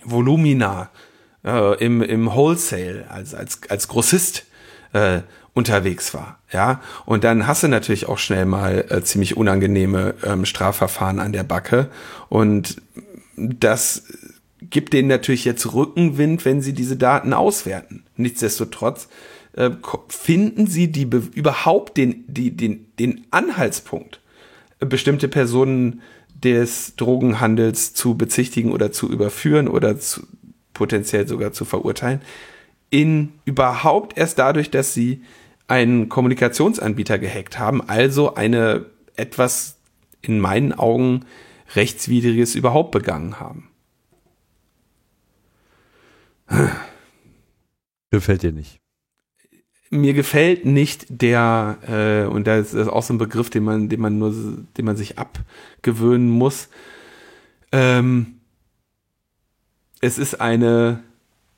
[0.04, 0.90] Volumina
[1.44, 4.44] äh, im, im Wholesale, als, als, als Grossist
[4.92, 5.22] äh,
[5.54, 6.38] unterwegs war.
[6.52, 11.32] Ja, und dann hast du natürlich auch schnell mal äh, ziemlich unangenehme ähm, Strafverfahren an
[11.32, 11.88] der Backe.
[12.28, 12.80] Und
[13.36, 14.04] das
[14.72, 18.04] gibt denen natürlich jetzt Rückenwind, wenn sie diese Daten auswerten.
[18.16, 19.08] Nichtsdestotrotz
[19.52, 19.70] äh,
[20.08, 24.20] finden sie die überhaupt den, die, den, den Anhaltspunkt,
[24.80, 26.00] äh, bestimmte Personen
[26.34, 30.22] des Drogenhandels zu bezichtigen oder zu überführen oder zu,
[30.72, 32.22] potenziell sogar zu verurteilen,
[32.88, 35.22] in überhaupt erst dadurch, dass sie
[35.68, 39.76] einen Kommunikationsanbieter gehackt haben, also eine etwas
[40.22, 41.26] in meinen Augen
[41.74, 43.68] rechtswidriges überhaupt begangen haben.
[48.10, 48.80] Gefällt dir nicht?
[49.90, 54.00] Mir gefällt nicht der, äh, und das ist auch so ein Begriff, den man, den
[54.00, 56.68] man nur, den man sich abgewöhnen muss.
[57.72, 58.40] Ähm,
[60.00, 61.02] es ist eine,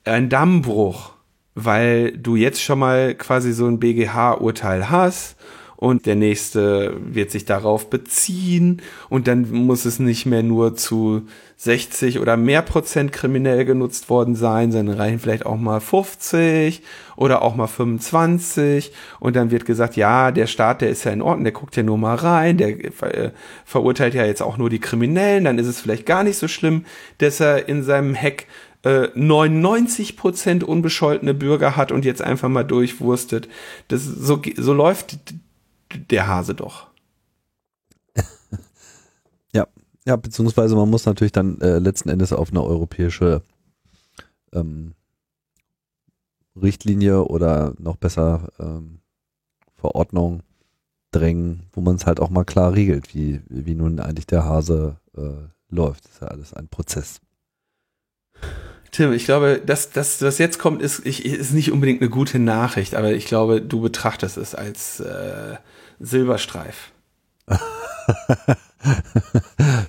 [0.05, 1.13] ein Dammbruch,
[1.55, 5.37] weil du jetzt schon mal quasi so ein BGH-Urteil hast
[5.85, 8.81] und der nächste wird sich darauf beziehen.
[9.11, 11.27] Und dann muss es nicht mehr nur zu
[11.59, 16.81] 60 oder mehr Prozent kriminell genutzt worden sein, sondern reichen vielleicht auch mal 50
[17.17, 21.21] oder auch mal 25 und dann wird gesagt, ja, der Staat, der ist ja in
[21.21, 23.33] Ordnung, der guckt ja nur mal rein, der äh,
[23.67, 26.87] verurteilt ja jetzt auch nur die Kriminellen, dann ist es vielleicht gar nicht so schlimm,
[27.19, 28.47] dass er in seinem Heck
[29.15, 33.49] 99 äh, Prozent unbescholtene Bürger hat und jetzt einfach mal durchwurstet.
[33.89, 35.19] Das so so läuft
[35.95, 36.89] der Hase doch.
[39.53, 39.67] ja,
[40.07, 43.43] ja, beziehungsweise man muss natürlich dann äh, letzten Endes auf eine europäische
[44.53, 44.95] ähm,
[46.61, 49.01] Richtlinie oder noch besser ähm,
[49.77, 50.43] Verordnung
[51.11, 54.97] drängen, wo man es halt auch mal klar regelt, wie, wie nun eigentlich der Hase
[55.17, 56.05] äh, läuft.
[56.05, 57.21] Das ist ja alles ein Prozess.
[58.91, 62.39] Tim, ich glaube, das, das, was jetzt kommt, ist, ich, ist nicht unbedingt eine gute
[62.39, 65.57] Nachricht, aber ich glaube, du betrachtest es als äh,
[66.05, 66.93] Silberstreif.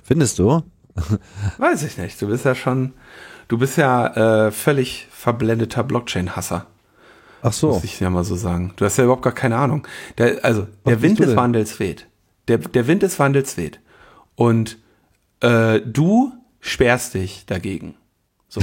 [0.04, 0.62] Findest du?
[1.58, 2.20] Weiß ich nicht.
[2.20, 2.94] Du bist ja schon,
[3.48, 6.66] du bist ja äh, völlig verblendeter Blockchain-Hasser.
[7.42, 7.68] Ach so.
[7.68, 8.72] Muss ich ja mal so sagen.
[8.76, 9.86] Du hast ja überhaupt gar keine Ahnung.
[10.18, 12.06] Der, also, Was der Wind des Wandels weht.
[12.48, 13.80] Der, der Wind des Wandels weht.
[14.34, 14.78] Und
[15.40, 17.94] äh, du sperrst dich dagegen.
[18.48, 18.62] So.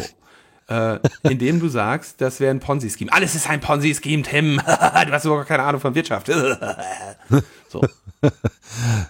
[0.74, 3.12] Äh, indem du sagst, das wäre ein Ponzi-Scheme.
[3.12, 4.58] Alles ist ein Ponzi-Scheme, Tim.
[4.66, 6.28] du hast überhaupt keine Ahnung von Wirtschaft.
[7.70, 7.82] so.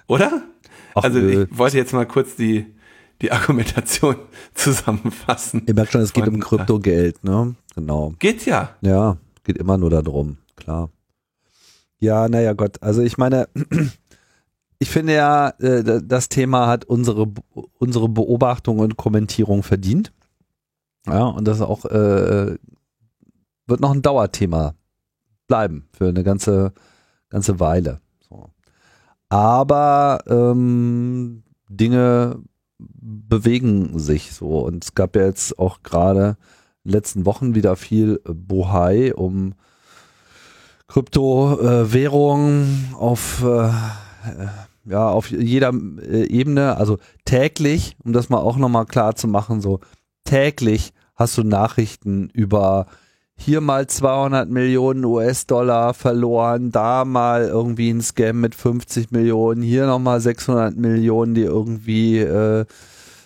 [0.07, 0.41] Oder?
[0.95, 2.65] Ach, also ich wollte jetzt mal kurz die,
[3.21, 4.17] die Argumentation
[4.53, 5.63] zusammenfassen.
[5.65, 7.55] Ihr merkt schon, es geht um Kryptogeld, ne?
[7.75, 8.13] Genau.
[8.19, 8.75] Geht ja.
[8.81, 10.89] Ja, geht immer nur darum, klar.
[11.99, 13.47] Ja, naja Gott, also ich meine,
[14.79, 17.31] ich finde ja, äh, das Thema hat unsere,
[17.79, 20.11] unsere Beobachtung und Kommentierung verdient.
[21.05, 22.57] Ja, und das auch äh,
[23.67, 24.73] wird noch ein Dauerthema
[25.47, 26.73] bleiben für eine ganze,
[27.29, 27.99] ganze Weile.
[28.29, 28.49] So.
[29.29, 32.41] Aber ähm, Dinge
[32.77, 34.59] bewegen sich so.
[34.59, 36.37] Und es gab ja jetzt auch gerade
[36.83, 39.55] in den letzten Wochen wieder viel Bohai um
[40.87, 43.71] Kryptowährungen äh, auf äh,
[44.85, 49.61] ja auf jeder äh, Ebene, also täglich, um das mal auch nochmal klar zu machen,
[49.61, 49.79] so
[50.23, 52.87] täglich hast du Nachrichten über
[53.35, 59.85] hier mal 200 Millionen US-Dollar verloren, da mal irgendwie ein Scam mit 50 Millionen, hier
[59.87, 62.65] nochmal 600 Millionen, die irgendwie äh,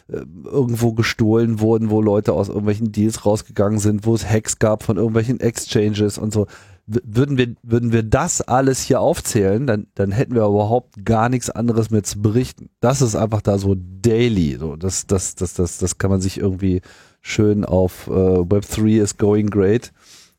[0.10, 4.84] äh, irgendwo gestohlen wurden, wo Leute aus irgendwelchen Deals rausgegangen sind, wo es Hacks gab
[4.84, 6.48] von irgendwelchen Exchanges und so.
[6.88, 11.49] Würden wir, würden wir das alles hier aufzählen, dann, dann hätten wir überhaupt gar nichts
[11.49, 12.69] anderes mehr zu berichten.
[12.79, 14.55] Das ist einfach da so daily.
[14.57, 16.81] So, das, das, das, das, das kann man sich irgendwie
[17.21, 19.91] schön auf äh, Web3 is going great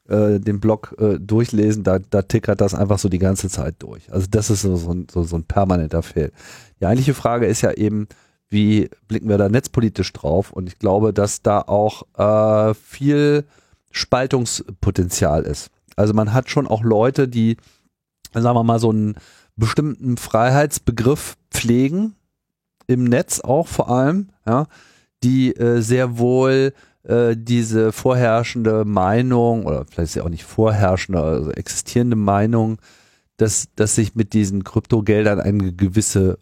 [0.08, 4.10] äh, den Blog äh, durchlesen, da, da tickert das einfach so die ganze Zeit durch.
[4.12, 6.32] Also das ist so, so, ein, so, so ein permanenter Fail.
[6.80, 8.08] Die eigentliche Frage ist ja eben,
[8.48, 10.52] wie blicken wir da netzpolitisch drauf?
[10.52, 13.44] Und ich glaube, dass da auch äh, viel
[13.90, 15.70] Spaltungspotenzial ist.
[15.98, 17.56] Also man hat schon auch Leute, die,
[18.32, 19.16] sagen wir mal, so einen
[19.56, 22.14] bestimmten Freiheitsbegriff pflegen,
[22.86, 24.66] im Netz auch vor allem, ja,
[25.22, 26.72] die äh, sehr wohl
[27.02, 32.78] äh, diese vorherrschende Meinung, oder vielleicht ist ja auch nicht vorherrschende, also existierende Meinung,
[33.36, 36.38] dass, dass sich mit diesen Kryptogeldern eine gewisse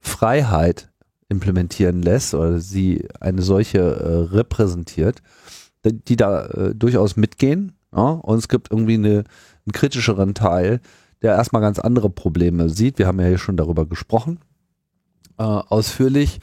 [0.00, 0.90] Freiheit
[1.28, 5.22] implementieren lässt oder sie eine solche äh, repräsentiert,
[5.84, 7.72] die da äh, durchaus mitgehen.
[7.94, 8.10] Ja?
[8.10, 9.24] Und es gibt irgendwie eine,
[9.64, 10.80] einen kritischeren Teil,
[11.22, 12.98] der erstmal ganz andere Probleme sieht.
[12.98, 14.40] Wir haben ja hier schon darüber gesprochen,
[15.38, 16.40] äh, ausführlich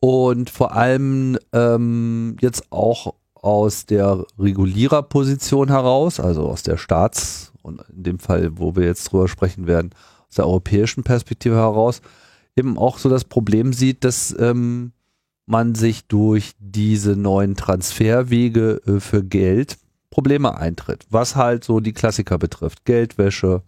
[0.00, 7.82] und vor allem ähm, jetzt auch aus der Reguliererposition heraus, also aus der Staats- und
[7.94, 9.90] in dem Fall, wo wir jetzt drüber sprechen werden,
[10.28, 12.02] aus der europäischen Perspektive heraus,
[12.56, 14.92] eben auch so das Problem sieht, dass ähm,
[15.46, 19.78] man sich durch diese neuen Transferwege äh, für Geld
[20.18, 22.84] Probleme eintritt, was halt so die Klassiker betrifft.
[22.84, 23.62] Geldwäsche,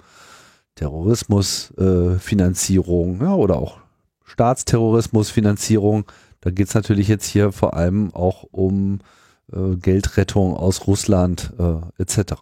[0.74, 3.78] Terrorismusfinanzierung äh, ja, oder auch
[4.24, 6.07] Staatsterrorismusfinanzierung.
[6.40, 8.98] Da geht es natürlich jetzt hier vor allem auch um
[9.53, 12.32] äh, Geldrettung aus Russland äh, etc.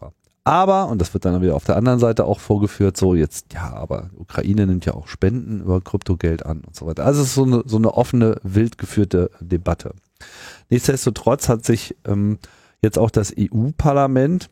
[0.43, 3.71] Aber, und das wird dann wieder auf der anderen Seite auch vorgeführt, so jetzt, ja,
[3.73, 7.05] aber Ukraine nimmt ja auch Spenden über Kryptogeld an und so weiter.
[7.05, 9.93] Also es ist so eine, so eine offene, wild geführte Debatte.
[10.71, 12.39] Nichtsdestotrotz hat sich ähm,
[12.81, 14.49] jetzt auch das EU-Parlament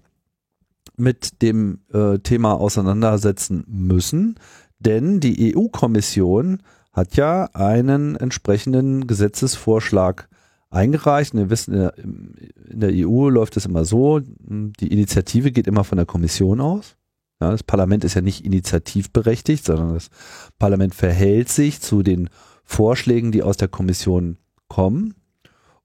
[0.95, 4.36] mit dem äh, Thema auseinandersetzen müssen,
[4.80, 6.61] denn die EU-Kommission
[6.91, 10.28] hat ja einen entsprechenden Gesetzesvorschlag
[10.69, 11.34] eingereicht.
[11.34, 15.97] Und wir wissen, in der EU läuft es immer so, die Initiative geht immer von
[15.97, 16.95] der Kommission aus.
[17.39, 20.09] Ja, das Parlament ist ja nicht initiativberechtigt, sondern das
[20.57, 22.30] Parlament verhält sich zu den
[22.63, 25.13] Vorschlägen, die aus der Kommission kommen.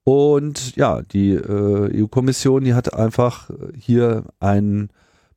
[0.03, 4.89] Und ja, die äh, EU-Kommission, die hat einfach hier einen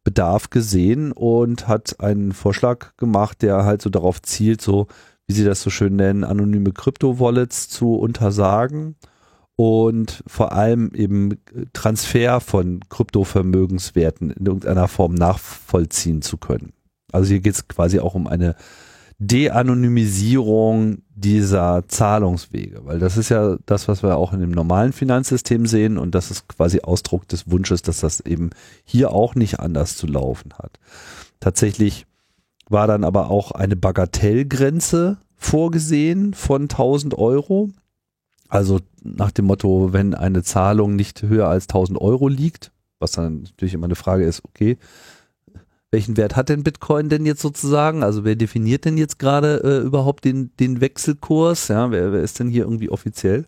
[0.03, 4.87] Bedarf gesehen und hat einen Vorschlag gemacht, der halt so darauf zielt, so
[5.27, 8.95] wie sie das so schön nennen, anonyme Krypto-Wallets zu untersagen
[9.57, 11.41] und vor allem eben
[11.73, 16.73] Transfer von Kryptovermögenswerten in irgendeiner Form nachvollziehen zu können.
[17.11, 18.55] Also hier geht es quasi auch um eine
[19.19, 25.67] De-Anonymisierung dieser Zahlungswege, weil das ist ja das, was wir auch in dem normalen Finanzsystem
[25.67, 28.51] sehen und das ist quasi Ausdruck des Wunsches, dass das eben
[28.85, 30.79] hier auch nicht anders zu laufen hat.
[31.41, 32.07] Tatsächlich
[32.69, 37.71] war dann aber auch eine Bagatellgrenze vorgesehen von 1000 Euro.
[38.49, 43.43] Also nach dem Motto, wenn eine Zahlung nicht höher als 1000 Euro liegt, was dann
[43.43, 44.79] natürlich immer eine Frage ist, okay,
[45.91, 48.03] welchen Wert hat denn Bitcoin denn jetzt sozusagen?
[48.03, 51.69] Also wer definiert denn jetzt gerade äh, überhaupt den, den Wechselkurs?
[51.69, 53.47] Ja, wer, wer ist denn hier irgendwie offiziell?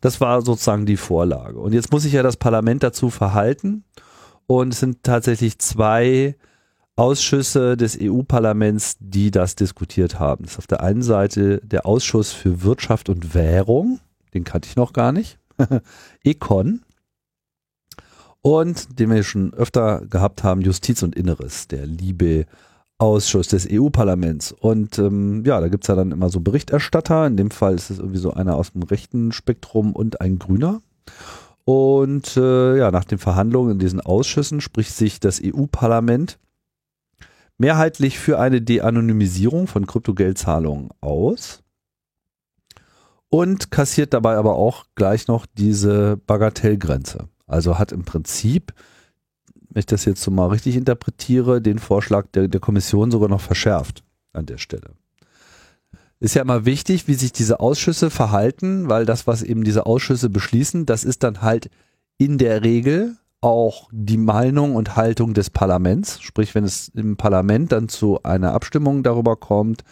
[0.00, 1.58] Das war sozusagen die Vorlage.
[1.58, 3.84] Und jetzt muss sich ja das Parlament dazu verhalten.
[4.46, 6.36] Und es sind tatsächlich zwei
[6.98, 10.44] Ausschüsse des EU-Parlaments, die das diskutiert haben.
[10.44, 14.00] Das ist auf der einen Seite der Ausschuss für Wirtschaft und Währung,
[14.34, 15.38] den kannte ich noch gar nicht,
[16.24, 16.82] Econ,
[18.42, 22.46] und den wir schon öfter gehabt haben, Justiz und Inneres, der liebe
[22.98, 24.52] Ausschuss des EU-Parlaments.
[24.52, 27.26] Und ähm, ja, da gibt's ja dann immer so Berichterstatter.
[27.26, 30.82] In dem Fall ist es irgendwie so einer aus dem rechten Spektrum und ein Grüner.
[31.64, 36.38] Und äh, ja, nach den Verhandlungen in diesen Ausschüssen spricht sich das EU-Parlament
[37.58, 41.62] mehrheitlich für eine De-Anonymisierung von Kryptogeldzahlungen aus
[43.28, 47.28] und kassiert dabei aber auch gleich noch diese Bagatellgrenze.
[47.48, 48.72] Also hat im Prinzip,
[49.70, 53.40] wenn ich das jetzt so mal richtig interpretiere, den Vorschlag der, der Kommission sogar noch
[53.40, 54.92] verschärft an der Stelle.
[56.20, 60.30] Ist ja immer wichtig, wie sich diese Ausschüsse verhalten, weil das, was eben diese Ausschüsse
[60.30, 61.70] beschließen, das ist dann halt
[62.18, 66.20] in der Regel auch die Meinung und Haltung des Parlaments.
[66.20, 69.84] Sprich, wenn es im Parlament dann zu einer Abstimmung darüber kommt,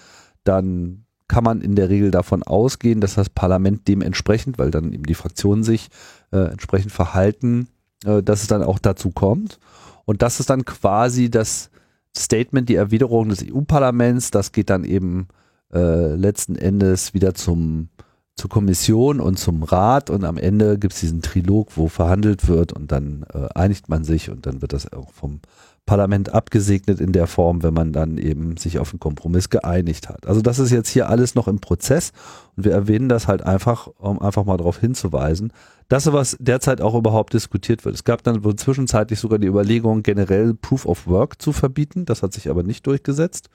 [0.42, 5.04] dann kann man in der Regel davon ausgehen, dass das Parlament dementsprechend, weil dann eben
[5.04, 5.88] die Fraktionen sich
[6.32, 7.68] äh, entsprechend verhalten,
[8.04, 9.58] äh, dass es dann auch dazu kommt.
[10.04, 11.70] Und das ist dann quasi das
[12.16, 14.30] Statement, die Erwiderung des EU-Parlaments.
[14.30, 15.28] Das geht dann eben
[15.72, 17.88] äh, letzten Endes wieder zum
[18.36, 22.74] zur Kommission und zum Rat und am Ende gibt es diesen Trilog, wo verhandelt wird
[22.74, 25.40] und dann äh, einigt man sich und dann wird das auch vom
[25.87, 30.26] Parlament abgesegnet in der Form, wenn man dann eben sich auf einen Kompromiss geeinigt hat.
[30.26, 32.12] Also das ist jetzt hier alles noch im Prozess
[32.57, 35.53] und wir erwähnen das halt einfach, um einfach mal darauf hinzuweisen,
[35.89, 37.95] dass sowas derzeit auch überhaupt diskutiert wird.
[37.95, 42.05] Es gab dann zwischenzeitlich sogar die Überlegung, generell Proof of Work zu verbieten.
[42.05, 43.49] Das hat sich aber nicht durchgesetzt.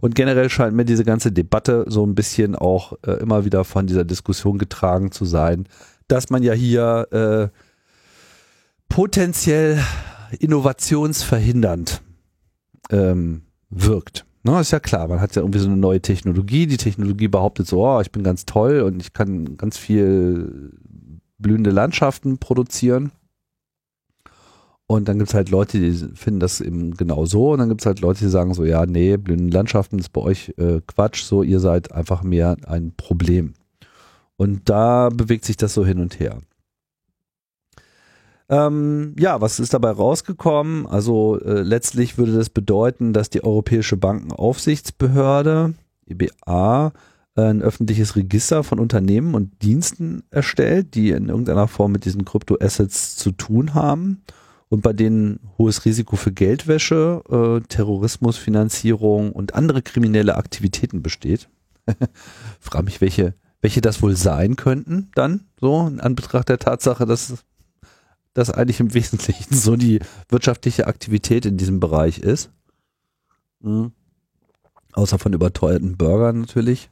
[0.00, 3.86] Und generell scheint mir diese ganze Debatte so ein bisschen auch äh, immer wieder von
[3.86, 5.68] dieser Diskussion getragen zu sein,
[6.08, 7.08] dass man ja hier
[7.52, 7.58] äh,
[8.88, 9.78] potenziell
[10.38, 12.02] innovationsverhindernd
[12.90, 14.24] ähm, wirkt.
[14.42, 16.66] Ne, ist ja klar, man hat ja irgendwie so eine neue Technologie.
[16.66, 20.72] Die Technologie behauptet so, oh, ich bin ganz toll und ich kann ganz viel
[21.38, 23.10] blühende Landschaften produzieren.
[24.86, 27.52] Und dann gibt es halt Leute, die finden das eben genau so.
[27.52, 30.20] Und dann gibt es halt Leute, die sagen so, ja, nee, blühende Landschaften ist bei
[30.20, 33.54] euch äh, Quatsch, so ihr seid einfach mehr ein Problem.
[34.36, 36.38] Und da bewegt sich das so hin und her.
[38.48, 40.86] Ähm, ja, was ist dabei rausgekommen?
[40.86, 45.74] Also äh, letztlich würde das bedeuten, dass die Europäische Bankenaufsichtsbehörde,
[46.06, 46.92] EBA,
[47.36, 52.24] äh, ein öffentliches Register von Unternehmen und Diensten erstellt, die in irgendeiner Form mit diesen
[52.24, 54.22] Kryptoassets zu tun haben
[54.68, 61.48] und bei denen hohes Risiko für Geldwäsche, äh, Terrorismusfinanzierung und andere kriminelle Aktivitäten besteht.
[62.60, 67.44] Frage mich, welche, welche das wohl sein könnten dann, so in Anbetracht der Tatsache, dass
[68.36, 72.50] das eigentlich im Wesentlichen so die wirtschaftliche Aktivität in diesem Bereich ist.
[73.60, 73.92] Mhm.
[74.92, 76.90] Außer von überteuerten Burgern natürlich.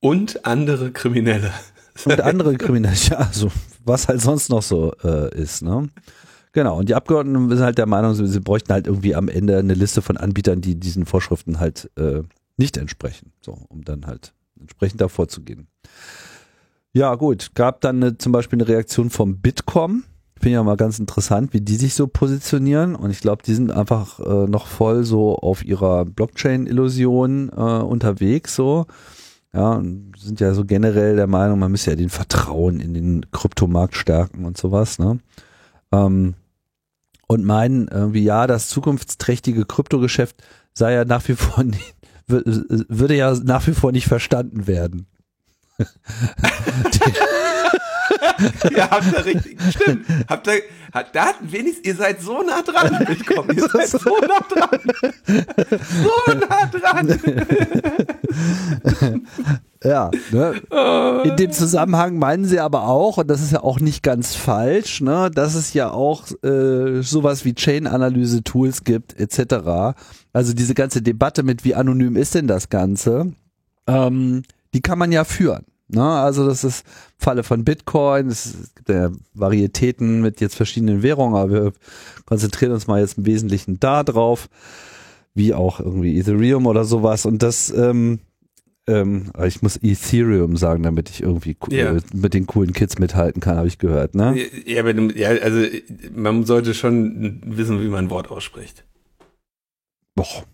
[0.00, 1.52] Und andere Kriminelle.
[2.04, 3.50] Und andere Kriminelle, ja, also
[3.84, 5.88] was halt sonst noch so äh, ist, ne?
[6.52, 9.74] Genau, und die Abgeordneten sind halt der Meinung, sie, bräuchten halt irgendwie am Ende eine
[9.74, 12.22] Liste von Anbietern, die diesen Vorschriften halt äh,
[12.56, 15.68] nicht entsprechen, so, um dann halt entsprechend davor zu gehen.
[16.92, 20.04] Ja, gut, gab dann eine, zum Beispiel eine Reaktion vom Bitkom,
[20.40, 22.94] Finde ich ja mal ganz interessant, wie die sich so positionieren.
[22.94, 28.54] Und ich glaube, die sind einfach äh, noch voll so auf ihrer Blockchain-Illusion äh, unterwegs,
[28.54, 28.86] so.
[29.52, 29.82] Ja,
[30.16, 34.46] sind ja so generell der Meinung, man müsse ja den Vertrauen in den Kryptomarkt stärken
[34.46, 35.18] und sowas, ne?
[35.92, 36.34] Ähm,
[37.26, 41.94] und meinen irgendwie, ja, das zukunftsträchtige Kryptogeschäft sei ja nach wie vor nicht,
[42.26, 45.06] würde ja nach wie vor nicht verstanden werden.
[48.76, 50.06] ja, habt ihr richtig, stimmt.
[50.28, 53.56] Habt ihr, hat, da wenigstens, ihr seid so nah dran mitkommen.
[53.56, 54.80] Ihr seid so nah dran.
[56.02, 57.20] So nah dran.
[59.84, 61.22] ja, ne?
[61.24, 65.00] In dem Zusammenhang meinen sie aber auch, und das ist ja auch nicht ganz falsch,
[65.00, 69.94] ne, dass es ja auch äh, sowas wie Chain-Analyse-Tools gibt, etc.
[70.32, 73.32] Also diese ganze Debatte mit, wie anonym ist denn das Ganze,
[73.86, 74.42] ähm,
[74.74, 75.64] die kann man ja führen.
[75.94, 76.02] Ne?
[76.02, 76.84] Also das ist
[77.18, 81.72] Falle von Bitcoin, es gibt ja Varietäten mit jetzt verschiedenen Währungen, aber wir
[82.26, 84.48] konzentrieren uns mal jetzt im Wesentlichen da drauf,
[85.34, 87.26] wie auch irgendwie Ethereum oder sowas.
[87.26, 88.20] Und das, ähm,
[88.86, 91.96] ähm, ich muss Ethereum sagen, damit ich irgendwie ja.
[91.96, 94.14] äh, mit den coolen Kids mithalten kann, habe ich gehört.
[94.14, 94.36] Ne?
[94.66, 95.66] Ja, aber, ja, also
[96.14, 98.84] man sollte schon wissen, wie man ein Wort ausspricht.
[100.14, 100.44] Boah.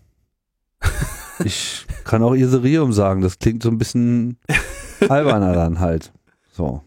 [1.43, 4.37] Ich kann auch Ethereum sagen, das klingt so ein bisschen
[5.09, 6.11] alberner dann halt.
[6.51, 6.83] So.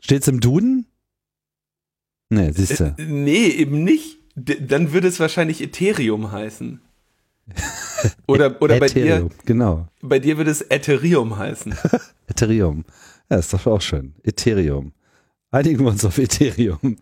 [0.00, 0.86] Steht's im Duden?
[2.28, 2.94] Nee, siehst du.
[2.98, 4.18] Äh, nee, eben nicht.
[4.34, 6.80] D dann würde es wahrscheinlich Ethereum heißen.
[8.26, 9.28] Oder, oder bei dir.
[9.44, 9.88] Genau.
[10.02, 11.74] Bei dir würde es Ethereum heißen.
[12.26, 12.84] Ethereum.
[13.30, 14.14] Ja, ist doch auch schön.
[14.22, 14.92] Ethereum.
[15.50, 16.96] Einigen wir uns auf Ethereum.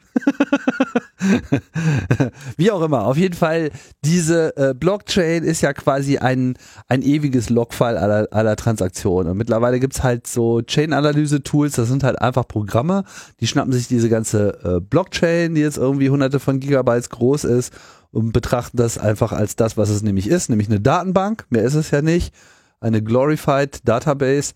[2.57, 3.71] Wie auch immer, auf jeden Fall,
[4.05, 6.57] diese äh, Blockchain ist ja quasi ein,
[6.89, 9.33] ein ewiges Logfile aller, aller Transaktionen.
[9.33, 13.05] Und mittlerweile gibt's halt so Chain-Analyse-Tools, das sind halt einfach Programme,
[13.41, 17.73] die schnappen sich diese ganze äh, Blockchain, die jetzt irgendwie hunderte von Gigabytes groß ist,
[18.15, 21.75] und betrachten das einfach als das, was es nämlich ist, nämlich eine Datenbank, mehr ist
[21.75, 22.33] es ja nicht,
[22.81, 24.53] eine Glorified Database.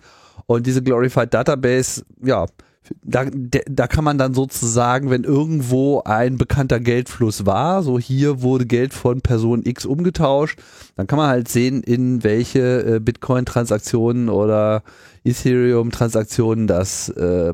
[0.47, 2.47] Und diese Glorified Database, ja,
[3.03, 8.67] da, da kann man dann sozusagen, wenn irgendwo ein bekannter Geldfluss war, so hier wurde
[8.67, 10.59] Geld von Person X umgetauscht,
[10.97, 14.83] dann kann man halt sehen, in welche äh, Bitcoin-Transaktionen oder
[15.25, 17.53] Ethereum-Transaktionen das äh,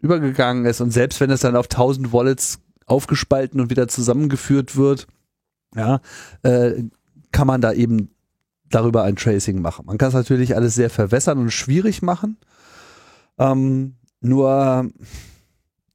[0.00, 0.80] übergegangen ist.
[0.80, 5.06] Und selbst wenn es dann auf 1000 Wallets aufgespalten und wieder zusammengeführt wird,
[5.74, 6.00] ja,
[6.42, 6.84] äh,
[7.32, 8.10] kann man da eben
[8.70, 9.86] darüber ein Tracing machen.
[9.86, 12.36] Man kann es natürlich alles sehr verwässern und schwierig machen.
[13.38, 14.90] Ähm, nur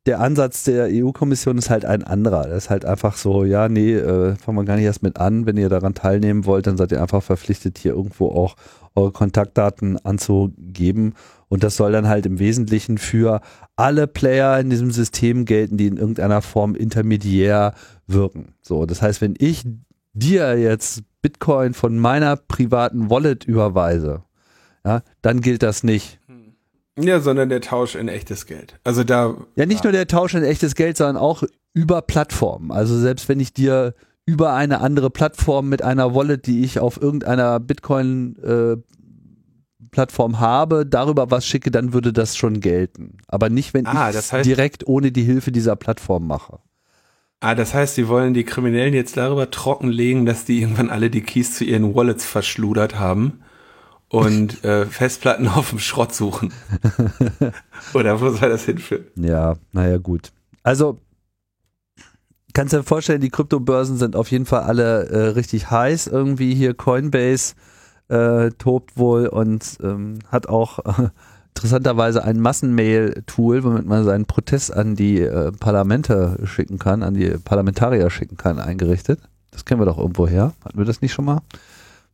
[0.05, 2.47] der Ansatz der EU-Kommission ist halt ein anderer.
[2.47, 5.45] Das ist halt einfach so, ja, nee, äh, fangen wir gar nicht erst mit an.
[5.45, 8.55] Wenn ihr daran teilnehmen wollt, dann seid ihr einfach verpflichtet, hier irgendwo auch
[8.95, 11.13] eure Kontaktdaten anzugeben.
[11.47, 13.41] Und das soll dann halt im Wesentlichen für
[13.75, 17.73] alle Player in diesem System gelten, die in irgendeiner Form intermediär
[18.07, 18.55] wirken.
[18.61, 19.63] So, das heißt, wenn ich
[20.13, 24.23] dir jetzt Bitcoin von meiner privaten Wallet überweise,
[24.86, 26.18] ja, dann gilt das nicht.
[27.02, 28.80] Ja, sondern der Tausch in echtes Geld.
[28.84, 29.36] Also da.
[29.56, 31.43] Ja, nicht nur der Tausch in echtes Geld, sondern auch
[31.74, 32.72] über Plattformen.
[32.72, 33.93] Also selbst wenn ich dir
[34.26, 38.78] über eine andere Plattform mit einer Wallet, die ich auf irgendeiner Bitcoin äh,
[39.91, 43.18] Plattform habe, darüber was schicke, dann würde das schon gelten.
[43.28, 46.60] Aber nicht, wenn ah, ich es heißt, direkt ohne die Hilfe dieser Plattform mache.
[47.39, 51.22] Ah, das heißt, sie wollen die Kriminellen jetzt darüber trockenlegen, dass die irgendwann alle die
[51.22, 53.41] Keys zu ihren Wallets verschludert haben
[54.10, 56.51] und äh, Festplatten auf dem Schrott suchen.
[57.93, 59.05] Oder wo soll das hinführen?
[59.16, 60.32] Ja, naja, gut.
[60.64, 60.97] Also,
[62.53, 66.07] kannst du dir vorstellen, die Kryptobörsen sind auf jeden Fall alle äh, richtig heiß.
[66.07, 67.53] Irgendwie hier Coinbase
[68.10, 70.80] äh, tobt wohl und ähm, hat auch
[71.55, 77.30] interessanterweise ein Massenmail-Tool, womit man seinen Protest an die äh, Parlamente schicken kann, an die
[77.43, 79.20] Parlamentarier schicken kann, eingerichtet.
[79.51, 80.53] Das kennen wir doch irgendwo her.
[80.64, 81.41] Hatten wir das nicht schon mal?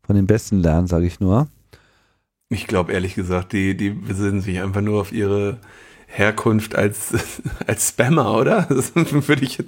[0.03, 1.47] Von den Besten lernen, sage ich nur.
[2.49, 5.57] Ich glaube ehrlich gesagt, die, die besinnen sich einfach nur auf ihre
[6.07, 7.13] Herkunft als,
[7.67, 8.67] als Spammer, oder?
[8.69, 9.63] Das würde ich,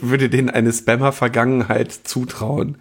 [0.00, 2.78] würde denen eine Spammer-Vergangenheit zutrauen.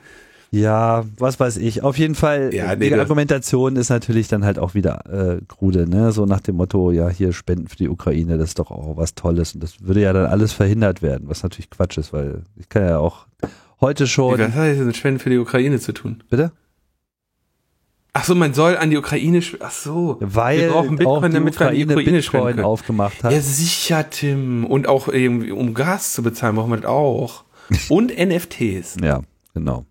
[0.52, 1.82] Ja, was weiß ich.
[1.82, 5.04] Auf jeden Fall, ja, nee, die Argumentation ist natürlich dann halt auch wieder
[5.40, 6.12] äh, krude, ne?
[6.12, 9.16] So nach dem Motto, ja, hier Spenden für die Ukraine, das ist doch auch was
[9.16, 9.56] Tolles.
[9.56, 12.84] Und das würde ja dann alles verhindert werden, was natürlich Quatsch ist, weil ich kann
[12.84, 13.26] ja auch
[13.82, 14.38] heute schon.
[14.40, 16.22] Was hat das mit Spenden für die Ukraine zu tun?
[16.30, 16.52] Bitte?
[18.16, 21.74] Ach so, man soll an die Ukraine, ach so, weil wir brauchen Bitcoin, damit man
[21.74, 23.32] die Ukraine Bitcoin aufgemacht hat.
[23.32, 24.66] Ja, sicher, Tim.
[24.66, 27.44] Und auch irgendwie, um Gas zu bezahlen, brauchen wir das auch.
[27.90, 28.98] Und NFTs.
[29.02, 29.22] Ja,
[29.56, 29.88] genau.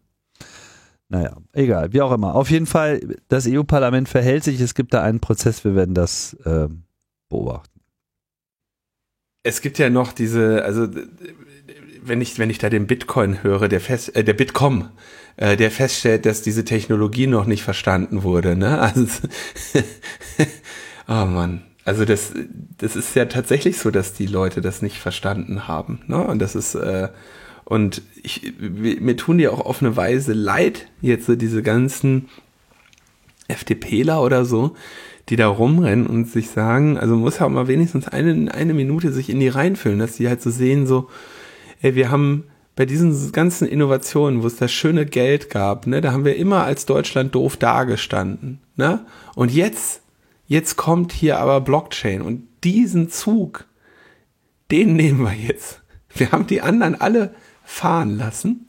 [1.08, 2.34] Naja, egal, wie auch immer.
[2.36, 6.34] Auf jeden Fall, das EU-Parlament verhält sich, es gibt da einen Prozess, wir werden das
[6.44, 6.68] äh,
[7.28, 7.80] beobachten.
[9.42, 10.86] Es gibt ja noch diese, also
[12.02, 14.90] wenn ich, wenn ich da den Bitcoin höre, der fest, äh, der Bitkom,
[15.36, 18.56] äh, der feststellt, dass diese Technologie noch nicht verstanden wurde.
[18.56, 18.78] Ne?
[18.94, 19.06] Also,
[21.08, 21.62] oh Mann.
[21.84, 22.32] Also das,
[22.78, 26.00] das ist ja tatsächlich so, dass die Leute das nicht verstanden haben.
[26.06, 26.24] Ne?
[26.24, 27.08] Und das ist, äh,
[27.64, 32.28] und ich, mir tun die auch auf eine Weise leid, jetzt so diese ganzen
[33.48, 34.76] FDPler oder so,
[35.28, 39.12] die da rumrennen und sich sagen, also muss ja auch mal wenigstens eine, eine Minute
[39.12, 41.08] sich in die reinfüllen, dass die halt so sehen, so,
[41.80, 46.12] ey, wir haben bei diesen ganzen Innovationen, wo es das schöne Geld gab, ne, da
[46.12, 49.04] haben wir immer als Deutschland doof dagestanden, ne?
[49.34, 50.00] Und jetzt,
[50.46, 53.66] jetzt kommt hier aber Blockchain und diesen Zug,
[54.70, 55.82] den nehmen wir jetzt.
[56.14, 57.34] Wir haben die anderen alle
[57.64, 58.68] fahren lassen,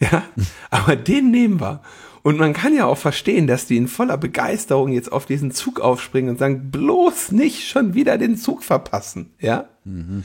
[0.00, 0.24] ja,
[0.70, 1.82] aber den nehmen wir.
[2.22, 5.80] Und man kann ja auch verstehen, dass die in voller Begeisterung jetzt auf diesen Zug
[5.80, 9.68] aufspringen und sagen, bloß nicht schon wieder den Zug verpassen, ja.
[9.84, 10.24] Mhm.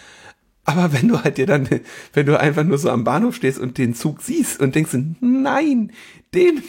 [0.67, 1.67] Aber wenn du halt dir dann,
[2.13, 5.91] wenn du einfach nur so am Bahnhof stehst und den Zug siehst und denkst, nein,
[6.35, 6.61] den,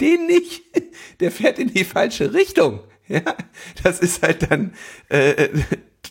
[0.00, 0.62] den nicht,
[1.20, 2.80] der fährt in die falsche Richtung.
[3.08, 3.22] Ja,
[3.84, 4.72] das ist halt dann
[5.10, 5.48] äh,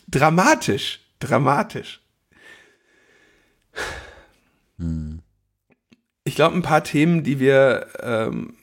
[0.08, 2.00] dramatisch, dramatisch.
[4.78, 5.20] Hm
[6.26, 8.56] ich glaube, ein paar Themen, die wir, ähm,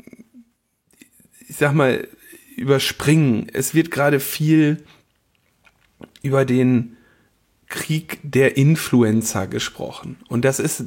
[1.48, 2.08] ich sag mal,
[2.58, 3.48] überspringen.
[3.54, 4.84] Es wird gerade viel
[6.22, 6.98] über den
[7.74, 10.18] Krieg der Influencer gesprochen.
[10.30, 10.86] Und das ist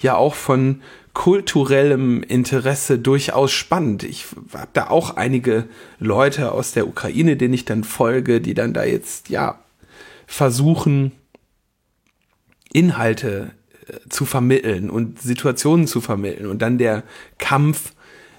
[0.00, 0.80] ja auch von
[1.12, 4.02] kulturellem Interesse durchaus spannend.
[4.02, 4.24] Ich
[4.54, 5.68] habe da auch einige
[5.98, 9.58] Leute aus der Ukraine, denen ich dann folge, die dann da jetzt, ja,
[10.26, 11.12] versuchen,
[12.72, 13.50] Inhalte
[14.08, 17.04] zu vermitteln und Situationen zu vermitteln und dann der
[17.36, 17.92] Kampf,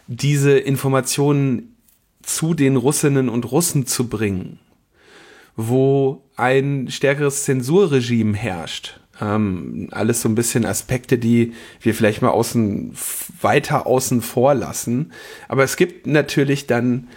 [0.08, 1.78] diese Informationen
[2.24, 4.60] zu den Russinnen und Russen zu bringen,
[5.56, 9.00] wo ein stärkeres Zensurregime herrscht.
[9.20, 12.96] Ähm, alles so ein bisschen Aspekte, die wir vielleicht mal außen,
[13.42, 15.12] weiter außen vor lassen.
[15.48, 17.08] Aber es gibt natürlich dann,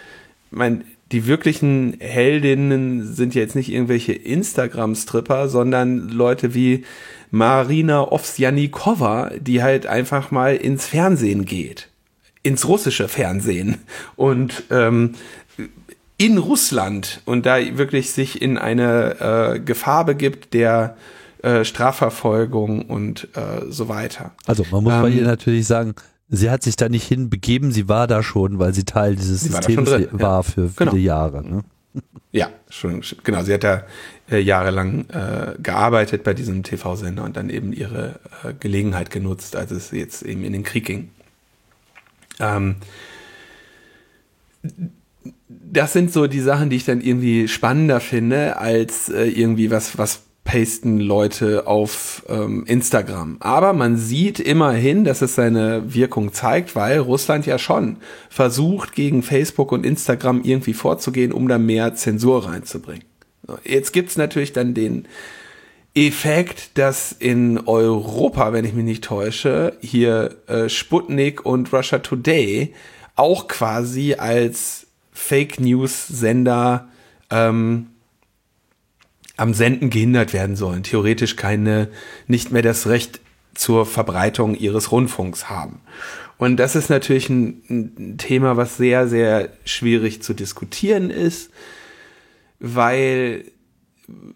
[0.49, 6.85] mein, die wirklichen Heldinnen sind jetzt nicht irgendwelche Instagram-Stripper, sondern Leute wie
[7.29, 11.89] Marina Ovsjanikova, die halt einfach mal ins Fernsehen geht.
[12.43, 13.77] Ins russische Fernsehen.
[14.15, 15.13] Und ähm,
[16.21, 20.95] in Russland und da wirklich sich in eine äh, Gefahr begibt der
[21.41, 24.31] äh, Strafverfolgung und äh, so weiter.
[24.45, 25.95] Also man muss ähm, bei ihr natürlich sagen,
[26.29, 29.89] sie hat sich da nicht hinbegeben, sie war da schon, weil sie Teil dieses Systems
[29.89, 30.43] war, drin, war ja.
[30.43, 30.95] für viele genau.
[31.01, 31.43] Jahre.
[31.43, 31.63] Ne?
[32.31, 33.41] Ja, schon, genau.
[33.41, 33.83] Sie hat da
[34.29, 39.71] äh, jahrelang äh, gearbeitet bei diesem TV-Sender und dann eben ihre äh, Gelegenheit genutzt, als
[39.71, 41.09] es jetzt eben in den Krieg ging.
[42.39, 42.75] Ähm,
[45.71, 49.97] das sind so die Sachen, die ich dann irgendwie spannender finde, als äh, irgendwie was,
[49.97, 53.37] was pasten Leute auf ähm, Instagram.
[53.39, 57.97] Aber man sieht immerhin, dass es seine Wirkung zeigt, weil Russland ja schon
[58.29, 63.03] versucht, gegen Facebook und Instagram irgendwie vorzugehen, um da mehr Zensur reinzubringen.
[63.63, 65.07] Jetzt gibt's natürlich dann den
[65.93, 72.73] Effekt, dass in Europa, wenn ich mich nicht täusche, hier äh, Sputnik und Russia Today
[73.15, 74.80] auch quasi als
[75.21, 76.89] Fake News Sender
[77.29, 77.87] ähm,
[79.37, 81.89] am Senden gehindert werden sollen, theoretisch keine,
[82.27, 83.21] nicht mehr das Recht
[83.53, 85.81] zur Verbreitung ihres Rundfunks haben.
[86.37, 91.51] Und das ist natürlich ein, ein Thema, was sehr, sehr schwierig zu diskutieren ist,
[92.59, 93.45] weil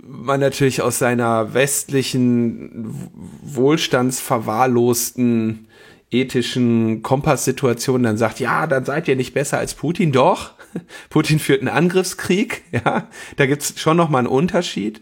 [0.01, 3.09] man natürlich aus seiner westlichen,
[3.43, 5.67] wohlstandsverwahrlosten
[6.11, 10.11] ethischen Kompasssituation dann sagt, ja, dann seid ihr nicht besser als Putin.
[10.11, 10.54] Doch,
[11.09, 13.07] Putin führt einen Angriffskrieg, ja,
[13.37, 15.01] da gibt's schon nochmal einen Unterschied.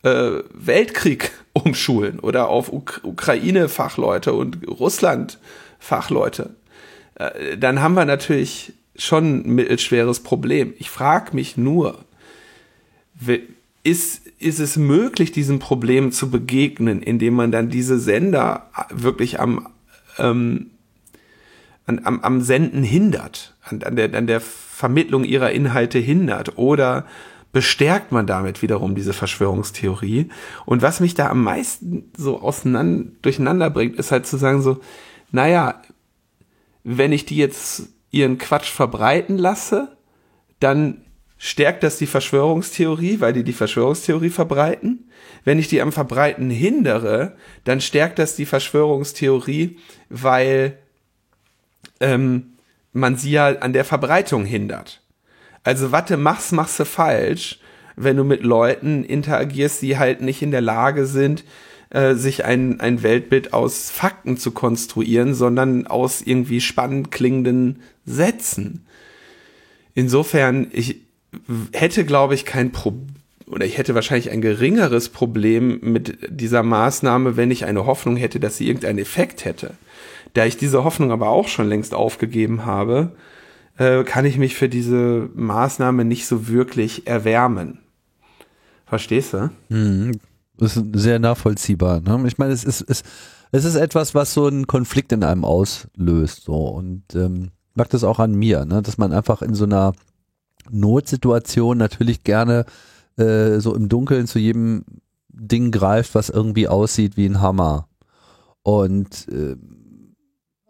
[0.03, 6.55] äh, Weltkrieg umschulen oder auf Uk Ukraine-Fachleute und Russland-Fachleute,
[7.15, 10.75] äh, dann haben wir natürlich schon ein mittelschweres Problem.
[10.79, 12.05] Ich frage mich nur,
[13.83, 19.69] ist, ist es möglich, diesem Problem zu begegnen, indem man dann diese Sender wirklich am,
[20.19, 20.71] ähm,
[21.87, 27.07] an, am, am Senden hindert, an, an, der, an der Vermittlung ihrer Inhalte hindert oder
[27.53, 30.29] bestärkt man damit wiederum diese Verschwörungstheorie.
[30.67, 34.81] Und was mich da am meisten so auseinander, durcheinander bringt, ist halt zu sagen so,
[35.33, 35.83] naja,
[36.85, 39.97] wenn ich die jetzt ihren Quatsch verbreiten lasse,
[40.61, 41.05] dann
[41.39, 45.11] stärkt das die Verschwörungstheorie, weil die die Verschwörungstheorie verbreiten.
[45.45, 49.79] Wenn ich die am Verbreiten hindere, dann stärkt das die Verschwörungstheorie,
[50.09, 50.79] weil
[52.01, 52.55] ähm,
[52.93, 55.01] man sie ja an der Verbreitung hindert.
[55.63, 57.61] Also warte, mach's, machst du falsch,
[57.95, 61.45] wenn du mit Leuten interagierst, die halt nicht in der Lage sind,
[61.91, 68.85] äh, sich ein, ein Weltbild aus Fakten zu konstruieren, sondern aus irgendwie spannend klingenden Sätzen.
[69.95, 71.03] Insofern, ich
[71.73, 73.09] hätte, glaube ich, kein Problem,
[73.47, 78.41] oder ich hätte wahrscheinlich ein geringeres Problem mit dieser Maßnahme, wenn ich eine Hoffnung hätte,
[78.41, 79.75] dass sie irgendeinen Effekt hätte.
[80.35, 83.13] Da ich diese Hoffnung aber auch schon längst aufgegeben habe,
[83.79, 87.79] äh, kann ich mich für diese Maßnahme nicht so wirklich erwärmen.
[88.87, 89.51] Verstehst du?
[89.69, 90.21] Mhm.
[90.59, 92.01] Das ist sehr nachvollziehbar.
[92.01, 92.23] Ne?
[92.27, 93.03] Ich meine, es ist, es,
[93.53, 96.45] es ist etwas, was so einen Konflikt in einem auslöst.
[96.45, 96.55] So.
[96.55, 98.83] Und ähm, mag das auch an mir, ne?
[98.83, 99.93] dass man einfach in so einer
[100.71, 102.67] Notsituation natürlich gerne
[103.17, 104.85] äh, so im Dunkeln zu jedem
[105.29, 107.89] Ding greift, was irgendwie aussieht wie ein Hammer.
[108.63, 109.57] Und äh,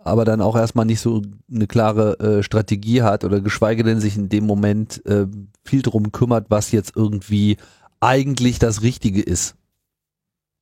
[0.05, 4.16] aber dann auch erstmal nicht so eine klare äh, Strategie hat oder geschweige denn sich
[4.16, 5.27] in dem Moment äh,
[5.65, 7.56] viel drum kümmert, was jetzt irgendwie
[8.01, 9.56] eigentlich das Richtige ist.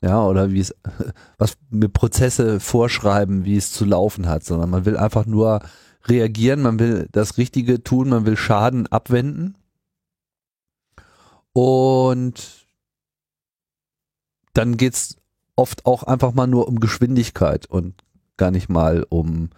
[0.06, 0.72] Ja, oder wie es,
[1.38, 5.60] was mir Prozesse vorschreiben, wie es zu laufen hat, sondern man will einfach nur
[6.04, 9.56] reagieren, man will das Richtige tun, man will Schaden abwenden.
[11.52, 12.68] Und
[14.52, 15.16] dann geht's
[15.56, 18.04] oft auch einfach mal nur um Geschwindigkeit und
[18.36, 19.50] gar nicht mal um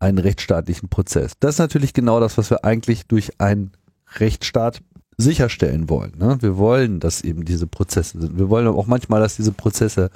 [0.00, 1.32] einen rechtsstaatlichen Prozess.
[1.40, 3.72] Das ist natürlich genau das, was wir eigentlich durch einen
[4.16, 4.82] Rechtsstaat
[5.16, 6.12] sicherstellen wollen.
[6.18, 6.38] Ne?
[6.40, 8.38] Wir wollen, dass eben diese Prozesse sind.
[8.38, 10.10] Wir wollen auch manchmal, dass diese Prozesse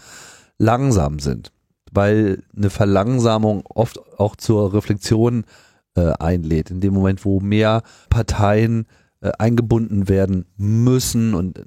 [0.58, 1.52] langsam sind,
[1.92, 5.44] weil eine Verlangsamung oft auch zur Reflexion
[5.94, 6.70] äh, einlädt.
[6.70, 8.86] In dem Moment, wo mehr Parteien
[9.20, 11.60] äh, eingebunden werden müssen und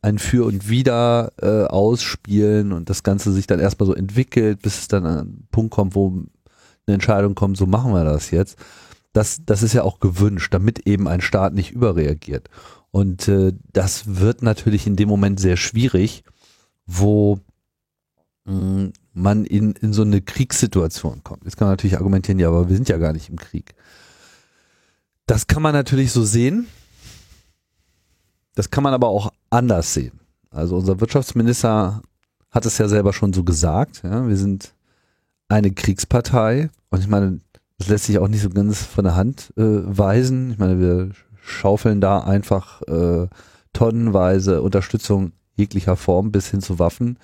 [0.00, 4.78] ein Für und Wider äh, ausspielen und das Ganze sich dann erstmal so entwickelt, bis
[4.78, 6.08] es dann an einen Punkt kommt, wo
[6.86, 8.58] eine Entscheidung kommt, so machen wir das jetzt.
[9.18, 12.48] Das, das ist ja auch gewünscht, damit eben ein Staat nicht überreagiert.
[12.92, 16.22] Und äh, das wird natürlich in dem Moment sehr schwierig,
[16.86, 17.40] wo
[18.44, 21.42] mh, mm, man in, in so eine Kriegssituation kommt.
[21.42, 23.74] Jetzt kann man natürlich argumentieren, ja, aber wir sind ja gar nicht im Krieg.
[25.26, 26.68] Das kann man natürlich so sehen.
[28.54, 30.20] Das kann man aber auch anders sehen.
[30.52, 32.02] Also unser Wirtschaftsminister
[32.52, 34.02] hat es ja selber schon so gesagt.
[34.04, 34.74] Ja, wir sind
[35.48, 37.40] eine Kriegspartei und ich meine,
[37.78, 40.52] das lässt sich auch nicht so ganz von der Hand äh, weisen.
[40.52, 41.10] Ich meine, wir
[41.40, 43.28] schaufeln da einfach äh,
[43.72, 47.18] tonnenweise Unterstützung jeglicher Form bis hin zu Waffen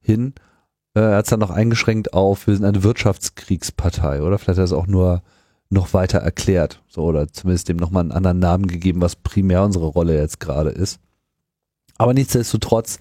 [0.00, 0.34] hin.
[0.94, 4.38] Äh, er hat es dann noch eingeschränkt auf, wir sind eine Wirtschaftskriegspartei, oder?
[4.38, 5.22] Vielleicht hat er es auch nur
[5.70, 9.86] noch weiter erklärt, so oder zumindest dem nochmal einen anderen Namen gegeben, was primär unsere
[9.86, 10.98] Rolle jetzt gerade ist.
[11.96, 12.98] Aber nichtsdestotrotz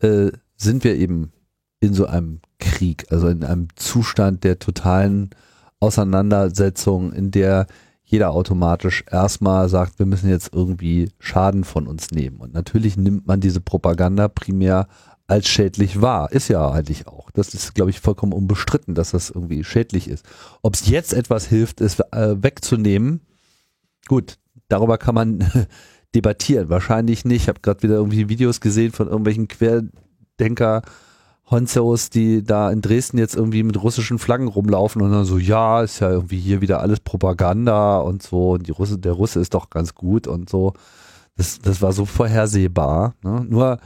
[0.00, 1.32] äh, sind wir eben
[1.80, 5.30] in so einem Krieg, also in einem Zustand der totalen
[5.80, 7.66] Auseinandersetzung, in der
[8.04, 12.36] jeder automatisch erstmal sagt, wir müssen jetzt irgendwie Schaden von uns nehmen.
[12.36, 14.88] Und natürlich nimmt man diese Propaganda primär
[15.26, 16.30] als schädlich wahr.
[16.30, 17.30] Ist ja eigentlich auch.
[17.30, 20.24] Das ist, glaube ich, vollkommen unbestritten, dass das irgendwie schädlich ist.
[20.62, 23.22] Ob es jetzt etwas hilft, es äh, wegzunehmen,
[24.06, 24.38] gut,
[24.68, 25.50] darüber kann man
[26.14, 26.68] debattieren.
[26.68, 27.42] Wahrscheinlich nicht.
[27.42, 30.82] Ich habe gerade wieder irgendwie Videos gesehen von irgendwelchen Querdenker,
[31.50, 35.82] Honzos, die da in Dresden jetzt irgendwie mit russischen Flaggen rumlaufen und dann so, ja,
[35.82, 39.54] ist ja irgendwie hier wieder alles Propaganda und so, und die Russe, der Russe ist
[39.54, 40.72] doch ganz gut und so.
[41.36, 43.14] Das, das war so vorhersehbar.
[43.22, 43.44] Ne?
[43.48, 43.78] Nur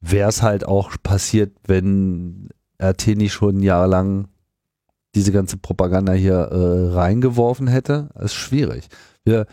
[0.00, 2.48] wäre es halt auch passiert, wenn
[2.82, 4.28] RT nicht schon jahrelang
[5.14, 8.08] diese ganze Propaganda hier äh, reingeworfen hätte.
[8.14, 8.88] Das ist schwierig.
[9.24, 9.46] Wir,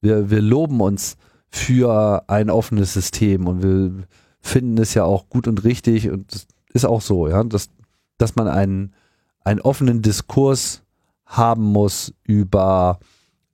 [0.00, 1.16] wir, wir loben uns
[1.48, 4.04] für ein offenes System und wir
[4.40, 7.70] finden es ja auch gut und richtig und das ist auch so, ja, dass,
[8.18, 8.94] dass man einen,
[9.42, 10.82] einen offenen Diskurs
[11.26, 12.98] haben muss über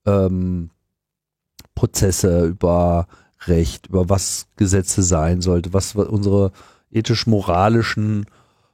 [0.06, 0.70] ähm,
[1.74, 3.06] Prozesse, über
[3.46, 6.52] Recht, über was Gesetze sein sollte, was unsere
[6.90, 8.26] ethisch-moralischen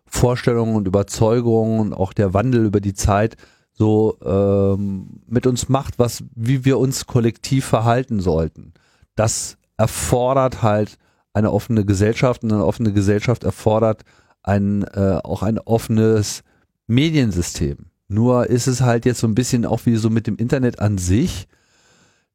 [0.07, 3.37] Vorstellungen und Überzeugungen und auch der Wandel über die Zeit
[3.73, 8.73] so ähm, mit uns macht, was, wie wir uns kollektiv verhalten sollten.
[9.17, 10.99] Das erfordert halt
[11.33, 14.03] eine offene Gesellschaft und eine offene Gesellschaft erfordert
[14.43, 16.43] ein, äh, auch ein offenes
[16.87, 17.87] Mediensystem.
[18.09, 20.99] Nur ist es halt jetzt so ein bisschen auch wie so mit dem Internet an
[20.99, 21.49] sich,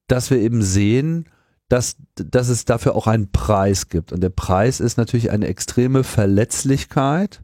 [0.08, 1.26] dass wir eben sehen,
[1.70, 4.14] dass, dass es dafür auch einen Preis gibt.
[4.14, 7.44] Und der Preis ist natürlich eine extreme Verletzlichkeit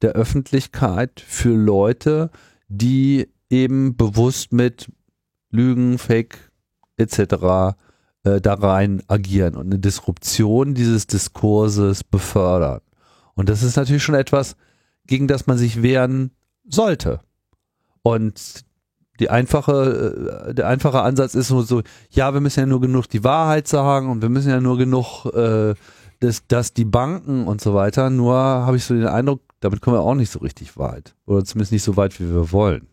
[0.00, 2.30] der Öffentlichkeit für Leute,
[2.68, 4.90] die eben bewusst mit
[5.50, 6.50] Lügen, Fake
[6.96, 7.76] etc.
[8.24, 12.80] Äh, da rein agieren und eine Disruption dieses Diskurses befördern.
[13.34, 14.56] Und das ist natürlich schon etwas,
[15.06, 16.30] gegen das man sich wehren
[16.66, 17.20] sollte.
[18.02, 18.64] Und
[19.20, 23.08] die einfache, äh, der einfache Ansatz ist nur so, ja, wir müssen ja nur genug
[23.08, 25.74] die Wahrheit sagen und wir müssen ja nur genug, äh,
[26.20, 28.08] dass, dass die Banken und so weiter.
[28.08, 31.14] Nur habe ich so den Eindruck, damit kommen wir auch nicht so richtig weit.
[31.26, 32.86] Oder zumindest nicht so weit, wie wir wollen.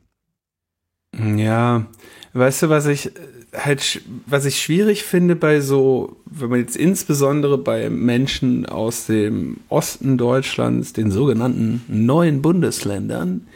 [1.18, 1.86] Ja,
[2.34, 3.12] weißt du, was ich
[3.54, 9.58] halt, was ich schwierig finde bei so, wenn man jetzt insbesondere bei Menschen aus dem
[9.70, 13.48] Osten Deutschlands, den sogenannten neuen Bundesländern,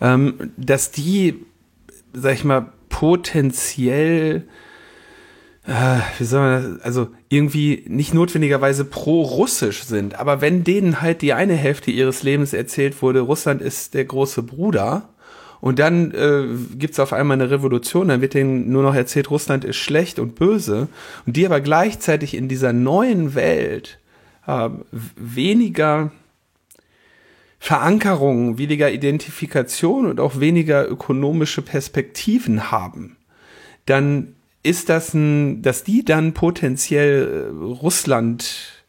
[0.00, 1.44] ähm, dass die,
[2.12, 4.44] sag ich mal, potenziell
[5.66, 11.22] äh, wie soll man das, also irgendwie nicht notwendigerweise pro-russisch sind, aber wenn denen halt
[11.22, 15.10] die eine Hälfte ihres Lebens erzählt wurde, Russland ist der große Bruder,
[15.60, 16.46] und dann äh,
[16.76, 20.34] gibt auf einmal eine Revolution, dann wird denen nur noch erzählt, Russland ist schlecht und
[20.34, 20.88] böse,
[21.26, 23.98] und die aber gleichzeitig in dieser neuen Welt
[24.46, 24.70] äh,
[25.16, 26.12] weniger
[27.58, 33.16] Verankerung, weniger Identifikation und auch weniger ökonomische Perspektiven haben,
[33.84, 38.79] dann ist das ein, dass die dann potenziell äh, Russland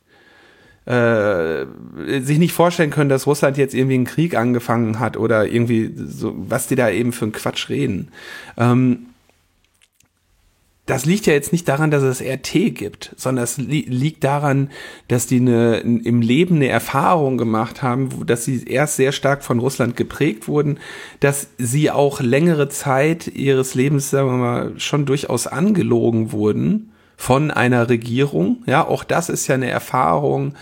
[0.92, 1.66] äh,
[2.22, 6.34] sich nicht vorstellen können, dass Russland jetzt irgendwie einen Krieg angefangen hat oder irgendwie so,
[6.36, 8.10] was die da eben für einen Quatsch reden.
[8.58, 9.06] Ähm,
[10.88, 14.70] das liegt ja jetzt nicht daran, dass es RT gibt, sondern es li liegt daran,
[15.08, 19.60] dass die eine, im Leben eine Erfahrung gemacht haben, dass sie erst sehr stark von
[19.60, 20.80] Russland geprägt wurden,
[21.22, 26.91] dass sie auch längere Zeit ihres Lebens, sagen wir mal, schon durchaus angelogen wurden
[27.22, 28.64] von einer Regierung.
[28.65, 30.56] Ja, auch das ist ja eine Erfahrung,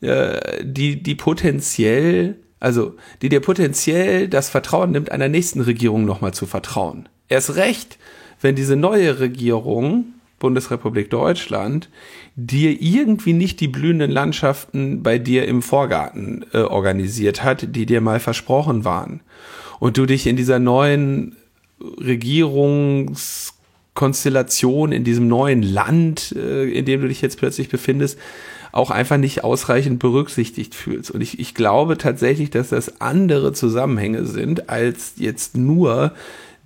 [0.00, 6.32] äh, die, die potenziell, also die dir potenziell das Vertrauen nimmt, einer nächsten Regierung nochmal
[6.32, 7.08] zu vertrauen.
[7.28, 7.98] Erst recht,
[8.40, 11.90] wenn diese neue Regierung, Bundesrepublik Deutschland,
[12.36, 18.00] dir irgendwie nicht die blühenden Landschaften bei dir im Vorgarten äh, organisiert hat, die dir
[18.00, 19.20] mal versprochen waren.
[19.80, 21.34] Und du dich in dieser neuen
[23.98, 28.18] Regierungskonstellation, in diesem neuen Land, äh, in dem du dich jetzt plötzlich befindest,
[28.70, 31.10] auch einfach nicht ausreichend berücksichtigt fühlst.
[31.10, 36.12] Und ich, ich glaube tatsächlich, dass das andere Zusammenhänge sind, als jetzt nur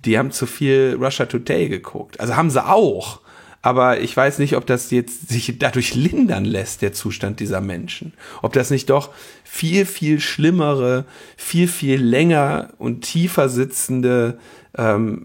[0.05, 2.19] die haben zu viel Russia Today geguckt.
[2.19, 3.21] Also haben sie auch.
[3.61, 8.11] Aber ich weiß nicht, ob das jetzt sich dadurch lindern lässt, der Zustand dieser Menschen.
[8.41, 9.11] Ob das nicht doch
[9.45, 11.05] viel, viel schlimmere,
[11.37, 14.37] viel, viel länger und tiefer sitzende
[14.77, 15.21] ähm,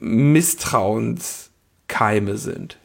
[1.89, 2.79] Misstrauenskeime sind.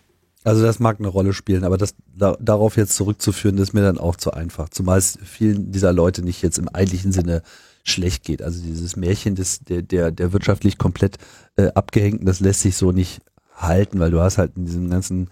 [0.45, 3.97] Also das mag eine Rolle spielen, aber das da, darauf jetzt zurückzuführen, ist mir dann
[3.97, 4.67] auch zu einfach.
[4.69, 7.43] Zumal es vielen dieser Leute nicht jetzt im eigentlichen Sinne
[7.85, 8.41] schlecht geht.
[8.41, 11.17] Also dieses Märchen des, der, der, der wirtschaftlich komplett
[11.55, 13.21] äh, abgehängten, das lässt sich so nicht
[13.55, 15.29] halten, weil du hast halt in diesem ganzen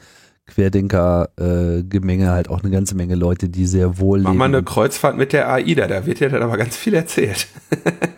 [0.48, 4.38] Querdenker-Gemenge äh, halt auch eine ganze Menge Leute, die sehr wohl Mach leben.
[4.38, 7.48] mal eine Kreuzfahrt mit der AIDA, da wird ja dann aber ganz viel erzählt.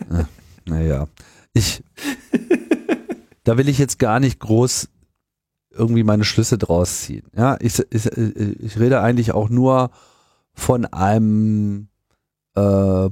[0.10, 0.26] Ah,
[0.66, 1.08] naja,
[1.54, 1.84] ich,
[3.44, 4.90] da will ich jetzt gar nicht groß
[5.74, 7.24] irgendwie meine Schlüsse draus ziehen.
[7.36, 9.92] Ja, ich, ich, ich rede eigentlich auch nur
[10.54, 11.88] von einem
[12.56, 13.10] äh,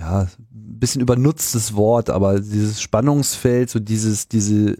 [0.00, 4.76] ja, bisschen übernutztes Wort, aber dieses Spannungsfeld, so dieses, diese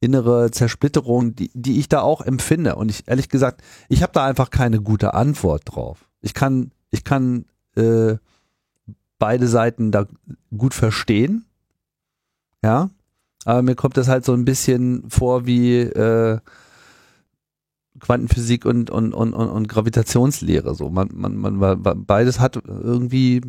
[0.00, 2.76] innere Zersplitterung, die, die ich da auch empfinde.
[2.76, 6.04] Und ich, ehrlich gesagt, ich habe da einfach keine gute Antwort drauf.
[6.20, 7.46] Ich kann, ich kann
[7.76, 8.16] äh,
[9.18, 10.06] beide Seiten da
[10.56, 11.46] gut verstehen.
[12.62, 12.90] Ja.
[13.44, 16.38] Aber mir kommt das halt so ein bisschen vor wie äh,
[18.00, 20.74] Quantenphysik und, und, und, und, und Gravitationslehre.
[20.74, 23.40] So, man, man, man, beides hat irgendwie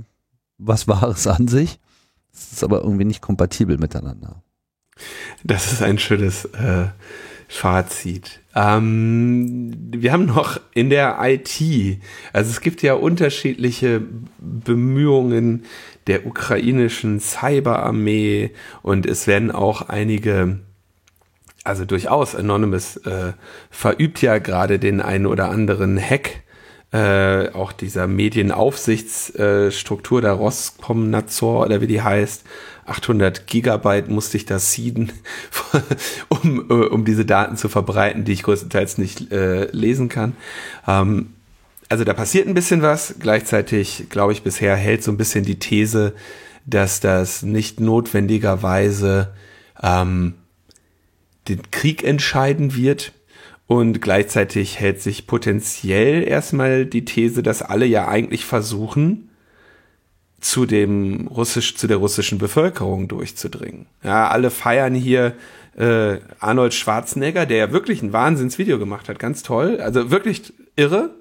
[0.57, 1.79] was Wahres an sich.
[2.33, 4.43] Es ist aber irgendwie nicht kompatibel miteinander.
[5.43, 6.87] Das ist ein schönes äh,
[7.47, 8.41] Fazit.
[8.55, 11.99] Ähm, wir haben noch in der IT,
[12.33, 14.01] also es gibt ja unterschiedliche
[14.39, 15.63] Bemühungen
[16.07, 18.51] der ukrainischen Cyberarmee
[18.81, 20.59] und es werden auch einige
[21.63, 23.33] also durchaus Anonymous äh,
[23.71, 26.43] verübt ja gerade den einen oder anderen Hack
[26.95, 32.45] äh, auch dieser Medienaufsichtsstruktur der Roskomnadzor oder wie die heißt,
[32.85, 35.11] 800 Gigabyte musste ich da seeden,
[36.29, 40.37] um, äh, um diese Daten zu verbreiten, die ich größtenteils nicht äh, lesen kann.
[40.87, 41.33] Ähm,
[41.89, 43.15] also da passiert ein bisschen was.
[43.19, 46.13] Gleichzeitig, glaube ich, bisher hält so ein bisschen die These,
[46.65, 49.33] dass das nicht notwendigerweise
[49.81, 50.35] ähm,
[51.47, 53.13] den Krieg entscheiden wird.
[53.67, 59.29] Und gleichzeitig hält sich potenziell erstmal die These, dass alle ja eigentlich versuchen,
[60.39, 63.87] zu dem russisch, zu der russischen Bevölkerung durchzudringen.
[64.03, 65.33] Ja, alle feiern hier
[65.75, 71.15] äh, Arnold Schwarzenegger, der ja wirklich ein Wahnsinnsvideo gemacht hat, ganz toll, also wirklich irre.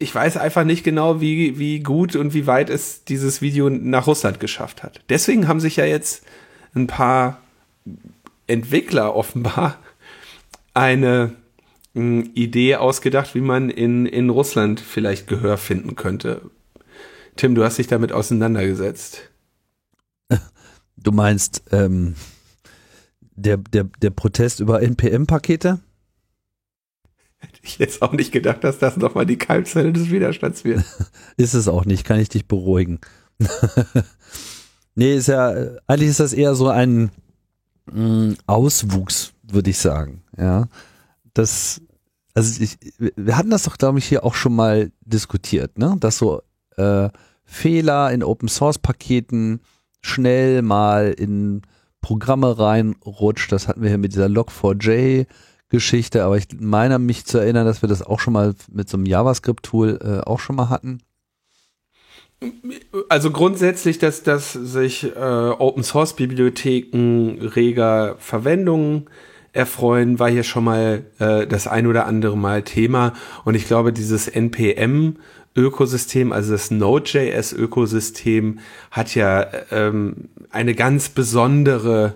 [0.00, 4.06] Ich weiß einfach nicht genau, wie, wie gut und wie weit es dieses Video nach
[4.08, 5.00] Russland geschafft hat.
[5.08, 6.24] Deswegen haben sich ja jetzt
[6.74, 7.40] ein paar
[8.46, 9.78] Entwickler offenbar
[10.74, 11.36] eine
[11.94, 16.42] hm, Idee ausgedacht, wie man in, in Russland vielleicht Gehör finden könnte.
[17.36, 19.30] Tim, du hast dich damit auseinandergesetzt.
[21.02, 22.14] Du meinst ähm,
[23.34, 25.80] der, der, der Protest über NPM-Pakete?
[27.40, 30.84] Hätte ich jetzt auch nicht gedacht, dass das nochmal die Keimzelle des Widerstands wird.
[31.36, 33.00] ist es auch nicht, kann ich dich beruhigen.
[34.94, 35.54] nee, ist ja,
[35.86, 37.10] eigentlich ist das eher so ein
[37.90, 40.22] mh, mm, Auswuchs, würde ich sagen.
[40.36, 40.68] Ja,
[41.32, 41.80] das,
[42.34, 45.96] also ich, wir hatten das doch, glaube ich, hier auch schon mal diskutiert, ne?
[45.98, 46.42] Dass so
[46.76, 47.08] äh,
[47.44, 49.60] Fehler in Open Source Paketen
[50.02, 51.62] schnell mal in
[52.00, 53.50] Programme reinrutscht.
[53.50, 55.26] Das hatten wir hier mit dieser Log4j
[55.70, 58.96] Geschichte, aber ich meine mich zu erinnern, dass wir das auch schon mal mit so
[58.96, 61.00] einem JavaScript-Tool äh, auch schon mal hatten.
[63.08, 69.08] Also grundsätzlich, dass, dass sich äh, Open Source Bibliotheken reger Verwendung
[69.52, 73.12] erfreuen, war hier schon mal äh, das ein oder andere Mal Thema.
[73.44, 75.16] Und ich glaube, dieses NPM
[75.56, 78.60] Ökosystem, also das Node.js Ökosystem,
[78.90, 82.14] hat ja ähm, eine ganz besondere,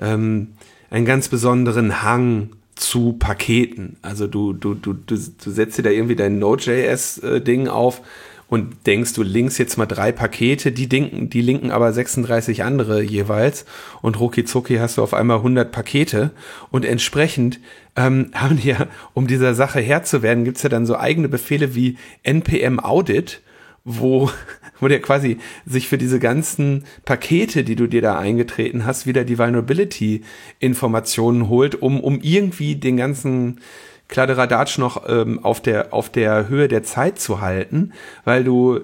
[0.00, 0.54] ähm,
[0.90, 3.96] einen ganz besonderen Hang zu Paketen.
[4.02, 8.02] Also du, du, du, du, du setzt dir da irgendwie dein Node.js-Ding äh, auf
[8.48, 13.02] und denkst, du linkst jetzt mal drei Pakete, die, linken, die linken aber 36 andere
[13.02, 13.64] jeweils
[14.02, 16.30] und rucki zucki hast du auf einmal 100 Pakete
[16.70, 17.58] und entsprechend
[17.96, 21.28] ähm, haben die ja, um dieser Sache Herr zu werden, gibt's ja dann so eigene
[21.28, 23.40] Befehle wie npm audit,
[23.86, 24.30] wo,
[24.80, 29.24] wo der quasi sich für diese ganzen Pakete, die du dir da eingetreten hast, wieder
[29.24, 33.60] die Vulnerability-Informationen holt, um, um irgendwie den ganzen
[34.08, 37.92] Kladderadatsch noch ähm, auf, der, auf der Höhe der Zeit zu halten,
[38.24, 38.80] weil du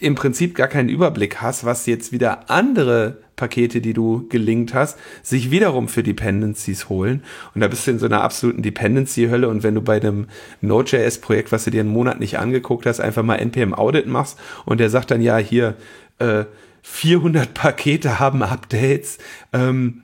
[0.00, 4.98] im Prinzip gar keinen Überblick hast, was jetzt wieder andere Pakete, die du gelinkt hast,
[5.22, 7.22] sich wiederum für Dependencies holen.
[7.54, 9.48] Und da bist du in so einer absoluten Dependency-Hölle.
[9.48, 10.28] Und wenn du bei einem
[10.60, 14.90] Node.js-Projekt, was du dir einen Monat nicht angeguckt hast, einfach mal NPM-Audit machst und der
[14.90, 15.76] sagt dann, ja, hier,
[16.18, 16.44] äh,
[16.82, 19.18] 400 Pakete haben Updates,
[19.52, 20.02] ähm,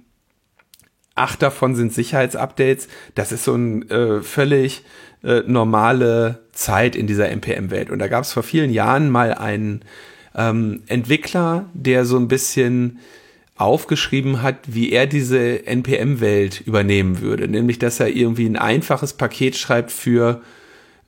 [1.14, 2.88] acht davon sind Sicherheitsupdates.
[3.14, 4.82] Das ist so ein äh, völlig
[5.22, 7.90] äh, normale Zeit in dieser NPM-Welt.
[7.90, 9.82] Und da gab es vor vielen Jahren mal einen
[10.34, 12.98] ähm, Entwickler, der so ein bisschen
[13.60, 17.46] aufgeschrieben hat, wie er diese NPM-Welt übernehmen würde.
[17.46, 20.40] Nämlich, dass er irgendwie ein einfaches Paket schreibt für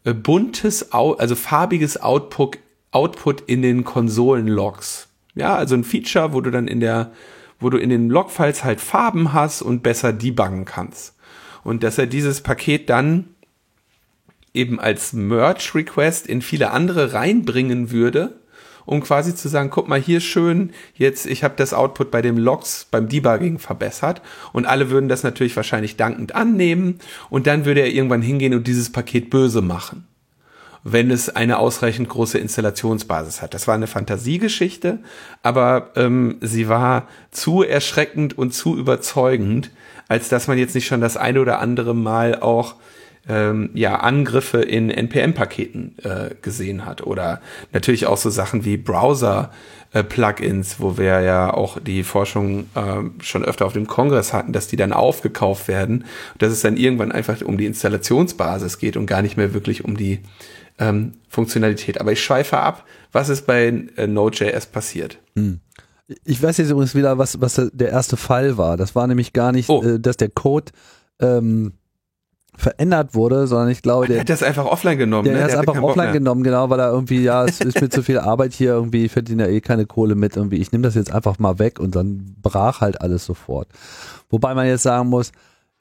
[0.05, 2.59] äh, buntes, also farbiges Output,
[2.91, 5.09] Output in den Konsolen-Logs.
[5.35, 7.13] Ja, also ein Feature, wo du dann in der,
[7.59, 11.15] wo du in den Logfiles halt Farben hast und besser debuggen kannst.
[11.65, 13.29] Und dass er dieses Paket dann
[14.53, 18.42] eben als Merge-Request in viele andere reinbringen würde
[18.85, 22.39] um quasi zu sagen, guck mal hier schön, jetzt ich habe das Output bei dem
[22.39, 24.23] Logs beim Debugging verbessert
[24.53, 26.99] und alle würden das natürlich wahrscheinlich dankend annehmen
[27.31, 30.07] und dann würde er irgendwann hingehen und dieses Paket böse machen
[30.85, 33.55] wenn es eine ausreichend große Installationsbasis hat.
[33.55, 34.99] Das war eine Fantasiegeschichte,
[35.43, 39.71] aber ähm, sie war zu erschreckend und zu überzeugend,
[40.09, 42.75] als dass man jetzt nicht schon das eine oder andere Mal auch
[43.29, 47.07] ähm, ja, Angriffe in NPM-Paketen äh, gesehen hat.
[47.07, 47.41] Oder
[47.73, 53.67] natürlich auch so Sachen wie Browser-Plugins, wo wir ja auch die Forschung äh, schon öfter
[53.67, 56.05] auf dem Kongress hatten, dass die dann aufgekauft werden,
[56.39, 59.97] dass es dann irgendwann einfach um die Installationsbasis geht und gar nicht mehr wirklich um
[59.97, 60.21] die
[60.79, 62.01] ähm, Funktionalität.
[62.01, 63.67] Aber ich schweife ab, was ist bei
[63.97, 65.19] äh, Node.js passiert?
[65.37, 65.61] Hm.
[66.25, 68.77] Ich weiß jetzt übrigens wieder, was, was der erste Fall war.
[68.77, 69.83] Das war nämlich gar nicht, oh.
[69.83, 70.73] äh, dass der Code
[71.21, 71.75] ähm,
[72.57, 75.25] verändert wurde, sondern ich glaube, der, der hat das einfach offline genommen.
[75.25, 75.39] Der, ne?
[75.39, 78.03] der hat es einfach offline genommen, genau, weil er irgendwie, ja, es ist mir zu
[78.03, 80.95] viel Arbeit hier irgendwie, ich verdiene ja eh keine Kohle mit irgendwie, ich nehme das
[80.95, 83.69] jetzt einfach mal weg und dann brach halt alles sofort.
[84.29, 85.33] Wobei man jetzt sagen muss,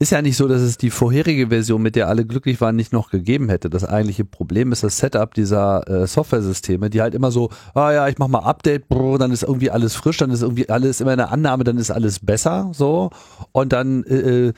[0.01, 2.91] ist ja nicht so, dass es die vorherige Version, mit der alle glücklich waren, nicht
[2.91, 3.69] noch gegeben hätte.
[3.69, 8.07] Das eigentliche Problem ist das Setup dieser äh, Software-Systeme, die halt immer so, ah ja,
[8.07, 11.11] ich mach mal Update, brr, dann ist irgendwie alles frisch, dann ist irgendwie alles immer
[11.11, 13.11] eine Annahme, dann ist alles besser, so.
[13.51, 14.53] Und dann äh, äh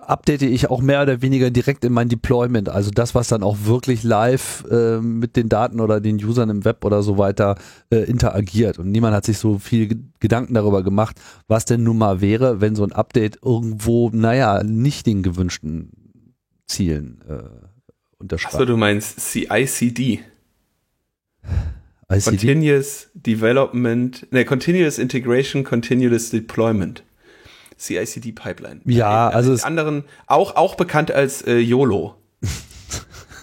[0.00, 2.68] update ich auch mehr oder weniger direkt in mein Deployment.
[2.68, 6.64] Also das, was dann auch wirklich live äh, mit den Daten oder den Usern im
[6.64, 7.56] Web oder so weiter
[7.90, 8.78] äh, interagiert.
[8.78, 12.74] Und niemand hat sich so viel Gedanken darüber gemacht, was denn nun mal wäre, wenn
[12.74, 15.90] so ein Update irgendwo, naja, nicht den gewünschten
[16.66, 17.42] Zielen äh,
[18.18, 18.54] unterschreibt.
[18.54, 20.20] Achso, du meinst CICD.
[22.10, 22.24] ICD?
[22.24, 27.02] Continuous Development, ne, Continuous Integration, Continuous Deployment.
[27.82, 28.80] CICD Pipeline.
[28.84, 32.16] Ja, äh, also es anderen auch auch bekannt als äh, YOLO.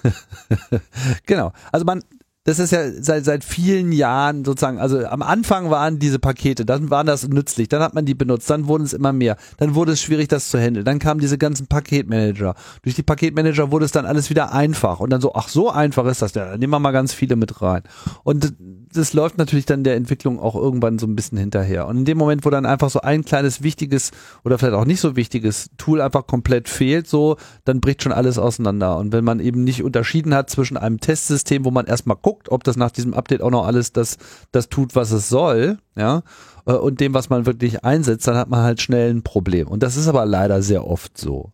[1.26, 1.52] genau.
[1.72, 2.04] Also man
[2.46, 6.90] das ist ja seit, seit vielen Jahren sozusagen, also am Anfang waren diese Pakete, dann
[6.90, 9.92] waren das nützlich, dann hat man die benutzt, dann wurden es immer mehr, dann wurde
[9.92, 12.56] es schwierig, das zu handeln, dann kamen diese ganzen Paketmanager.
[12.82, 16.06] Durch die Paketmanager wurde es dann alles wieder einfach und dann so, ach so einfach
[16.06, 17.84] ist das, ja, dann nehmen wir mal ganz viele mit rein.
[18.24, 18.54] Und
[18.92, 21.88] das läuft natürlich dann der Entwicklung auch irgendwann so ein bisschen hinterher.
[21.88, 24.12] Und in dem Moment, wo dann einfach so ein kleines wichtiges
[24.44, 28.40] oder vielleicht auch nicht so wichtiges Tool einfach komplett fehlt, so, dann bricht schon alles
[28.40, 28.98] auseinander.
[28.98, 32.64] Und wenn man eben nicht unterschieden hat zwischen einem Testsystem, wo man erstmal guckt, ob
[32.64, 34.18] das nach diesem Update auch noch alles das,
[34.52, 36.24] das tut, was es soll, ja,
[36.70, 39.68] äh, und dem, was man wirklich einsetzt, dann hat man halt schnell ein Problem.
[39.68, 41.52] Und das ist aber leider sehr oft so.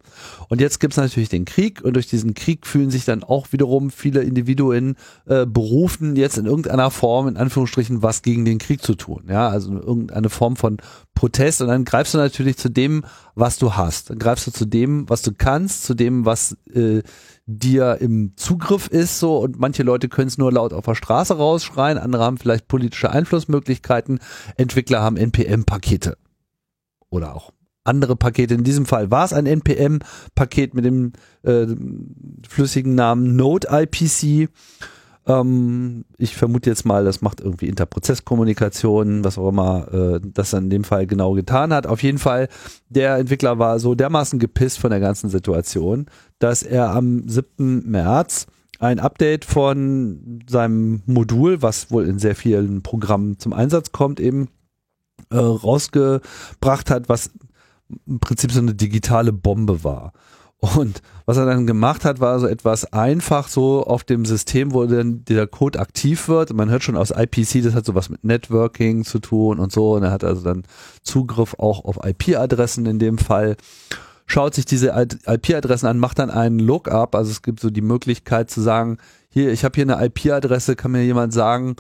[0.50, 3.90] Und jetzt gibt's natürlich den Krieg und durch diesen Krieg fühlen sich dann auch wiederum
[3.90, 4.96] viele Individuen
[5.26, 9.24] äh, berufen, jetzt in irgendeiner Form, in Anführungsstrichen, was gegen den Krieg zu tun.
[9.30, 10.78] Ja, also irgendeine Form von
[11.14, 14.10] Protest und dann greifst du natürlich zu dem, was du hast.
[14.10, 17.02] Dann greifst du zu dem, was du kannst, zu dem, was äh,
[17.46, 19.38] dir im Zugriff ist so.
[19.38, 23.12] Und manche Leute können es nur laut auf der Straße rausschreien, andere haben vielleicht politische
[23.12, 24.20] Einflussmöglichkeiten,
[24.58, 26.18] Entwickler haben NPM-Pakete
[27.10, 27.52] oder auch
[27.84, 28.56] andere Pakete.
[28.56, 31.14] In diesem Fall war es ein NPM-Paket mit dem
[31.44, 31.68] äh,
[32.48, 34.50] flüssigen Namen Node IPC
[35.28, 40.70] ähm, ich vermute jetzt mal, das macht irgendwie Interprozesskommunikation, was auch immer äh, das in
[40.70, 41.88] dem Fall genau getan hat.
[41.88, 42.48] Auf jeden Fall,
[42.90, 46.06] der Entwickler war so dermaßen gepisst von der ganzen Situation,
[46.40, 47.90] dass er am 7.
[47.90, 48.48] März
[48.80, 54.50] ein Update von seinem Modul, was wohl in sehr vielen Programmen zum Einsatz kommt, eben
[55.32, 57.32] äh, rausgebracht hat, was
[58.06, 60.14] im Prinzip so eine digitale Bombe war.
[60.74, 64.86] Und was er dann gemacht hat, war so etwas einfach so auf dem System, wo
[64.86, 66.54] dann dieser Code aktiv wird.
[66.54, 69.94] man hört schon aus IPC, das hat so was mit Networking zu tun und so.
[69.94, 70.64] Und er hat also dann
[71.04, 73.58] Zugriff auch auf IP-Adressen in dem Fall.
[74.28, 77.16] Schaut sich diese IP-Adressen an, macht dann einen Lookup.
[77.16, 78.98] Also es gibt so die Möglichkeit zu sagen,
[79.30, 81.76] hier, ich habe hier eine IP-Adresse, kann mir jemand sagen,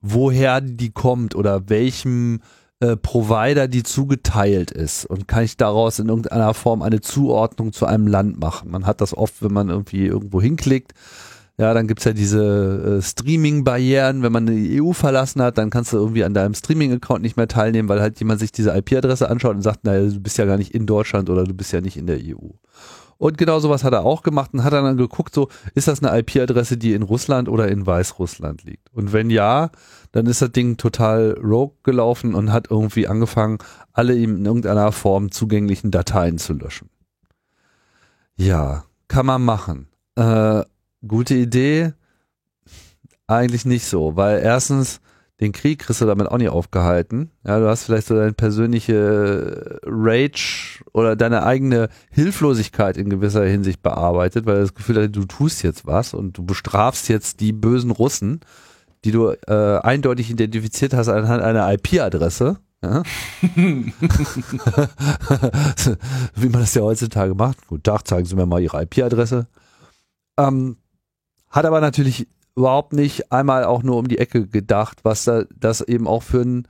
[0.00, 2.40] woher die kommt oder welchem
[2.82, 7.86] äh, Provider, die zugeteilt ist und kann ich daraus in irgendeiner Form eine Zuordnung zu
[7.86, 8.72] einem Land machen.
[8.72, 10.92] Man hat das oft, wenn man irgendwie irgendwo hinklickt.
[11.58, 14.24] Ja, dann gibt's ja diese äh, Streaming-Barrieren.
[14.24, 17.46] Wenn man die EU verlassen hat, dann kannst du irgendwie an deinem Streaming-Account nicht mehr
[17.46, 20.56] teilnehmen, weil halt jemand sich diese IP-Adresse anschaut und sagt, naja, du bist ja gar
[20.56, 22.48] nicht in Deutschland oder du bist ja nicht in der EU.
[23.22, 26.18] Und genau sowas hat er auch gemacht und hat dann geguckt, so, ist das eine
[26.18, 28.92] IP-Adresse, die in Russland oder in Weißrussland liegt?
[28.92, 29.70] Und wenn ja,
[30.10, 33.58] dann ist das Ding total rogue gelaufen und hat irgendwie angefangen,
[33.92, 36.90] alle ihm in irgendeiner Form zugänglichen Dateien zu löschen.
[38.34, 39.86] Ja, kann man machen.
[40.16, 40.64] Äh,
[41.06, 41.92] gute Idee?
[43.28, 45.00] Eigentlich nicht so, weil erstens,
[45.42, 47.32] den Krieg kriegst du damit auch nicht aufgehalten.
[47.44, 53.82] Ja, du hast vielleicht so deine persönliche Rage oder deine eigene Hilflosigkeit in gewisser Hinsicht
[53.82, 57.52] bearbeitet, weil du das Gefühl hast, du tust jetzt was und du bestrafst jetzt die
[57.52, 58.38] bösen Russen,
[59.04, 62.58] die du äh, eindeutig identifiziert hast anhand einer IP-Adresse.
[62.80, 63.02] Ja?
[66.36, 67.66] Wie man das ja heutzutage macht.
[67.66, 69.48] Guten Tag, zeigen Sie mir mal Ihre IP-Adresse.
[70.38, 70.76] Ähm,
[71.50, 75.80] hat aber natürlich überhaupt nicht einmal auch nur um die Ecke gedacht, was da das
[75.80, 76.68] eben auch für einen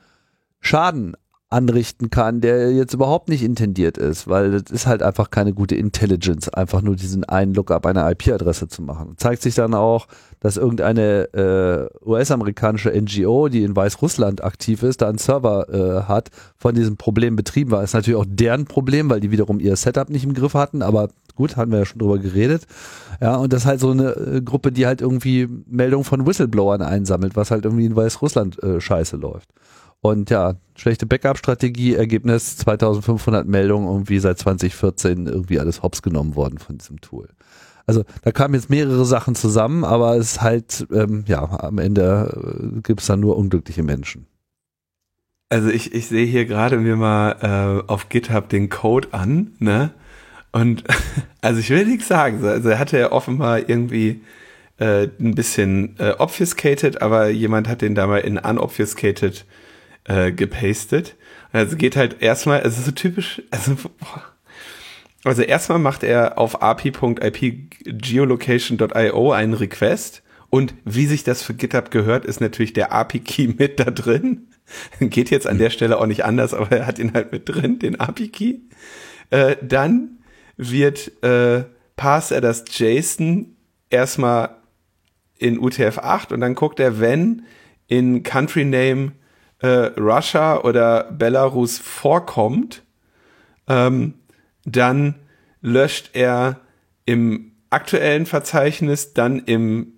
[0.61, 1.17] Schaden
[1.53, 5.75] anrichten kann, der jetzt überhaupt nicht intendiert ist, weil das ist halt einfach keine gute
[5.75, 9.15] Intelligence, einfach nur diesen einen Lookup einer IP-Adresse zu machen.
[9.17, 10.09] Zeigt sich dann auch,
[10.41, 16.31] dass irgendeine äh, US-amerikanische NGO, die in Weißrussland aktiv ist, da einen Server äh, hat,
[16.57, 17.83] von diesem Problem betrieben war.
[17.83, 21.09] Ist natürlich auch deren Problem, weil die wiederum ihr Setup nicht im Griff hatten, aber
[21.37, 22.67] gut, hatten wir ja schon drüber geredet.
[23.21, 26.83] Ja, und das ist halt so eine äh, Gruppe, die halt irgendwie Meldungen von Whistleblowern
[26.83, 29.49] einsammelt, was halt irgendwie in Weißrussland äh, scheiße läuft.
[30.03, 36.59] Und ja, schlechte Backup-Strategie, Ergebnis 2500 Meldungen, irgendwie seit 2014 irgendwie alles hops genommen worden
[36.59, 37.29] von diesem Tool.
[37.87, 42.77] Also da kamen jetzt mehrere Sachen zusammen, aber es ist halt, ähm, ja, am Ende
[42.77, 44.27] äh, gibt es dann nur unglückliche Menschen.
[45.49, 49.93] Also ich, ich sehe hier gerade mir mal äh, auf GitHub den Code an, ne?
[50.51, 50.83] Und
[51.41, 52.45] also ich will nichts sagen.
[52.45, 54.23] Also er hatte ja offenbar irgendwie
[54.79, 59.45] äh, ein bisschen äh, obfuscated, aber jemand hat den da mal in unobfuscated
[60.05, 61.17] äh, gepastet.
[61.53, 64.23] Also geht halt erstmal, es ist so typisch, also boah,
[65.25, 72.27] Also erstmal macht er auf api.ipgeolocation.io einen Request und wie sich das für GitHub gehört,
[72.27, 74.49] ist natürlich der API-Key mit da drin.
[75.01, 77.79] Geht jetzt an der Stelle auch nicht anders, aber er hat ihn halt mit drin,
[77.79, 78.59] den API-Key.
[79.31, 80.19] Äh, dann
[80.57, 81.65] wird, äh,
[81.97, 83.57] passt er das JSON
[83.89, 84.57] erstmal
[85.39, 87.47] in UTF-8 und dann guckt er, wenn
[87.87, 89.13] in Country Name
[89.63, 92.83] äh, Russia oder Belarus vorkommt,
[93.69, 94.15] ähm,
[94.65, 95.15] dann
[95.61, 96.61] löscht er
[97.07, 99.95] im aktuellen Verzeichnis, dann im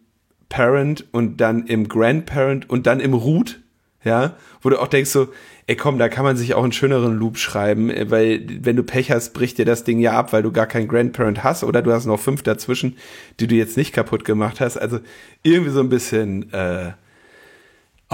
[0.48, 3.60] Parent und dann im Grandparent und dann im Root,
[4.04, 5.28] ja, wo du auch denkst so,
[5.66, 8.82] ey komm, da kann man sich auch einen schöneren Loop schreiben, äh, weil wenn du
[8.82, 11.80] Pech hast, bricht dir das Ding ja ab, weil du gar kein Grandparent hast oder
[11.80, 12.98] du hast noch fünf dazwischen,
[13.40, 14.76] die du jetzt nicht kaputt gemacht hast.
[14.76, 15.00] Also
[15.42, 16.92] irgendwie so ein bisschen äh,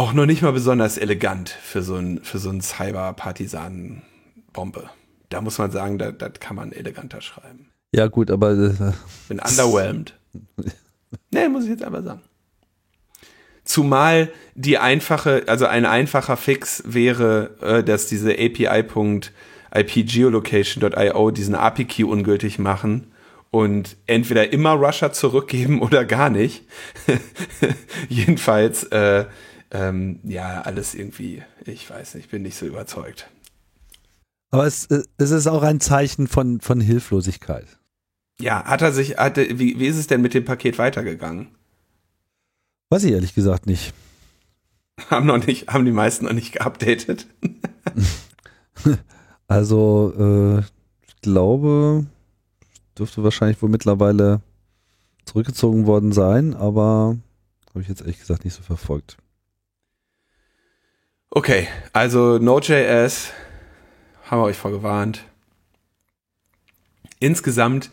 [0.01, 4.89] auch noch nicht mal besonders elegant für so ein für so ein Cyber-Partisanen-Bombe.
[5.29, 7.69] Da muss man sagen, da, das kann man eleganter schreiben.
[7.95, 8.73] Ja gut, aber äh,
[9.29, 10.19] Bin underwhelmed.
[11.31, 12.23] nee, muss ich jetzt aber sagen.
[13.63, 22.59] Zumal die einfache, also ein einfacher Fix wäre, äh, dass diese API.ipgeolocation.io diesen API-Key ungültig
[22.59, 23.13] machen
[23.51, 26.65] und entweder immer Russia zurückgeben oder gar nicht.
[28.09, 29.27] Jedenfalls, äh,
[29.71, 33.29] ähm, ja, alles irgendwie, ich weiß nicht, bin nicht so überzeugt.
[34.51, 37.79] aber es, äh, es ist auch ein Zeichen von, von Hilflosigkeit.
[38.41, 41.49] Ja, hat er sich, hatte, wie, wie ist es denn mit dem Paket weitergegangen?
[42.89, 43.93] Weiß ich ehrlich gesagt nicht.
[45.11, 47.27] Haben noch nicht, haben die meisten noch nicht geupdatet.
[49.47, 50.61] Also, äh,
[51.09, 52.07] ich glaube,
[52.97, 54.43] dürfte wahrscheinlich wohl mittlerweile
[55.25, 57.17] zurückgezogen worden sein, aber
[57.71, 59.17] habe ich jetzt ehrlich gesagt nicht so verfolgt.
[61.33, 63.31] Okay, also Node.js
[64.25, 65.23] haben wir euch vorgewarnt.
[67.21, 67.91] Insgesamt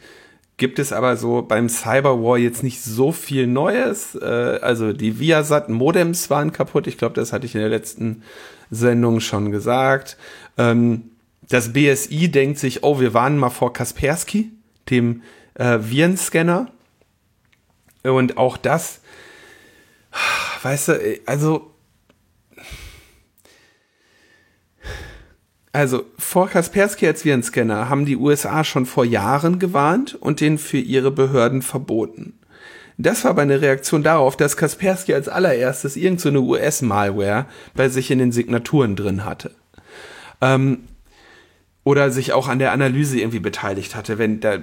[0.57, 4.15] gibt es aber so beim Cyberwar jetzt nicht so viel Neues.
[4.15, 4.25] Äh,
[4.63, 6.87] also die Viasat-Modems waren kaputt.
[6.87, 8.23] Ich glaube, das hatte ich in der letzten
[8.71, 10.17] Sendung schon gesagt.
[10.57, 11.11] Ähm,
[11.47, 14.51] das BSI denkt sich, oh, wir warnen mal vor Kaspersky,
[14.89, 15.21] dem
[15.53, 16.71] äh, Virenscanner.
[18.01, 19.01] Und auch das,
[20.63, 21.76] weißt du, also
[25.73, 30.77] Also vor Kaspersky als Virenscanner haben die USA schon vor Jahren gewarnt und den für
[30.77, 32.33] ihre Behörden verboten.
[32.97, 37.45] Das war aber eine Reaktion darauf, dass Kaspersky als allererstes irgendeine so US-Malware
[37.75, 39.51] bei sich in den Signaturen drin hatte.
[40.41, 40.79] Ähm,
[41.83, 44.17] oder sich auch an der Analyse irgendwie beteiligt hatte.
[44.17, 44.57] Wenn da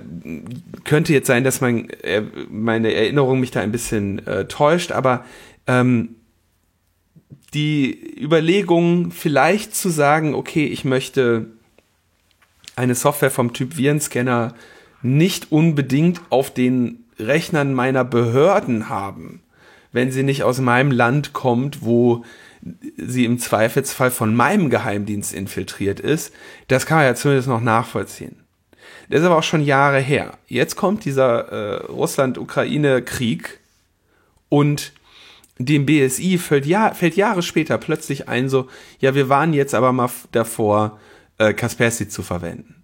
[0.84, 5.24] könnte jetzt sein, dass mein, äh, meine Erinnerung mich da ein bisschen äh, täuscht, aber
[5.66, 6.16] ähm,
[7.54, 11.46] die Überlegung, vielleicht zu sagen, okay, ich möchte
[12.76, 14.54] eine Software vom Typ Virenscanner
[15.02, 19.42] nicht unbedingt auf den Rechnern meiner Behörden haben,
[19.92, 22.24] wenn sie nicht aus meinem Land kommt, wo
[22.96, 26.32] sie im Zweifelsfall von meinem Geheimdienst infiltriert ist,
[26.68, 28.36] das kann man ja zumindest noch nachvollziehen.
[29.08, 30.38] Das ist aber auch schon Jahre her.
[30.46, 33.60] Jetzt kommt dieser äh, Russland-Ukraine-Krieg
[34.48, 34.92] und
[35.58, 38.68] dem BSI fällt, Jahr, fällt Jahre später plötzlich ein, so,
[38.98, 40.98] ja, wir waren jetzt aber mal davor,
[41.38, 42.76] äh, Kaspersky zu verwenden.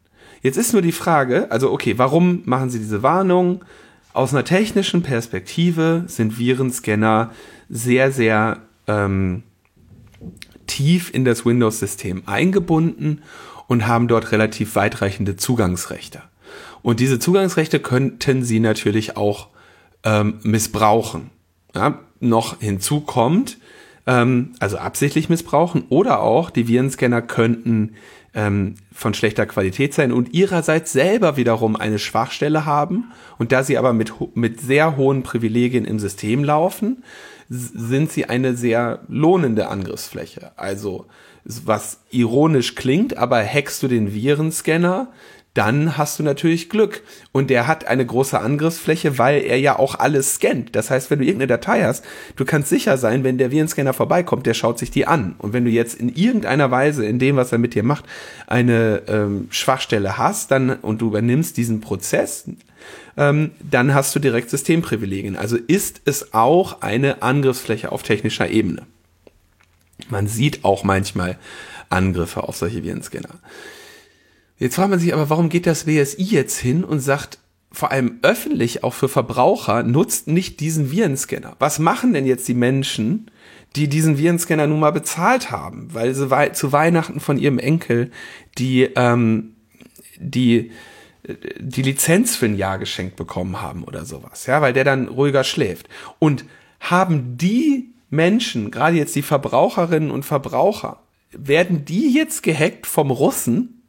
[0.43, 3.65] Jetzt ist nur die Frage, also okay, warum machen Sie diese Warnung?
[4.13, 7.31] Aus einer technischen Perspektive sind Virenscanner
[7.69, 9.43] sehr, sehr ähm,
[10.67, 13.23] tief in das Windows-System eingebunden
[13.67, 16.23] und haben dort relativ weitreichende Zugangsrechte.
[16.83, 19.49] Und diese Zugangsrechte könnten Sie natürlich auch
[20.03, 21.31] ähm, missbrauchen.
[21.75, 23.59] Ja, noch hinzu kommt,
[24.07, 27.95] ähm, also absichtlich missbrauchen oder auch die Virenscanner könnten
[28.35, 33.79] ähm, von schlechter Qualität sein und ihrerseits selber wiederum eine Schwachstelle haben und da sie
[33.79, 37.03] aber mit, mit sehr hohen Privilegien im System laufen,
[37.49, 40.53] sind sie eine sehr lohnende Angriffsfläche.
[40.57, 41.07] Also
[41.45, 45.09] was ironisch klingt, aber hackst du den Virenscanner,
[45.55, 47.03] dann hast du natürlich Glück.
[47.33, 50.77] Und der hat eine große Angriffsfläche, weil er ja auch alles scannt.
[50.77, 52.05] Das heißt, wenn du irgendeine Datei hast,
[52.37, 55.35] du kannst sicher sein, wenn der Virenscanner vorbeikommt, der schaut sich die an.
[55.39, 58.05] Und wenn du jetzt in irgendeiner Weise, in dem, was er mit dir macht,
[58.47, 62.45] eine ähm, Schwachstelle hast, dann und du übernimmst diesen Prozess,
[63.17, 65.37] ähm, dann hast du direkt Systemprivilegien.
[65.37, 68.87] Also ist es auch eine Angriffsfläche auf technischer Ebene.
[70.09, 71.39] Man sieht auch manchmal
[71.89, 73.41] Angriffe auf solche Virenscanner.
[74.61, 77.39] Jetzt fragt man sich aber, warum geht das BSI jetzt hin und sagt,
[77.73, 81.57] vor allem öffentlich, auch für Verbraucher, nutzt nicht diesen Virenscanner.
[81.59, 83.31] Was machen denn jetzt die Menschen,
[83.75, 88.11] die diesen Virenscanner nun mal bezahlt haben, weil sie wei zu Weihnachten von ihrem Enkel
[88.59, 89.55] die, ähm,
[90.19, 90.71] die
[91.59, 95.45] die Lizenz für ein Jahr geschenkt bekommen haben oder sowas, ja, weil der dann ruhiger
[95.45, 95.89] schläft.
[96.19, 96.45] Und
[96.81, 101.01] haben die Menschen, gerade jetzt die Verbraucherinnen und Verbraucher,
[101.31, 103.80] werden die jetzt gehackt vom Russen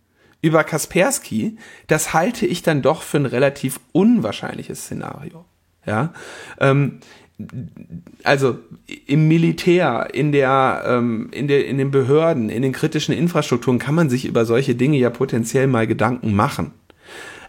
[0.41, 1.57] über Kaspersky?
[1.87, 5.45] Das halte ich dann doch für ein relativ unwahrscheinliches Szenario.
[5.85, 6.13] Ja,
[6.59, 6.99] ähm,
[8.23, 8.59] also
[9.07, 13.95] im Militär, in der, ähm, in der, in den Behörden, in den kritischen Infrastrukturen kann
[13.95, 16.71] man sich über solche Dinge ja potenziell mal Gedanken machen.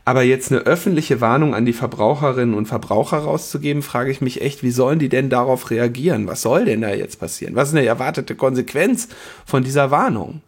[0.04, 4.62] Aber jetzt eine öffentliche Warnung an die Verbraucherinnen und Verbraucher rauszugeben, frage ich mich echt,
[4.62, 6.26] wie sollen die denn darauf reagieren?
[6.26, 7.54] Was soll denn da jetzt passieren?
[7.54, 9.08] Was ist eine erwartete Konsequenz
[9.46, 10.40] von dieser Warnung?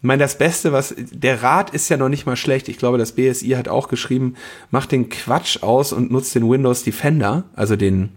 [0.00, 2.68] Ich meine, das Beste, was, der Rat ist ja noch nicht mal schlecht.
[2.68, 4.34] Ich glaube, das BSI hat auch geschrieben,
[4.70, 8.10] macht den Quatsch aus und nutzt den Windows Defender, also den,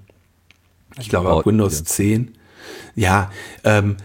[0.99, 2.35] ich glaube, auch Windows 10.
[2.95, 3.31] Ja,
[3.63, 3.97] ähm,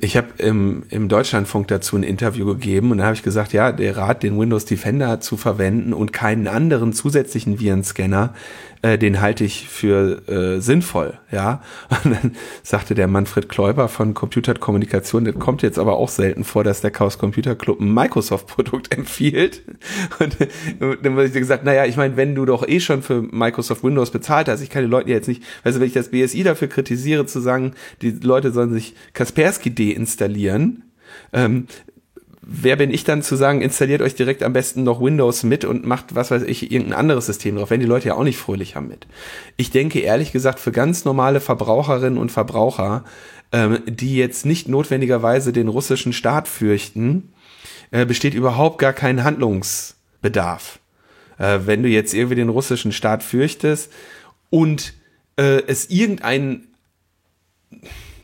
[0.00, 3.72] ich habe im, im Deutschlandfunk dazu ein Interview gegeben und da habe ich gesagt, ja,
[3.72, 8.34] der Rat, den Windows Defender zu verwenden und keinen anderen zusätzlichen Virenscanner,
[8.82, 11.62] äh, den halte ich für äh, sinnvoll, ja.
[12.04, 16.44] Und dann sagte der Manfred Kläuber von Computer Kommunikation, das kommt jetzt aber auch selten
[16.44, 19.62] vor, dass der Chaos Computer Club ein Microsoft-Produkt empfiehlt.
[20.18, 20.36] Und,
[20.80, 23.82] und dann habe ich gesagt, naja, ich meine, wenn du doch eh schon für Microsoft
[23.82, 26.68] Windows bezahlt hast, ich kann die Leute jetzt nicht, du, wenn ich das BSI dafür
[26.68, 27.72] kritisiere, zu sagen,
[28.02, 30.84] die Leute sollen sich Kaspersky deinstallieren,
[31.32, 31.66] ähm,
[32.48, 35.84] wer bin ich dann zu sagen, installiert euch direkt am besten noch Windows mit und
[35.84, 38.76] macht, was weiß ich, irgendein anderes System drauf, wenn die Leute ja auch nicht fröhlich
[38.76, 39.08] haben mit.
[39.56, 43.04] Ich denke ehrlich gesagt, für ganz normale Verbraucherinnen und Verbraucher,
[43.50, 47.32] ähm, die jetzt nicht notwendigerweise den russischen Staat fürchten,
[47.90, 50.78] äh, besteht überhaupt gar kein Handlungsbedarf.
[51.38, 53.92] Äh, wenn du jetzt irgendwie den russischen Staat fürchtest
[54.50, 54.94] und
[55.36, 56.68] äh, es irgendein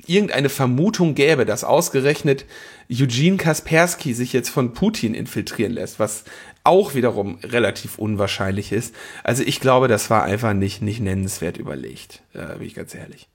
[0.06, 2.44] irgendeine Vermutung gäbe, dass ausgerechnet
[2.93, 6.24] Eugene Kaspersky sich jetzt von Putin infiltrieren lässt, was
[6.64, 8.94] auch wiederum relativ unwahrscheinlich ist.
[9.24, 13.28] Also ich glaube, das war einfach nicht, nicht nennenswert überlegt, äh, bin ich ganz ehrlich.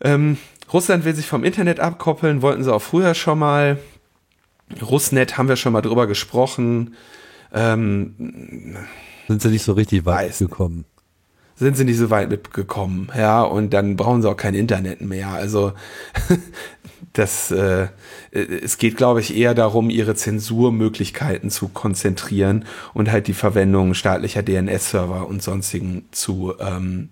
[0.00, 0.38] Ähm,
[0.72, 3.78] Russland will sich vom Internet abkoppeln, wollten sie auch früher schon mal.
[4.82, 6.94] Russnet haben wir schon mal drüber gesprochen.
[7.52, 8.76] Ähm,
[9.26, 10.84] Sind sie nicht so richtig weit gekommen?
[11.58, 15.28] sind sie nicht so weit mitgekommen, ja, und dann brauchen sie auch kein Internet mehr.
[15.30, 15.72] Also
[17.12, 17.88] das, äh,
[18.30, 22.64] es geht, glaube ich, eher darum, ihre Zensurmöglichkeiten zu konzentrieren
[22.94, 27.10] und halt die Verwendung staatlicher DNS-Server und sonstigen zu ähm,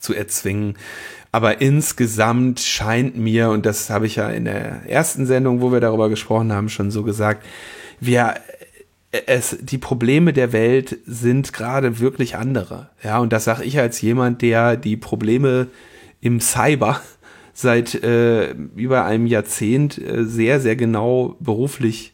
[0.00, 0.76] zu erzwingen.
[1.32, 5.80] Aber insgesamt scheint mir, und das habe ich ja in der ersten Sendung, wo wir
[5.80, 7.46] darüber gesprochen haben, schon so gesagt,
[8.00, 8.34] wir
[9.26, 12.90] es, die Probleme der Welt sind gerade wirklich andere.
[13.02, 15.66] Ja, und das sage ich als jemand, der die Probleme
[16.20, 17.00] im Cyber
[17.60, 22.12] seit äh, über einem Jahrzehnt äh, sehr, sehr genau beruflich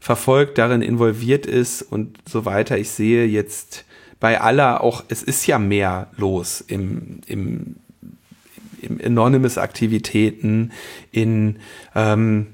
[0.00, 2.78] verfolgt, darin involviert ist und so weiter.
[2.78, 3.84] Ich sehe jetzt
[4.20, 7.76] bei aller auch, es ist ja mehr los im, im,
[8.80, 10.72] im Anonymous-Aktivitäten,
[11.12, 11.58] in
[11.94, 12.48] ähm,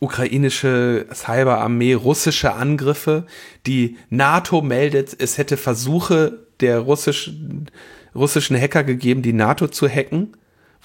[0.00, 3.26] ukrainische Cyberarmee, russische Angriffe.
[3.66, 7.70] Die NATO meldet, es hätte Versuche der russischen,
[8.14, 10.36] russischen Hacker gegeben, die NATO zu hacken,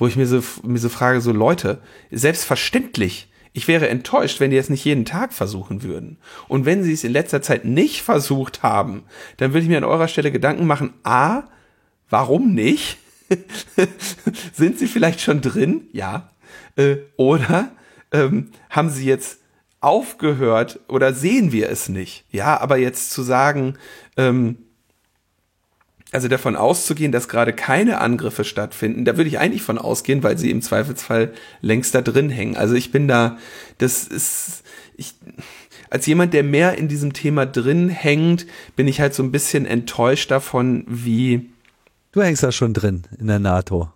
[0.02, 1.78] wo ich mir so, mir so frage, so Leute,
[2.10, 6.18] selbstverständlich, ich wäre enttäuscht, wenn die es nicht jeden Tag versuchen würden.
[6.48, 9.04] Und wenn sie es in letzter Zeit nicht versucht haben,
[9.38, 11.44] dann würde ich mir an eurer Stelle Gedanken machen, a,
[12.10, 12.98] warum nicht?
[14.54, 15.84] Sind sie vielleicht schon drin?
[15.92, 16.32] Ja.
[16.78, 17.70] Äh, oder
[18.12, 19.42] ähm, haben sie jetzt
[19.82, 22.26] aufgehört oder sehen wir es nicht?
[22.32, 23.78] Ja, aber jetzt zu sagen,
[24.18, 24.58] ähm,
[26.12, 30.38] also davon auszugehen, dass gerade keine Angriffe stattfinden, da würde ich eigentlich von ausgehen, weil
[30.38, 32.58] sie im Zweifelsfall längst da drin hängen.
[32.58, 33.38] Also ich bin da,
[33.78, 34.64] das ist,
[34.96, 35.16] ich,
[35.90, 39.66] als jemand, der mehr in diesem Thema drin hängt, bin ich halt so ein bisschen
[39.66, 41.50] enttäuscht davon, wie.
[42.12, 43.90] Du hängst da schon drin in der NATO.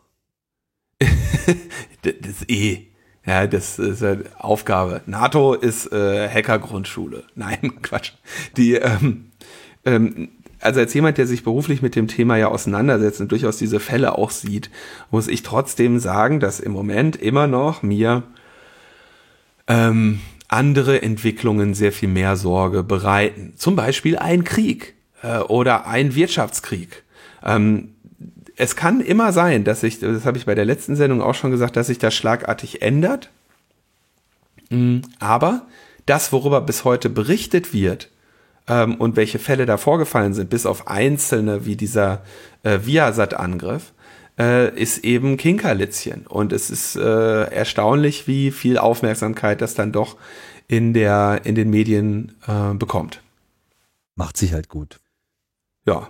[1.00, 2.88] das ist eh.
[3.26, 5.02] Ja, das ist eine Aufgabe.
[5.08, 7.24] NATO ist äh, Hacker-Grundschule.
[7.36, 8.12] Nein, Quatsch.
[8.56, 9.32] Die, ähm,
[9.84, 10.30] ähm,
[10.66, 14.18] also als jemand, der sich beruflich mit dem Thema ja auseinandersetzt und durchaus diese Fälle
[14.18, 14.72] auch sieht,
[15.12, 18.24] muss ich trotzdem sagen, dass im Moment immer noch mir
[19.68, 23.54] ähm, andere Entwicklungen sehr viel mehr Sorge bereiten.
[23.56, 27.04] Zum Beispiel ein Krieg äh, oder ein Wirtschaftskrieg.
[27.44, 27.94] Ähm,
[28.56, 31.52] es kann immer sein, dass sich, das habe ich bei der letzten Sendung auch schon
[31.52, 33.30] gesagt, dass sich das schlagartig ändert.
[34.72, 35.68] Mm, aber
[36.08, 38.10] das, worüber bis heute berichtet wird
[38.68, 42.24] ähm, und welche Fälle da vorgefallen sind, bis auf einzelne wie dieser
[42.64, 43.94] äh, Viasat-Angriff,
[44.38, 46.28] äh, ist eben Kinkerlitzchen.
[46.28, 50.18] Und es ist äh, erstaunlich, wie viel Aufmerksamkeit das dann doch
[50.68, 53.22] in der in den Medien äh, bekommt.
[54.16, 55.00] Macht sich halt gut.
[55.86, 56.10] Ja.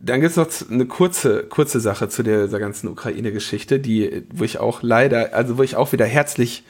[0.00, 4.58] Dann gibt's noch eine kurze, kurze Sache zu der, der ganzen Ukraine-Geschichte, die, wo ich
[4.58, 6.64] auch leider, also wo ich auch wieder herzlich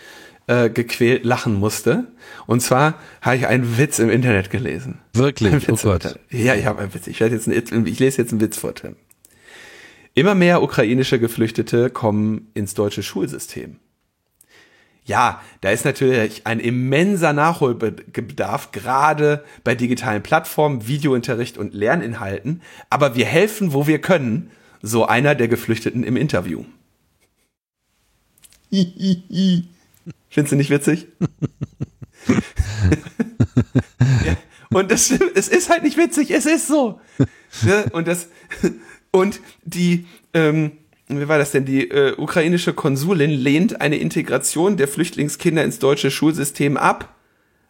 [0.47, 2.09] äh, gequält lachen musste.
[2.47, 4.99] Und zwar habe ich einen Witz im Internet gelesen.
[5.13, 5.69] Wirklich?
[5.69, 6.19] Oh Gott.
[6.31, 7.07] Ja, ich habe einen Witz.
[7.07, 8.97] Ich, werde jetzt einen, ich lese jetzt einen Witz vor, Tim.
[10.15, 13.77] Immer mehr ukrainische Geflüchtete kommen ins deutsche Schulsystem.
[15.05, 22.63] Ja, da ist natürlich ein immenser Nachholbedarf, gerade bei digitalen Plattformen, Videounterricht und Lerninhalten.
[22.89, 24.51] Aber wir helfen, wo wir können,
[24.81, 26.65] so einer der Geflüchteten im Interview.
[30.29, 31.09] Findest du nicht witzig?
[34.27, 34.37] ja,
[34.71, 37.01] und das es ist halt nicht witzig, es ist so.
[37.63, 37.85] Ne?
[37.93, 38.29] Und das,
[39.11, 40.73] und die, ähm,
[41.09, 41.65] wie war das denn?
[41.65, 47.15] Die äh, ukrainische Konsulin lehnt eine Integration der Flüchtlingskinder ins deutsche Schulsystem ab,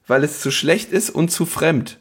[0.06, 1.98] weil es zu schlecht ist und zu fremd.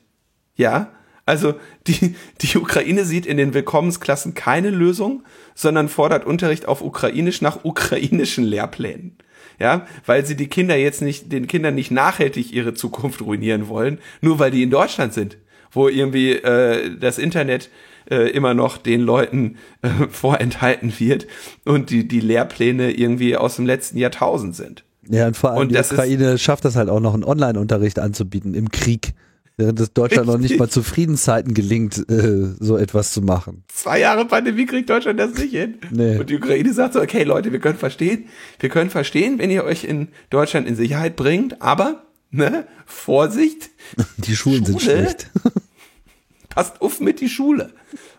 [0.56, 0.92] Ja,
[1.26, 1.56] also
[1.88, 5.24] die, die Ukraine sieht in den Willkommensklassen keine Lösung,
[5.56, 9.18] sondern fordert Unterricht auf Ukrainisch nach ukrainischen Lehrplänen.
[9.60, 14.00] Ja, weil sie die Kinder jetzt nicht, den Kindern nicht nachhaltig ihre Zukunft ruinieren wollen,
[14.22, 15.38] nur weil die in Deutschland sind,
[15.72, 17.70] wo irgendwie äh, das Internet
[18.10, 21.28] äh, immer noch den Leuten äh, vorenthalten wird
[21.66, 24.84] und die, die Lehrpläne irgendwie aus dem letzten Jahrtausend sind.
[25.10, 27.24] Ja, und vor allem Und die das ist- Ukraine schafft das halt auch noch, einen
[27.24, 29.14] Online-Unterricht anzubieten im Krieg.
[29.58, 30.60] Während es Deutschland noch nicht Richtig.
[30.60, 33.64] mal zu Friedenszeiten gelingt, äh, so etwas zu machen.
[33.68, 35.76] Zwei Jahre Pandemie kriegt Deutschland das nicht hin.
[35.92, 36.18] Nee.
[36.18, 38.26] Und die Ukraine sagt so, okay Leute, wir können verstehen,
[38.60, 43.70] wir können verstehen, wenn ihr euch in Deutschland in Sicherheit bringt, aber, ne, Vorsicht,
[44.18, 45.00] Die Schulen sind Schule?
[45.02, 45.30] schlecht.
[46.50, 47.72] passt auf mit die Schule.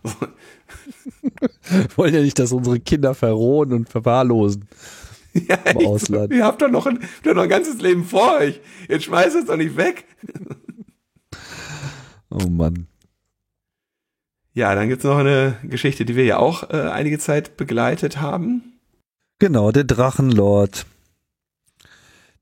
[1.97, 4.65] Wollen ja nicht, dass unsere Kinder verrohen und verwahrlosen.
[5.35, 6.33] Ja, Im Ausland.
[6.33, 8.61] Ihr habt doch noch ein, doch noch ein ganzes Leben vor euch.
[8.89, 10.05] Jetzt schmeißt es doch nicht weg.
[12.33, 12.87] Oh Mann.
[14.55, 18.79] Ja, dann gibt's noch eine Geschichte, die wir ja auch äh, einige Zeit begleitet haben.
[19.39, 20.87] Genau, der Drachenlord.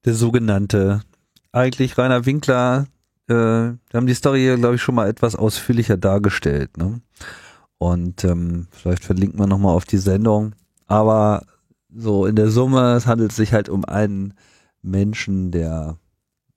[0.04, 1.02] Der sogenannte.
[1.52, 2.86] Eigentlich Rainer Winkler,
[3.28, 6.76] äh, wir haben die Story hier, glaube ich, schon mal etwas ausführlicher dargestellt.
[6.76, 7.00] Ne?
[7.78, 10.54] Und ähm, vielleicht verlinkt man nochmal auf die Sendung.
[10.86, 11.44] Aber
[11.94, 14.34] so in der Summe, es handelt sich halt um einen
[14.82, 15.96] Menschen, der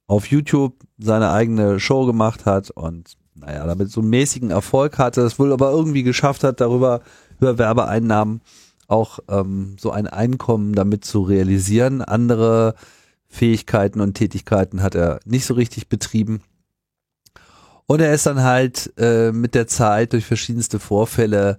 [0.08, 5.22] auf YouTube seine eigene Show gemacht hat und naja, damit so einen mäßigen Erfolg hatte,
[5.22, 7.02] es wohl aber irgendwie geschafft hat, darüber
[7.40, 8.42] über Werbeeinnahmen
[8.88, 12.02] auch ähm, so ein Einkommen damit zu realisieren.
[12.02, 12.76] Andere
[13.28, 16.42] Fähigkeiten und Tätigkeiten hat er nicht so richtig betrieben.
[17.86, 21.58] Und er ist dann halt äh, mit der Zeit durch verschiedenste Vorfälle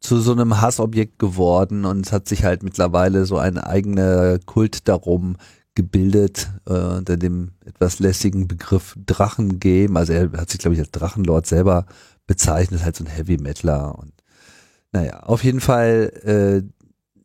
[0.00, 5.36] zu so einem Hassobjekt geworden und hat sich halt mittlerweile so ein eigener Kult darum
[5.74, 9.98] gebildet, äh, unter dem etwas lässigen Begriff Drachengame.
[9.98, 11.86] Also er hat sich, glaube ich, als Drachenlord selber
[12.26, 14.12] bezeichnet, halt so ein Heavy Metaler und
[14.92, 16.58] naja, auf jeden Fall äh,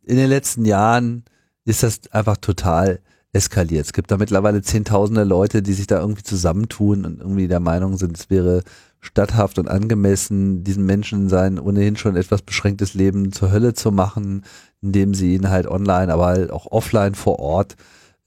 [0.09, 1.25] in den letzten Jahren
[1.65, 3.01] ist das einfach total
[3.33, 3.85] eskaliert.
[3.85, 7.97] Es gibt da mittlerweile zehntausende Leute, die sich da irgendwie zusammentun und irgendwie der Meinung
[7.97, 8.63] sind, es wäre
[8.99, 14.43] statthaft und angemessen, diesen Menschen sein ohnehin schon etwas beschränktes Leben zur Hölle zu machen,
[14.81, 17.75] indem sie ihn halt online, aber halt auch offline vor Ort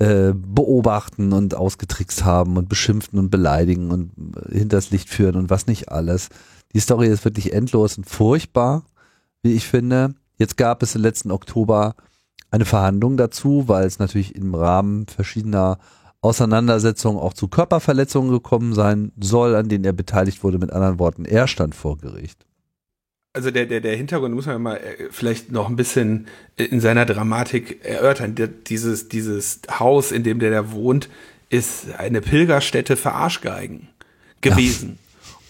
[0.00, 5.50] äh, beobachten und ausgetrickst haben und beschimpfen und beleidigen und äh, hinters Licht führen und
[5.50, 6.30] was nicht alles.
[6.72, 8.84] Die Story ist wirklich endlos und furchtbar,
[9.42, 10.14] wie ich finde.
[10.38, 11.96] Jetzt gab es im letzten Oktober
[12.50, 15.78] eine Verhandlung dazu, weil es natürlich im Rahmen verschiedener
[16.22, 20.58] Auseinandersetzungen auch zu Körperverletzungen gekommen sein soll, an denen er beteiligt wurde.
[20.58, 22.46] Mit anderen Worten, er stand vor Gericht.
[23.32, 26.26] Also der, der, der Hintergrund muss man mal äh, vielleicht noch ein bisschen
[26.56, 28.34] in seiner Dramatik erörtern.
[28.66, 31.08] Dieses, dieses Haus, in dem der da wohnt,
[31.48, 33.88] ist eine Pilgerstätte für Arschgeigen
[34.40, 34.98] gewesen.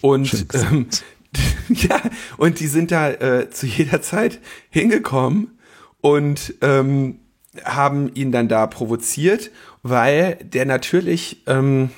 [0.01, 0.71] Und Schön gesagt.
[0.71, 0.87] ähm,
[1.69, 2.01] ja,
[2.37, 4.39] und die sind da äh, zu jeder Zeit
[4.69, 5.57] hingekommen
[6.01, 7.19] und ähm,
[7.63, 9.49] haben ihn dann da provoziert,
[9.81, 11.89] weil der natürlich, ähm,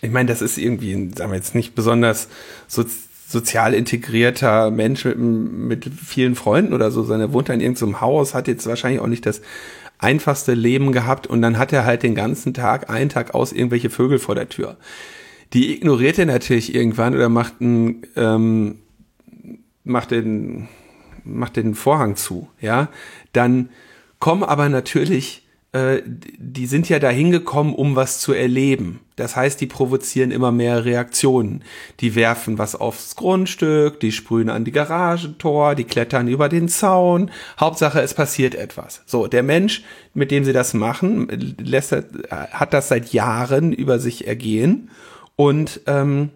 [0.00, 2.28] ich meine, das ist irgendwie, sagen wir jetzt nicht besonders
[2.66, 2.84] so,
[3.34, 8.32] sozial integrierter Mensch mit, mit vielen Freunden oder so, sondern er wohnt in irgendeinem Haus,
[8.32, 9.42] hat jetzt wahrscheinlich auch nicht das
[9.98, 13.90] einfachste Leben gehabt und dann hat er halt den ganzen Tag, einen Tag aus, irgendwelche
[13.90, 14.76] Vögel vor der Tür.
[15.52, 18.78] Die ignoriert er natürlich irgendwann oder macht einen, ähm,
[19.82, 20.68] macht den,
[21.24, 22.88] macht den Vorhang zu, ja.
[23.32, 23.68] Dann
[24.18, 29.00] kommen aber natürlich, äh, die sind ja da hingekommen, um was zu erleben.
[29.16, 31.62] Das heißt, die provozieren immer mehr Reaktionen.
[32.00, 37.30] Die werfen was aufs Grundstück, die sprühen an die Garagentor, die klettern über den Zaun.
[37.60, 39.02] Hauptsache, es passiert etwas.
[39.06, 39.84] So, der Mensch,
[40.14, 41.28] mit dem sie das machen,
[41.60, 41.92] lässt,
[42.30, 44.90] hat das seit Jahren über sich ergehen
[45.36, 46.30] und ähm,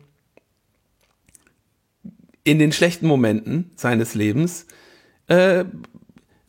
[2.45, 4.67] in den schlechten Momenten seines Lebens
[5.27, 5.65] äh,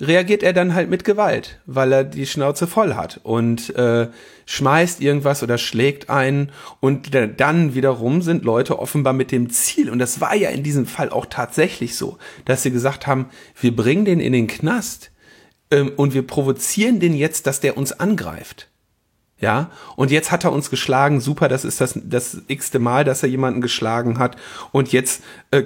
[0.02, 4.08] reagiert er dann halt mit Gewalt, weil er die Schnauze voll hat und äh,
[4.46, 10.00] schmeißt irgendwas oder schlägt einen und dann wiederum sind Leute offenbar mit dem Ziel und
[10.00, 13.28] das war ja in diesem Fall auch tatsächlich so, dass sie gesagt haben,
[13.60, 15.12] wir bringen den in den Knast
[15.72, 18.70] ähm, und wir provozieren den jetzt, dass der uns angreift.
[19.42, 23.24] Ja, und jetzt hat er uns geschlagen, super, das ist das, das x-te Mal, dass
[23.24, 24.36] er jemanden geschlagen hat.
[24.74, 25.64] Und jetzt äh,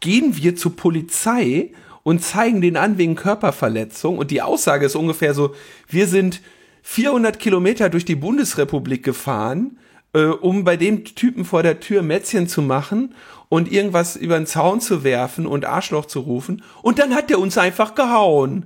[0.00, 1.72] gehen wir zur Polizei
[2.08, 4.16] und zeigen den an wegen Körperverletzung.
[4.16, 5.54] Und die Aussage ist ungefähr so,
[5.88, 6.40] wir sind
[6.82, 9.76] 400 Kilometer durch die Bundesrepublik gefahren,
[10.14, 13.14] äh, um bei dem Typen vor der Tür Mätzchen zu machen
[13.50, 16.62] und irgendwas über den Zaun zu werfen und Arschloch zu rufen.
[16.80, 18.64] Und dann hat der uns einfach gehauen.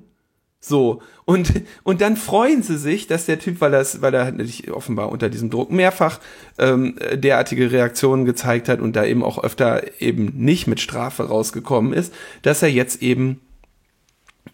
[0.64, 1.02] So.
[1.24, 1.52] Und,
[1.82, 5.28] und dann freuen sie sich, dass der Typ, weil, das, weil er natürlich offenbar unter
[5.28, 6.20] diesem Druck mehrfach
[6.58, 11.92] ähm, derartige Reaktionen gezeigt hat und da eben auch öfter eben nicht mit Strafe rausgekommen
[11.92, 13.40] ist, dass er jetzt eben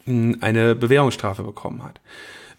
[0.05, 2.01] hm, eine Bewährungsstrafe bekommen hat.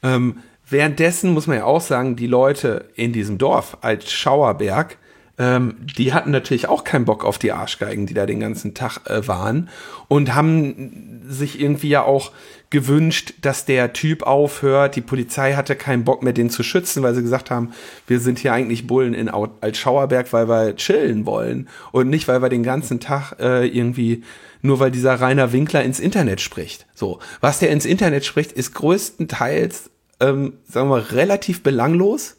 [0.03, 0.37] Ähm,
[0.69, 4.98] währenddessen muss man ja auch sagen, die Leute in diesem Dorf als Schauerberg,
[5.39, 9.09] ähm, die hatten natürlich auch keinen Bock auf die Arschgeigen, die da den ganzen Tag
[9.09, 9.69] äh, waren
[10.09, 12.31] und haben sich irgendwie ja auch
[12.69, 14.95] gewünscht, dass der Typ aufhört.
[14.95, 17.71] Die Polizei hatte keinen Bock mehr, den zu schützen, weil sie gesagt haben,
[18.05, 22.49] wir sind hier eigentlich Bullen in Altschauerberg, weil wir chillen wollen und nicht, weil wir
[22.49, 24.23] den ganzen Tag äh, irgendwie
[24.61, 26.85] nur weil dieser Rainer Winkler ins Internet spricht.
[26.93, 29.89] So, was der ins Internet spricht, ist größtenteils,
[30.19, 32.35] ähm, sagen wir, relativ belanglos.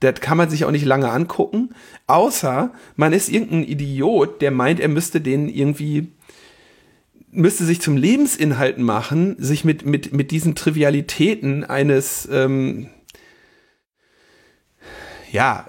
[0.00, 1.70] Das kann man sich auch nicht lange angucken,
[2.06, 6.12] außer man ist irgendein Idiot, der meint, er müsste den irgendwie
[7.30, 12.88] müsste sich zum Lebensinhalt machen, sich mit, mit, mit diesen Trivialitäten eines, ähm,
[15.30, 15.66] ja,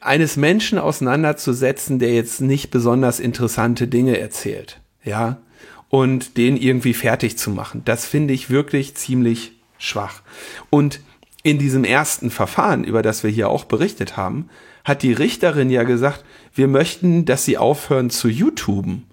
[0.00, 5.40] eines Menschen auseinanderzusetzen, der jetzt nicht besonders interessante Dinge erzählt, ja,
[5.88, 7.82] und den irgendwie fertig zu machen.
[7.84, 10.22] Das finde ich wirklich ziemlich schwach.
[10.70, 11.00] Und
[11.44, 14.48] in diesem ersten Verfahren, über das wir hier auch berichtet haben,
[14.82, 19.04] hat die Richterin ja gesagt, wir möchten, dass sie aufhören zu YouTuben.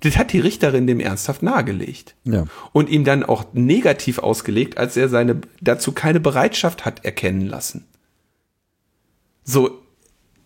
[0.00, 2.14] Das hat die Richterin dem ernsthaft nahegelegt.
[2.24, 2.46] Ja.
[2.72, 7.84] Und ihm dann auch negativ ausgelegt, als er seine dazu keine Bereitschaft hat erkennen lassen.
[9.44, 9.82] So,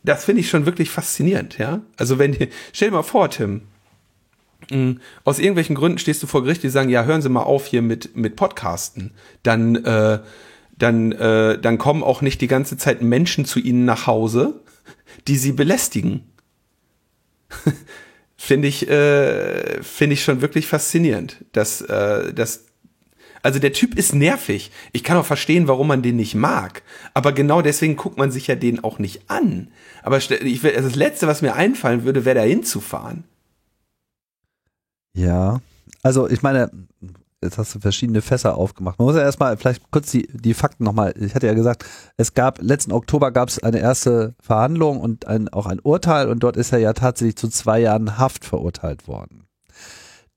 [0.03, 1.83] das finde ich schon wirklich faszinierend, ja.
[1.97, 2.37] Also wenn,
[2.73, 3.63] stell dir mal vor, Tim,
[4.69, 7.67] hm, aus irgendwelchen Gründen stehst du vor Gericht, die sagen, ja, hören Sie mal auf
[7.67, 9.13] hier mit, mit Podcasten.
[9.45, 10.19] Dann, äh,
[10.77, 14.61] dann, äh, dann kommen auch nicht die ganze Zeit Menschen zu Ihnen nach Hause,
[15.29, 16.25] die Sie belästigen.
[18.37, 22.67] finde ich, äh, finde ich schon wirklich faszinierend, dass, äh, dass
[23.43, 24.71] also der Typ ist nervig.
[24.93, 26.83] Ich kann auch verstehen, warum man den nicht mag.
[27.13, 29.69] Aber genau deswegen guckt man sich ja den auch nicht an.
[30.03, 33.25] Aber ich, also das Letzte, was mir einfallen würde, wäre da hinzufahren.
[35.15, 35.61] Ja,
[36.03, 36.71] also ich meine,
[37.45, 38.99] jetzt hast du verschiedene Fässer aufgemacht.
[38.99, 41.15] Man muss ja erstmal vielleicht kurz die, die Fakten nochmal.
[41.21, 41.85] Ich hatte ja gesagt,
[42.17, 46.43] es gab, letzten Oktober gab es eine erste Verhandlung und ein, auch ein Urteil und
[46.43, 49.47] dort ist er ja tatsächlich zu zwei Jahren Haft verurteilt worden.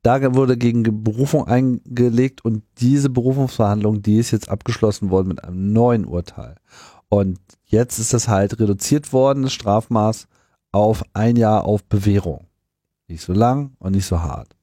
[0.04, 5.74] Da wurde gegen Berufung eingelegt und diese Berufungsverhandlung, die ist jetzt abgeschlossen worden mit einem
[5.74, 6.56] neuen Urteil.
[7.10, 10.28] Und jetzt ist das halt reduziert worden, das Strafmaß,
[10.72, 12.48] auf ein Jahr auf Bewährung.
[13.08, 14.57] Nicht so lang und nicht so hart.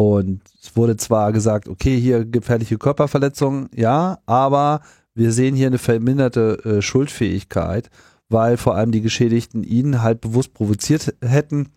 [0.00, 4.80] Und es wurde zwar gesagt, okay, hier gefährliche Körperverletzungen, ja, aber
[5.14, 7.90] wir sehen hier eine verminderte äh, Schuldfähigkeit,
[8.30, 11.68] weil vor allem die Geschädigten ihn halt bewusst provoziert hätten,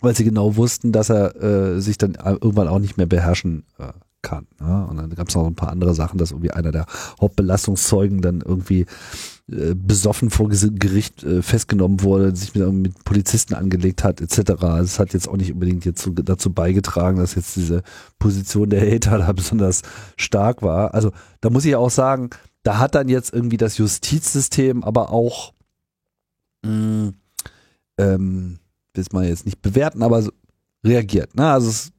[0.00, 3.92] weil sie genau wussten, dass er äh, sich dann irgendwann auch nicht mehr beherrschen äh,
[4.22, 4.48] kann.
[4.58, 4.82] Ja?
[4.82, 6.86] Und dann gab es noch ein paar andere Sachen, dass irgendwie einer der
[7.20, 8.86] Hauptbelastungszeugen dann irgendwie
[9.52, 14.52] äh, besoffen vor Gericht äh, festgenommen wurde, sich mit, Polizisten angelegt hat, etc.
[14.58, 17.82] Das hat jetzt auch nicht unbedingt jetzt dazu beigetragen, dass jetzt diese
[18.18, 19.82] Position der Hater da besonders
[20.16, 20.94] stark war.
[20.94, 22.30] Also da muss ich auch sagen,
[22.62, 25.52] da hat dann jetzt irgendwie das Justizsystem aber auch
[26.64, 27.08] mm,
[27.98, 28.58] ähm,
[28.94, 30.24] will man jetzt nicht bewerten, aber
[30.84, 31.34] reagiert.
[31.34, 31.50] Ne?
[31.50, 31.92] Also es,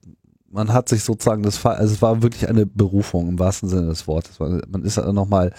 [0.50, 4.08] man hat sich sozusagen das, also es war wirklich eine Berufung im wahrsten Sinne des
[4.08, 4.40] Wortes.
[4.40, 5.54] Man ist dann nochmal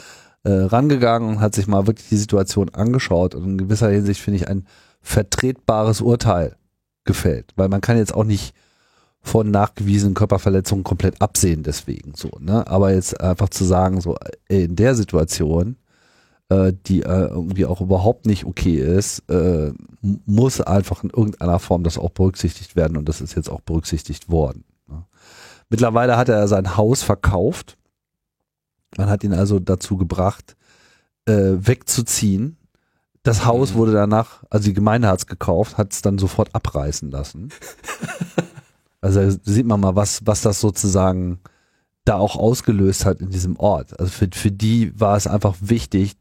[0.45, 4.37] äh, rangegangen und hat sich mal wirklich die Situation angeschaut und in gewisser Hinsicht finde
[4.39, 4.66] ich ein
[5.03, 6.57] vertretbares Urteil
[7.05, 8.55] gefällt, weil man kann jetzt auch nicht
[9.21, 12.66] von nachgewiesenen Körperverletzungen komplett absehen deswegen so, ne?
[12.66, 14.16] Aber jetzt einfach zu sagen, so
[14.49, 15.77] ey, in der Situation
[16.51, 19.73] äh, die äh, irgendwie auch überhaupt nicht okay ist, äh,
[20.03, 24.29] muss einfach in irgendeiner Form das auch berücksichtigt werden und das ist jetzt auch berücksichtigt
[24.29, 24.65] worden.
[24.89, 25.05] Ne?
[25.71, 27.77] Mittlerweile hat er sein Haus verkauft.
[28.97, 30.57] Man hat ihn also dazu gebracht,
[31.27, 32.57] äh, wegzuziehen.
[33.23, 33.75] Das Haus Mhm.
[33.77, 37.49] wurde danach, also die Gemeinde hat es gekauft, hat es dann sofort abreißen lassen.
[39.01, 41.41] also sieht man mal, was, was das sozusagen
[42.05, 43.99] da auch ausgelöst hat in diesem Ort.
[43.99, 46.16] Also für, für die war es einfach wichtig,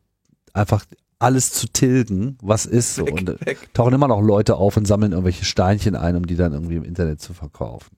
[0.53, 0.85] einfach
[1.19, 2.95] alles zu tilgen, was ist.
[2.95, 3.05] So.
[3.05, 3.73] Und äh, weg.
[3.73, 6.83] tauchen immer noch Leute auf und sammeln irgendwelche Steinchen ein, um die dann irgendwie im
[6.83, 7.97] Internet zu verkaufen.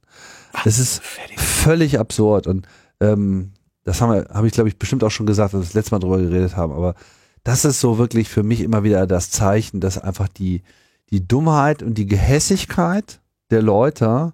[0.64, 1.40] Das ist fertig.
[1.40, 2.68] völlig absurd und
[3.02, 3.52] ähm,
[3.86, 5.96] das haben wir, habe ich glaube ich bestimmt auch schon gesagt, als wir das letzte
[5.96, 6.96] Mal drüber geredet haben, aber
[7.44, 10.64] das ist so wirklich für mich immer wieder das Zeichen, dass einfach die,
[11.12, 13.22] die Dummheit und die Gehässigkeit
[13.52, 14.34] der Leute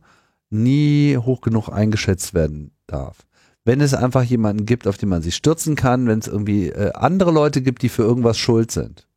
[0.49, 3.27] nie hoch genug eingeschätzt werden darf.
[3.65, 6.93] Wenn es einfach jemanden gibt, auf den man sich stürzen kann, wenn es irgendwie äh,
[6.93, 9.07] andere Leute gibt, die für irgendwas schuld sind,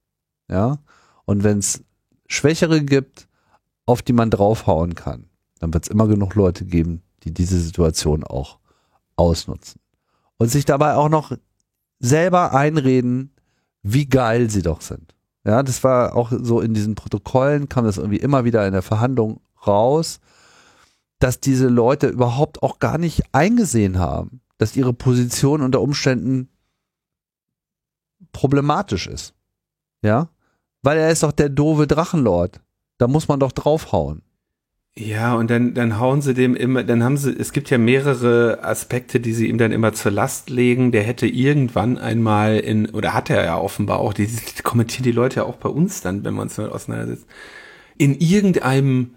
[0.50, 0.78] ja,
[1.24, 1.84] und wenn es
[2.26, 3.28] Schwächere gibt,
[3.86, 5.26] auf die man draufhauen kann,
[5.60, 8.58] dann wird es immer genug Leute geben, die diese Situation auch
[9.16, 9.80] ausnutzen
[10.38, 11.32] und sich dabei auch noch
[12.00, 13.34] selber einreden,
[13.82, 15.14] wie geil sie doch sind.
[15.44, 18.82] Ja, das war auch so in diesen Protokollen, kam das irgendwie immer wieder in der
[18.82, 20.20] Verhandlung raus,
[21.18, 26.48] dass diese Leute überhaupt auch gar nicht eingesehen haben, dass ihre Position unter Umständen
[28.32, 29.34] problematisch ist.
[30.02, 30.28] Ja,
[30.82, 32.60] weil er ist doch der doofe Drachenlord.
[32.98, 34.22] Da muss man doch draufhauen.
[34.96, 38.62] Ja, und dann, dann hauen sie dem immer, dann haben sie, es gibt ja mehrere
[38.62, 40.92] Aspekte, die sie ihm dann immer zur Last legen.
[40.92, 45.10] Der hätte irgendwann einmal in, oder hat er ja offenbar auch, die, die kommentieren die
[45.10, 47.26] Leute ja auch bei uns dann, wenn man uns damit auseinandersetzt.
[47.98, 49.14] In irgendeinem,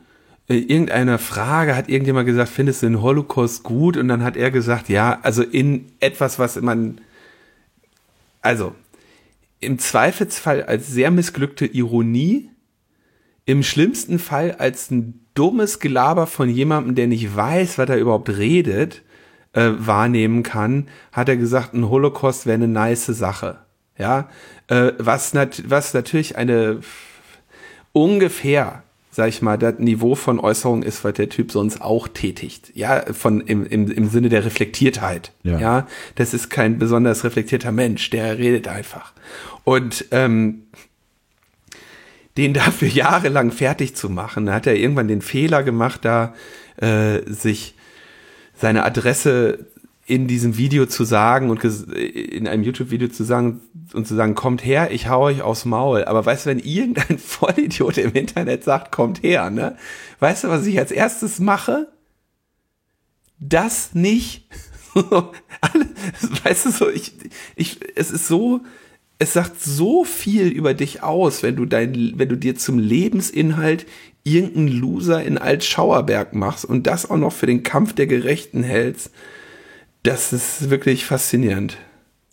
[0.49, 3.97] äh, irgendeiner Frage hat irgendjemand gesagt, findest du den Holocaust gut?
[3.97, 7.01] Und dann hat er gesagt, ja, also in etwas, was man,
[8.41, 8.73] also
[9.59, 12.49] im Zweifelsfall als sehr missglückte Ironie,
[13.45, 18.29] im schlimmsten Fall als ein dummes Gelaber von jemandem, der nicht weiß, was er überhaupt
[18.29, 19.03] redet,
[19.53, 23.59] äh, wahrnehmen kann, hat er gesagt, ein Holocaust wäre eine nice Sache.
[23.97, 24.29] Ja,
[24.67, 26.81] äh, was, nat was natürlich eine
[27.93, 32.71] ungefähr, sag ich mal, das Niveau von Äußerung ist, was der Typ sonst auch tätigt.
[32.75, 35.31] Ja, von im, im, im Sinne der Reflektiertheit.
[35.41, 35.59] Ja.
[35.59, 39.13] ja, das ist kein besonders reflektierter Mensch, der redet einfach.
[39.63, 40.67] Und ähm,
[42.37, 44.45] den dafür jahrelang fertig zu machen.
[44.45, 46.33] Da hat er irgendwann den Fehler gemacht, da
[46.77, 47.75] äh, sich
[48.55, 49.67] seine Adresse
[50.05, 53.59] in diesem Video zu sagen und in einem YouTube-Video zu sagen
[53.93, 56.05] und zu sagen, kommt her, ich hau euch aufs Maul.
[56.05, 59.75] Aber weißt du, wenn irgendein Vollidiot im Internet sagt, kommt her, ne?
[60.19, 61.91] Weißt du, was ich als erstes mache?
[63.39, 64.47] Das nicht.
[66.43, 67.13] Weißt du so, ich,
[67.55, 68.61] ich, es ist so,
[69.19, 73.85] es sagt so viel über dich aus, wenn du dein, wenn du dir zum Lebensinhalt
[74.23, 79.11] irgendeinen Loser in Altschauerberg machst und das auch noch für den Kampf der Gerechten hältst.
[80.03, 81.77] Das ist wirklich faszinierend.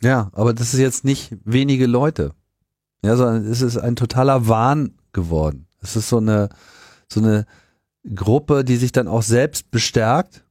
[0.03, 2.33] Ja, aber das ist jetzt nicht wenige Leute.
[3.03, 5.67] Ja, sondern es ist ein totaler Wahn geworden.
[5.81, 6.49] Es ist so eine,
[7.11, 7.47] so eine
[8.15, 10.45] Gruppe, die sich dann auch selbst bestärkt.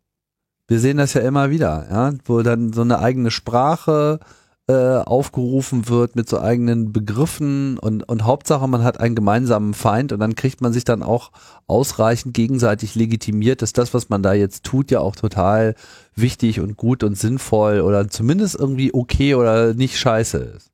[0.68, 4.26] Wir sehen das ja immer wieder, ja, wo dann so eine eigene Sprache äh,
[4.72, 10.22] aufgerufen wird mit so eigenen Begriffen und, und Hauptsache man hat einen gemeinsamen Feind und
[10.22, 11.32] dann kriegt man sich dann auch
[11.68, 15.76] ausreichend gegenseitig legitimiert, dass das, was man da jetzt tut, ja auch total
[16.16, 20.72] wichtig und gut und sinnvoll oder zumindest irgendwie okay oder nicht scheiße ist.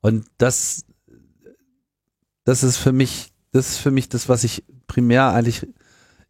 [0.00, 0.84] Und das,
[2.44, 5.66] das ist für mich, das ist für mich das, was ich primär eigentlich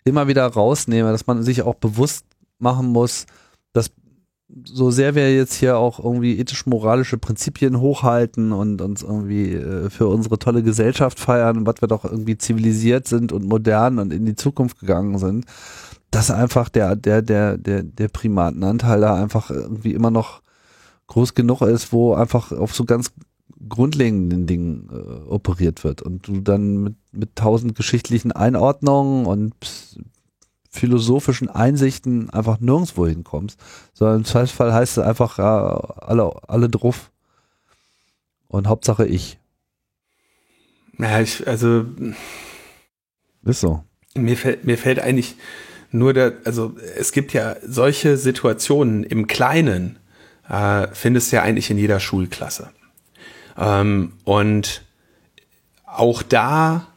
[0.05, 2.25] immer wieder rausnehme, dass man sich auch bewusst
[2.59, 3.27] machen muss,
[4.65, 10.07] so sehr wir jetzt hier auch irgendwie ethisch-moralische Prinzipien hochhalten und uns irgendwie äh, für
[10.07, 14.37] unsere tolle Gesellschaft feiern, was wir doch irgendwie zivilisiert sind und modern und in die
[14.37, 15.47] Zukunft gegangen sind,
[16.11, 20.43] dass einfach der, der, der, der, der Primatenanteil da einfach irgendwie immer noch
[21.09, 23.13] groß genug ist, wo einfach auf so ganz
[23.69, 26.03] grundlegenden Dingen äh, operiert wird.
[26.03, 29.55] Und du dann mit, mit tausend geschichtlichen Einordnungen und
[30.75, 33.61] philosophischen Einsichten einfach nirgendwo hinkommst,
[33.93, 37.13] sondern im Zweifelsfall heißt es einfach ja, alle, alle drauf
[38.49, 39.39] und Hauptsache ich.
[40.99, 41.87] Ja, ich, also
[43.45, 43.85] Ist so.
[44.17, 45.37] mir fällt, mir fällt eigentlich
[45.93, 50.01] nur der, also es gibt ja solche Situationen im Kleinen,
[50.49, 52.71] äh, findest du ja eigentlich in jeder Schulklasse.
[53.57, 54.83] Ähm, und
[55.87, 56.89] auch da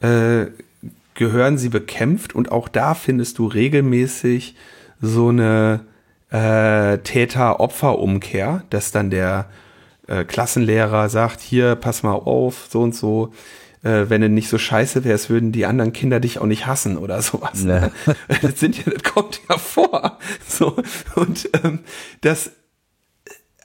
[0.00, 0.48] äh,
[1.14, 4.56] gehören sie bekämpft und auch da findest du regelmäßig
[5.00, 5.80] so eine
[6.30, 9.48] äh, Täter-Opfer-Umkehr, dass dann der
[10.06, 13.32] äh, Klassenlehrer sagt, hier, pass mal auf, so und so,
[13.82, 16.98] äh, wenn du nicht so scheiße wärst, würden die anderen Kinder dich auch nicht hassen
[16.98, 17.62] oder sowas.
[17.62, 17.92] Ne?
[18.06, 18.14] Ja.
[18.42, 20.18] Das sind ja, das kommt ja vor.
[20.46, 20.76] So,
[21.14, 21.80] und ähm,
[22.22, 22.50] das,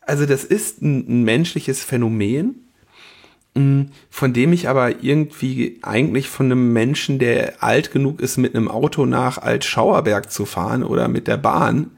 [0.02, 2.69] also das ist ein, ein menschliches Phänomen,
[3.56, 8.70] von dem ich aber irgendwie eigentlich von einem Menschen, der alt genug ist, mit einem
[8.70, 11.92] Auto nach Altschauerberg zu fahren oder mit der Bahn,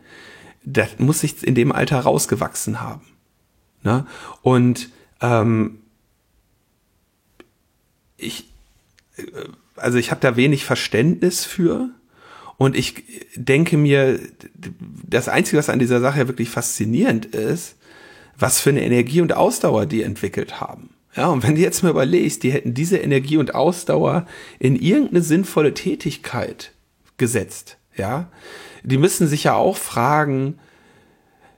[0.64, 3.02] das muss sich in dem Alter rausgewachsen haben.
[3.84, 4.06] Ne?
[4.42, 4.90] Und
[5.22, 5.80] ähm,
[8.18, 8.52] ich,
[9.76, 11.90] also ich habe da wenig Verständnis für.
[12.58, 13.04] Und ich
[13.36, 14.20] denke mir,
[15.04, 17.76] das Einzige, was an dieser Sache wirklich faszinierend ist,
[18.38, 20.91] was für eine Energie und Ausdauer die entwickelt haben.
[21.16, 24.26] Ja, und wenn du jetzt mal überlegst, die hätten diese Energie und Ausdauer
[24.60, 26.72] in irgendeine sinnvolle Tätigkeit
[27.18, 28.30] gesetzt, ja,
[28.84, 30.58] die müssen sich ja auch fragen,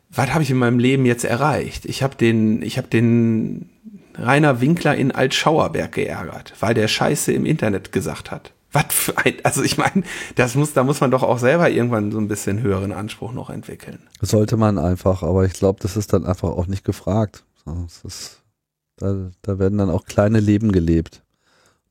[0.10, 1.86] was habe ich in meinem Leben jetzt erreicht?
[1.86, 3.70] Ich habe den, ich habe den
[4.16, 8.54] Rainer Winkler in Altschauerberg geärgert, weil der Scheiße im Internet gesagt hat.
[8.72, 10.04] Was für ein, also ich meine,
[10.36, 13.52] das muss, da muss man doch auch selber irgendwann so ein bisschen höheren Anspruch noch
[13.52, 14.00] entwickeln.
[14.20, 17.44] sollte man einfach, aber ich glaube, das ist dann einfach auch nicht gefragt.
[18.04, 18.43] Ist,
[18.98, 21.24] da, da werden dann auch kleine Leben gelebt.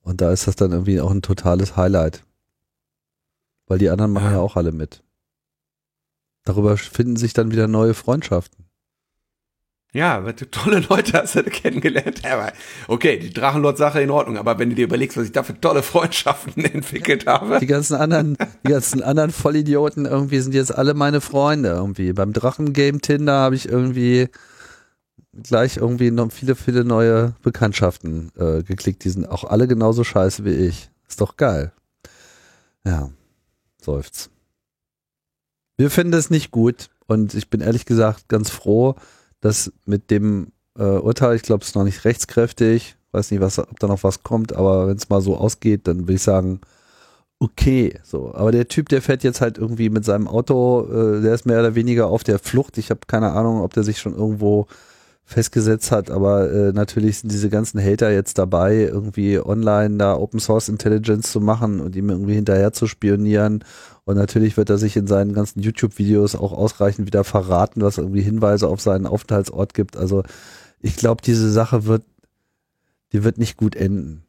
[0.02, 2.24] Und da ist das dann irgendwie auch ein totales Highlight.
[3.66, 5.02] Weil die anderen machen ja, ja auch alle mit.
[6.44, 8.66] Darüber finden sich dann wieder neue Freundschaften.
[9.94, 12.22] Ja, tolle Leute hast du kennengelernt.
[12.24, 12.52] Aber
[12.88, 15.82] okay, die Drachenlord-Sache in Ordnung, aber wenn du dir überlegst, was ich da für tolle
[15.82, 17.58] Freundschaften entwickelt habe.
[17.60, 22.14] Die ganzen anderen, die ganzen anderen Vollidioten irgendwie sind jetzt alle meine Freunde irgendwie.
[22.14, 24.28] Beim Drachengame Tinder habe ich irgendwie
[25.32, 29.04] gleich irgendwie noch viele, viele neue Bekanntschaften äh, geklickt.
[29.04, 30.90] Die sind auch alle genauso scheiße wie ich.
[31.08, 31.72] Ist doch geil.
[32.84, 33.10] Ja,
[33.80, 34.30] seufzt.
[35.76, 38.94] Wir finden es nicht gut und ich bin ehrlich gesagt ganz froh,
[39.40, 43.58] dass mit dem äh, Urteil, ich glaube, es ist noch nicht rechtskräftig, weiß nicht, was,
[43.58, 46.60] ob da noch was kommt, aber wenn es mal so ausgeht, dann würde ich sagen,
[47.38, 48.34] okay, so.
[48.34, 51.60] Aber der Typ, der fährt jetzt halt irgendwie mit seinem Auto, äh, der ist mehr
[51.60, 52.78] oder weniger auf der Flucht.
[52.78, 54.66] Ich habe keine Ahnung, ob der sich schon irgendwo
[55.24, 60.40] festgesetzt hat, aber äh, natürlich sind diese ganzen Hater jetzt dabei, irgendwie online da Open
[60.40, 63.64] Source Intelligence zu machen und ihm irgendwie hinterher zu spionieren.
[64.04, 68.22] Und natürlich wird er sich in seinen ganzen YouTube-Videos auch ausreichend wieder verraten, was irgendwie
[68.22, 69.96] Hinweise auf seinen Aufenthaltsort gibt.
[69.96, 70.22] Also
[70.80, 72.02] ich glaube, diese Sache wird,
[73.12, 74.24] die wird nicht gut enden.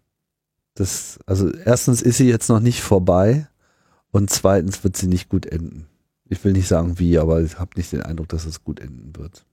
[0.75, 3.47] Das, also erstens ist sie jetzt noch nicht vorbei
[4.11, 5.87] und zweitens wird sie nicht gut enden.
[6.29, 9.15] Ich will nicht sagen wie, aber ich habe nicht den Eindruck, dass es gut enden
[9.15, 9.45] wird.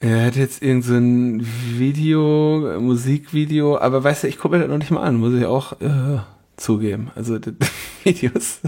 [0.00, 1.46] Er hat jetzt irgendein so
[1.78, 5.44] Video, Musikvideo, aber weißt du, ich gucke mir das noch nicht mal an, muss ich
[5.44, 6.20] auch äh,
[6.58, 7.10] zugeben.
[7.14, 7.38] Also
[8.04, 8.58] Videos.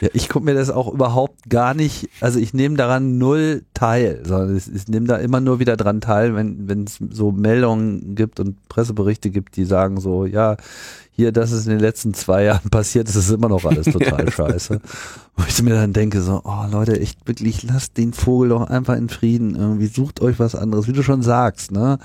[0.00, 4.22] Ja, ich gucke mir das auch überhaupt gar nicht, also ich nehme daran null teil,
[4.24, 8.40] sondern ich, ich nehme da immer nur wieder dran teil, wenn es so Meldungen gibt
[8.40, 10.56] und Presseberichte gibt, die sagen so, ja,
[11.16, 14.30] hier, das ist in den letzten zwei Jahren passiert, das ist immer noch alles total
[14.30, 14.80] scheiße.
[15.36, 18.96] Wo ich mir dann denke, so, oh Leute, echt wirklich, lasst den Vogel doch einfach
[18.96, 19.54] in Frieden.
[19.54, 21.98] Irgendwie sucht euch was anderes, wie du schon sagst, ne?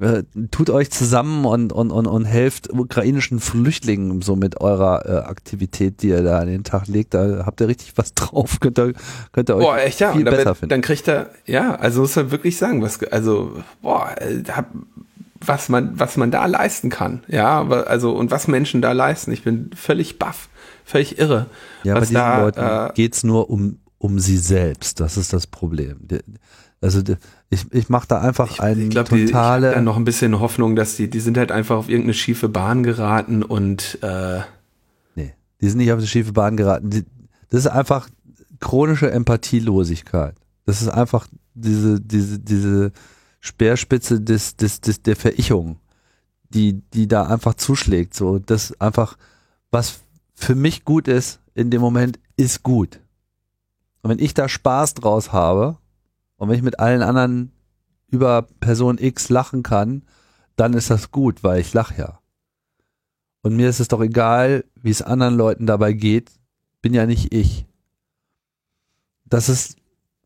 [0.00, 5.28] Äh, tut euch zusammen und, und, und, und helft ukrainischen Flüchtlingen so mit eurer äh,
[5.28, 7.12] Aktivität, die ihr da an den Tag legt.
[7.12, 8.60] Da habt ihr richtig was drauf.
[8.60, 8.94] Könnt ihr,
[9.32, 10.12] könnt ihr euch boah, echt, ja.
[10.12, 10.70] viel besser wird, finden.
[10.70, 14.70] Dann kriegt er, ja, also muss er wirklich sagen, was, also, boah, äh, hab,
[15.38, 17.22] was man, was man da leisten kann.
[17.28, 19.32] Ja, also und was Menschen da leisten.
[19.32, 20.48] Ich bin völlig baff,
[20.84, 21.44] völlig irre.
[21.82, 24.98] Ja, bei diesen da, Leuten äh, geht's nur um, um sie selbst.
[25.00, 25.98] Das ist das Problem.
[26.82, 27.02] Also
[27.50, 29.66] ich, ich mache da einfach ich, einen ich glaub, totale.
[29.66, 32.14] Die, ich da noch ein bisschen Hoffnung, dass die, die sind halt einfach auf irgendeine
[32.14, 34.40] schiefe Bahn geraten und äh,
[35.14, 36.88] nee, die sind nicht auf eine schiefe Bahn geraten.
[36.88, 37.04] Die,
[37.50, 38.08] das ist einfach
[38.60, 40.34] chronische Empathielosigkeit.
[40.64, 42.92] Das ist einfach diese, diese, diese
[43.40, 45.78] Speerspitze des, des, des, der Verichung,
[46.48, 48.14] die, die da einfach zuschlägt.
[48.14, 49.18] So, das einfach,
[49.70, 50.00] was
[50.34, 53.00] für mich gut ist, in dem Moment, ist gut.
[54.02, 55.76] Und wenn ich da Spaß draus habe
[56.40, 57.52] und wenn ich mit allen anderen
[58.08, 60.02] über Person X lachen kann,
[60.56, 62.18] dann ist das gut, weil ich lache ja.
[63.42, 66.32] Und mir ist es doch egal, wie es anderen Leuten dabei geht,
[66.82, 67.66] bin ja nicht ich.
[69.24, 69.80] Das ist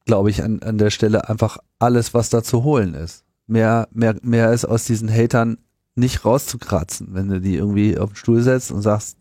[0.04, 3.24] glaube ich, an, an der Stelle einfach alles, was da zu holen ist.
[3.46, 5.58] Mehr, mehr, mehr ist aus diesen Hatern
[5.94, 9.18] nicht rauszukratzen, wenn du die irgendwie auf den Stuhl setzt und sagst,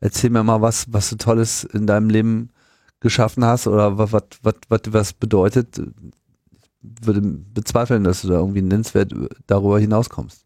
[0.00, 2.50] erzähl mir mal was, was du Tolles in deinem Leben
[3.00, 5.80] geschaffen hast oder was, was, was, was, was bedeutet,
[7.02, 9.12] würde bezweifeln, dass du da irgendwie nennenswert
[9.46, 10.44] darüber hinauskommst.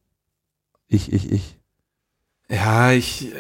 [0.89, 1.56] Ich, ich, ich.
[2.51, 3.32] Ja, ich,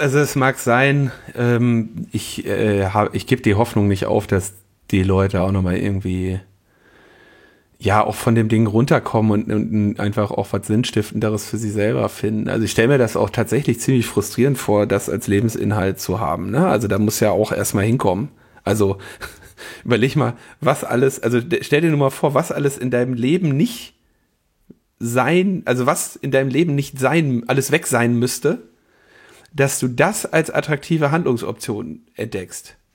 [0.00, 4.54] also es mag sein, ähm, ich, äh, ich gebe die Hoffnung nicht auf, dass
[4.90, 6.40] die Leute auch nochmal irgendwie
[7.78, 12.08] ja auch von dem Ding runterkommen und, und einfach auch was Sinnstiftenderes für sie selber
[12.08, 12.48] finden.
[12.48, 16.50] Also ich stelle mir das auch tatsächlich ziemlich frustrierend vor, das als Lebensinhalt zu haben.
[16.50, 16.66] Ne?
[16.66, 18.30] Also da muss ja auch erstmal hinkommen.
[18.64, 18.98] Also
[19.84, 23.56] überleg mal, was alles, also stell dir nur mal vor, was alles in deinem Leben
[23.56, 23.94] nicht
[24.98, 28.62] sein, also was in deinem Leben nicht sein, alles weg sein müsste,
[29.52, 32.76] dass du das als attraktive Handlungsoption entdeckst.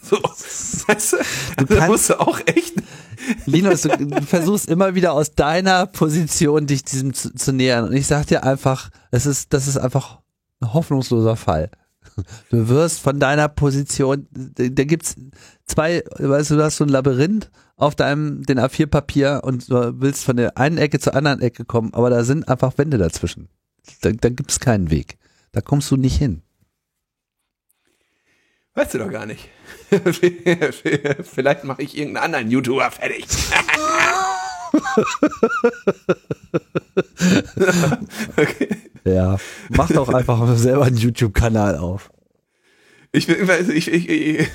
[0.00, 1.16] So, weißt du,
[1.58, 2.74] Du da kannst- musst du auch echt
[3.46, 7.84] Linus, du, du versuchst immer wieder aus deiner Position dich diesem zu, zu nähern.
[7.88, 10.20] Und ich sag dir einfach, es ist, das ist einfach
[10.60, 11.70] ein hoffnungsloser Fall.
[12.50, 15.16] Du wirst von deiner Position, da, gibt's
[15.66, 20.24] zwei, weißt du, du hast so ein Labyrinth auf deinem, den A4-Papier und du willst
[20.24, 23.48] von der einen Ecke zur anderen Ecke kommen, aber da sind einfach Wände dazwischen.
[24.00, 25.18] Da, da gibt's keinen Weg.
[25.52, 26.42] Da kommst du nicht hin.
[28.74, 29.48] Weißt du doch gar nicht.
[31.22, 33.26] Vielleicht mache ich irgendeinen anderen YouTuber fertig.
[38.36, 38.68] okay.
[39.04, 39.38] Ja,
[39.70, 42.10] mach doch einfach selber einen YouTube-Kanal auf.
[43.12, 44.48] Ich, weiß, ich, ich, ich,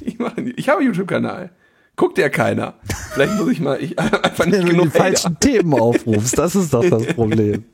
[0.00, 1.50] ich, mach, ich habe einen YouTube-Kanal.
[1.96, 2.74] Guckt ja keiner.
[3.12, 4.98] Vielleicht muss ich mal, ich einfach Wenn nicht du die genug Hater.
[4.98, 7.64] falschen Themen aufrufst, das ist doch das Problem.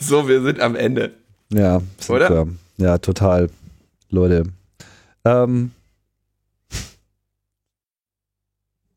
[0.00, 1.12] So, wir sind am Ende.
[1.52, 2.46] Ja, Oder?
[2.78, 3.50] Ja, total.
[4.08, 4.44] Leute.
[5.26, 5.72] Ähm,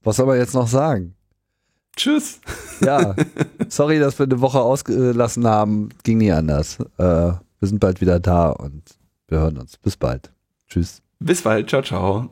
[0.04, 1.15] was soll man jetzt noch sagen?
[1.96, 2.40] Tschüss.
[2.82, 3.16] Ja,
[3.70, 5.90] sorry, dass wir eine Woche ausgelassen haben.
[6.04, 6.80] Ging nie anders.
[6.98, 8.84] Äh, wir sind bald wieder da und
[9.28, 9.78] wir hören uns.
[9.78, 10.32] Bis bald.
[10.68, 11.02] Tschüss.
[11.20, 11.70] Bis bald.
[11.70, 12.30] Ciao, ciao.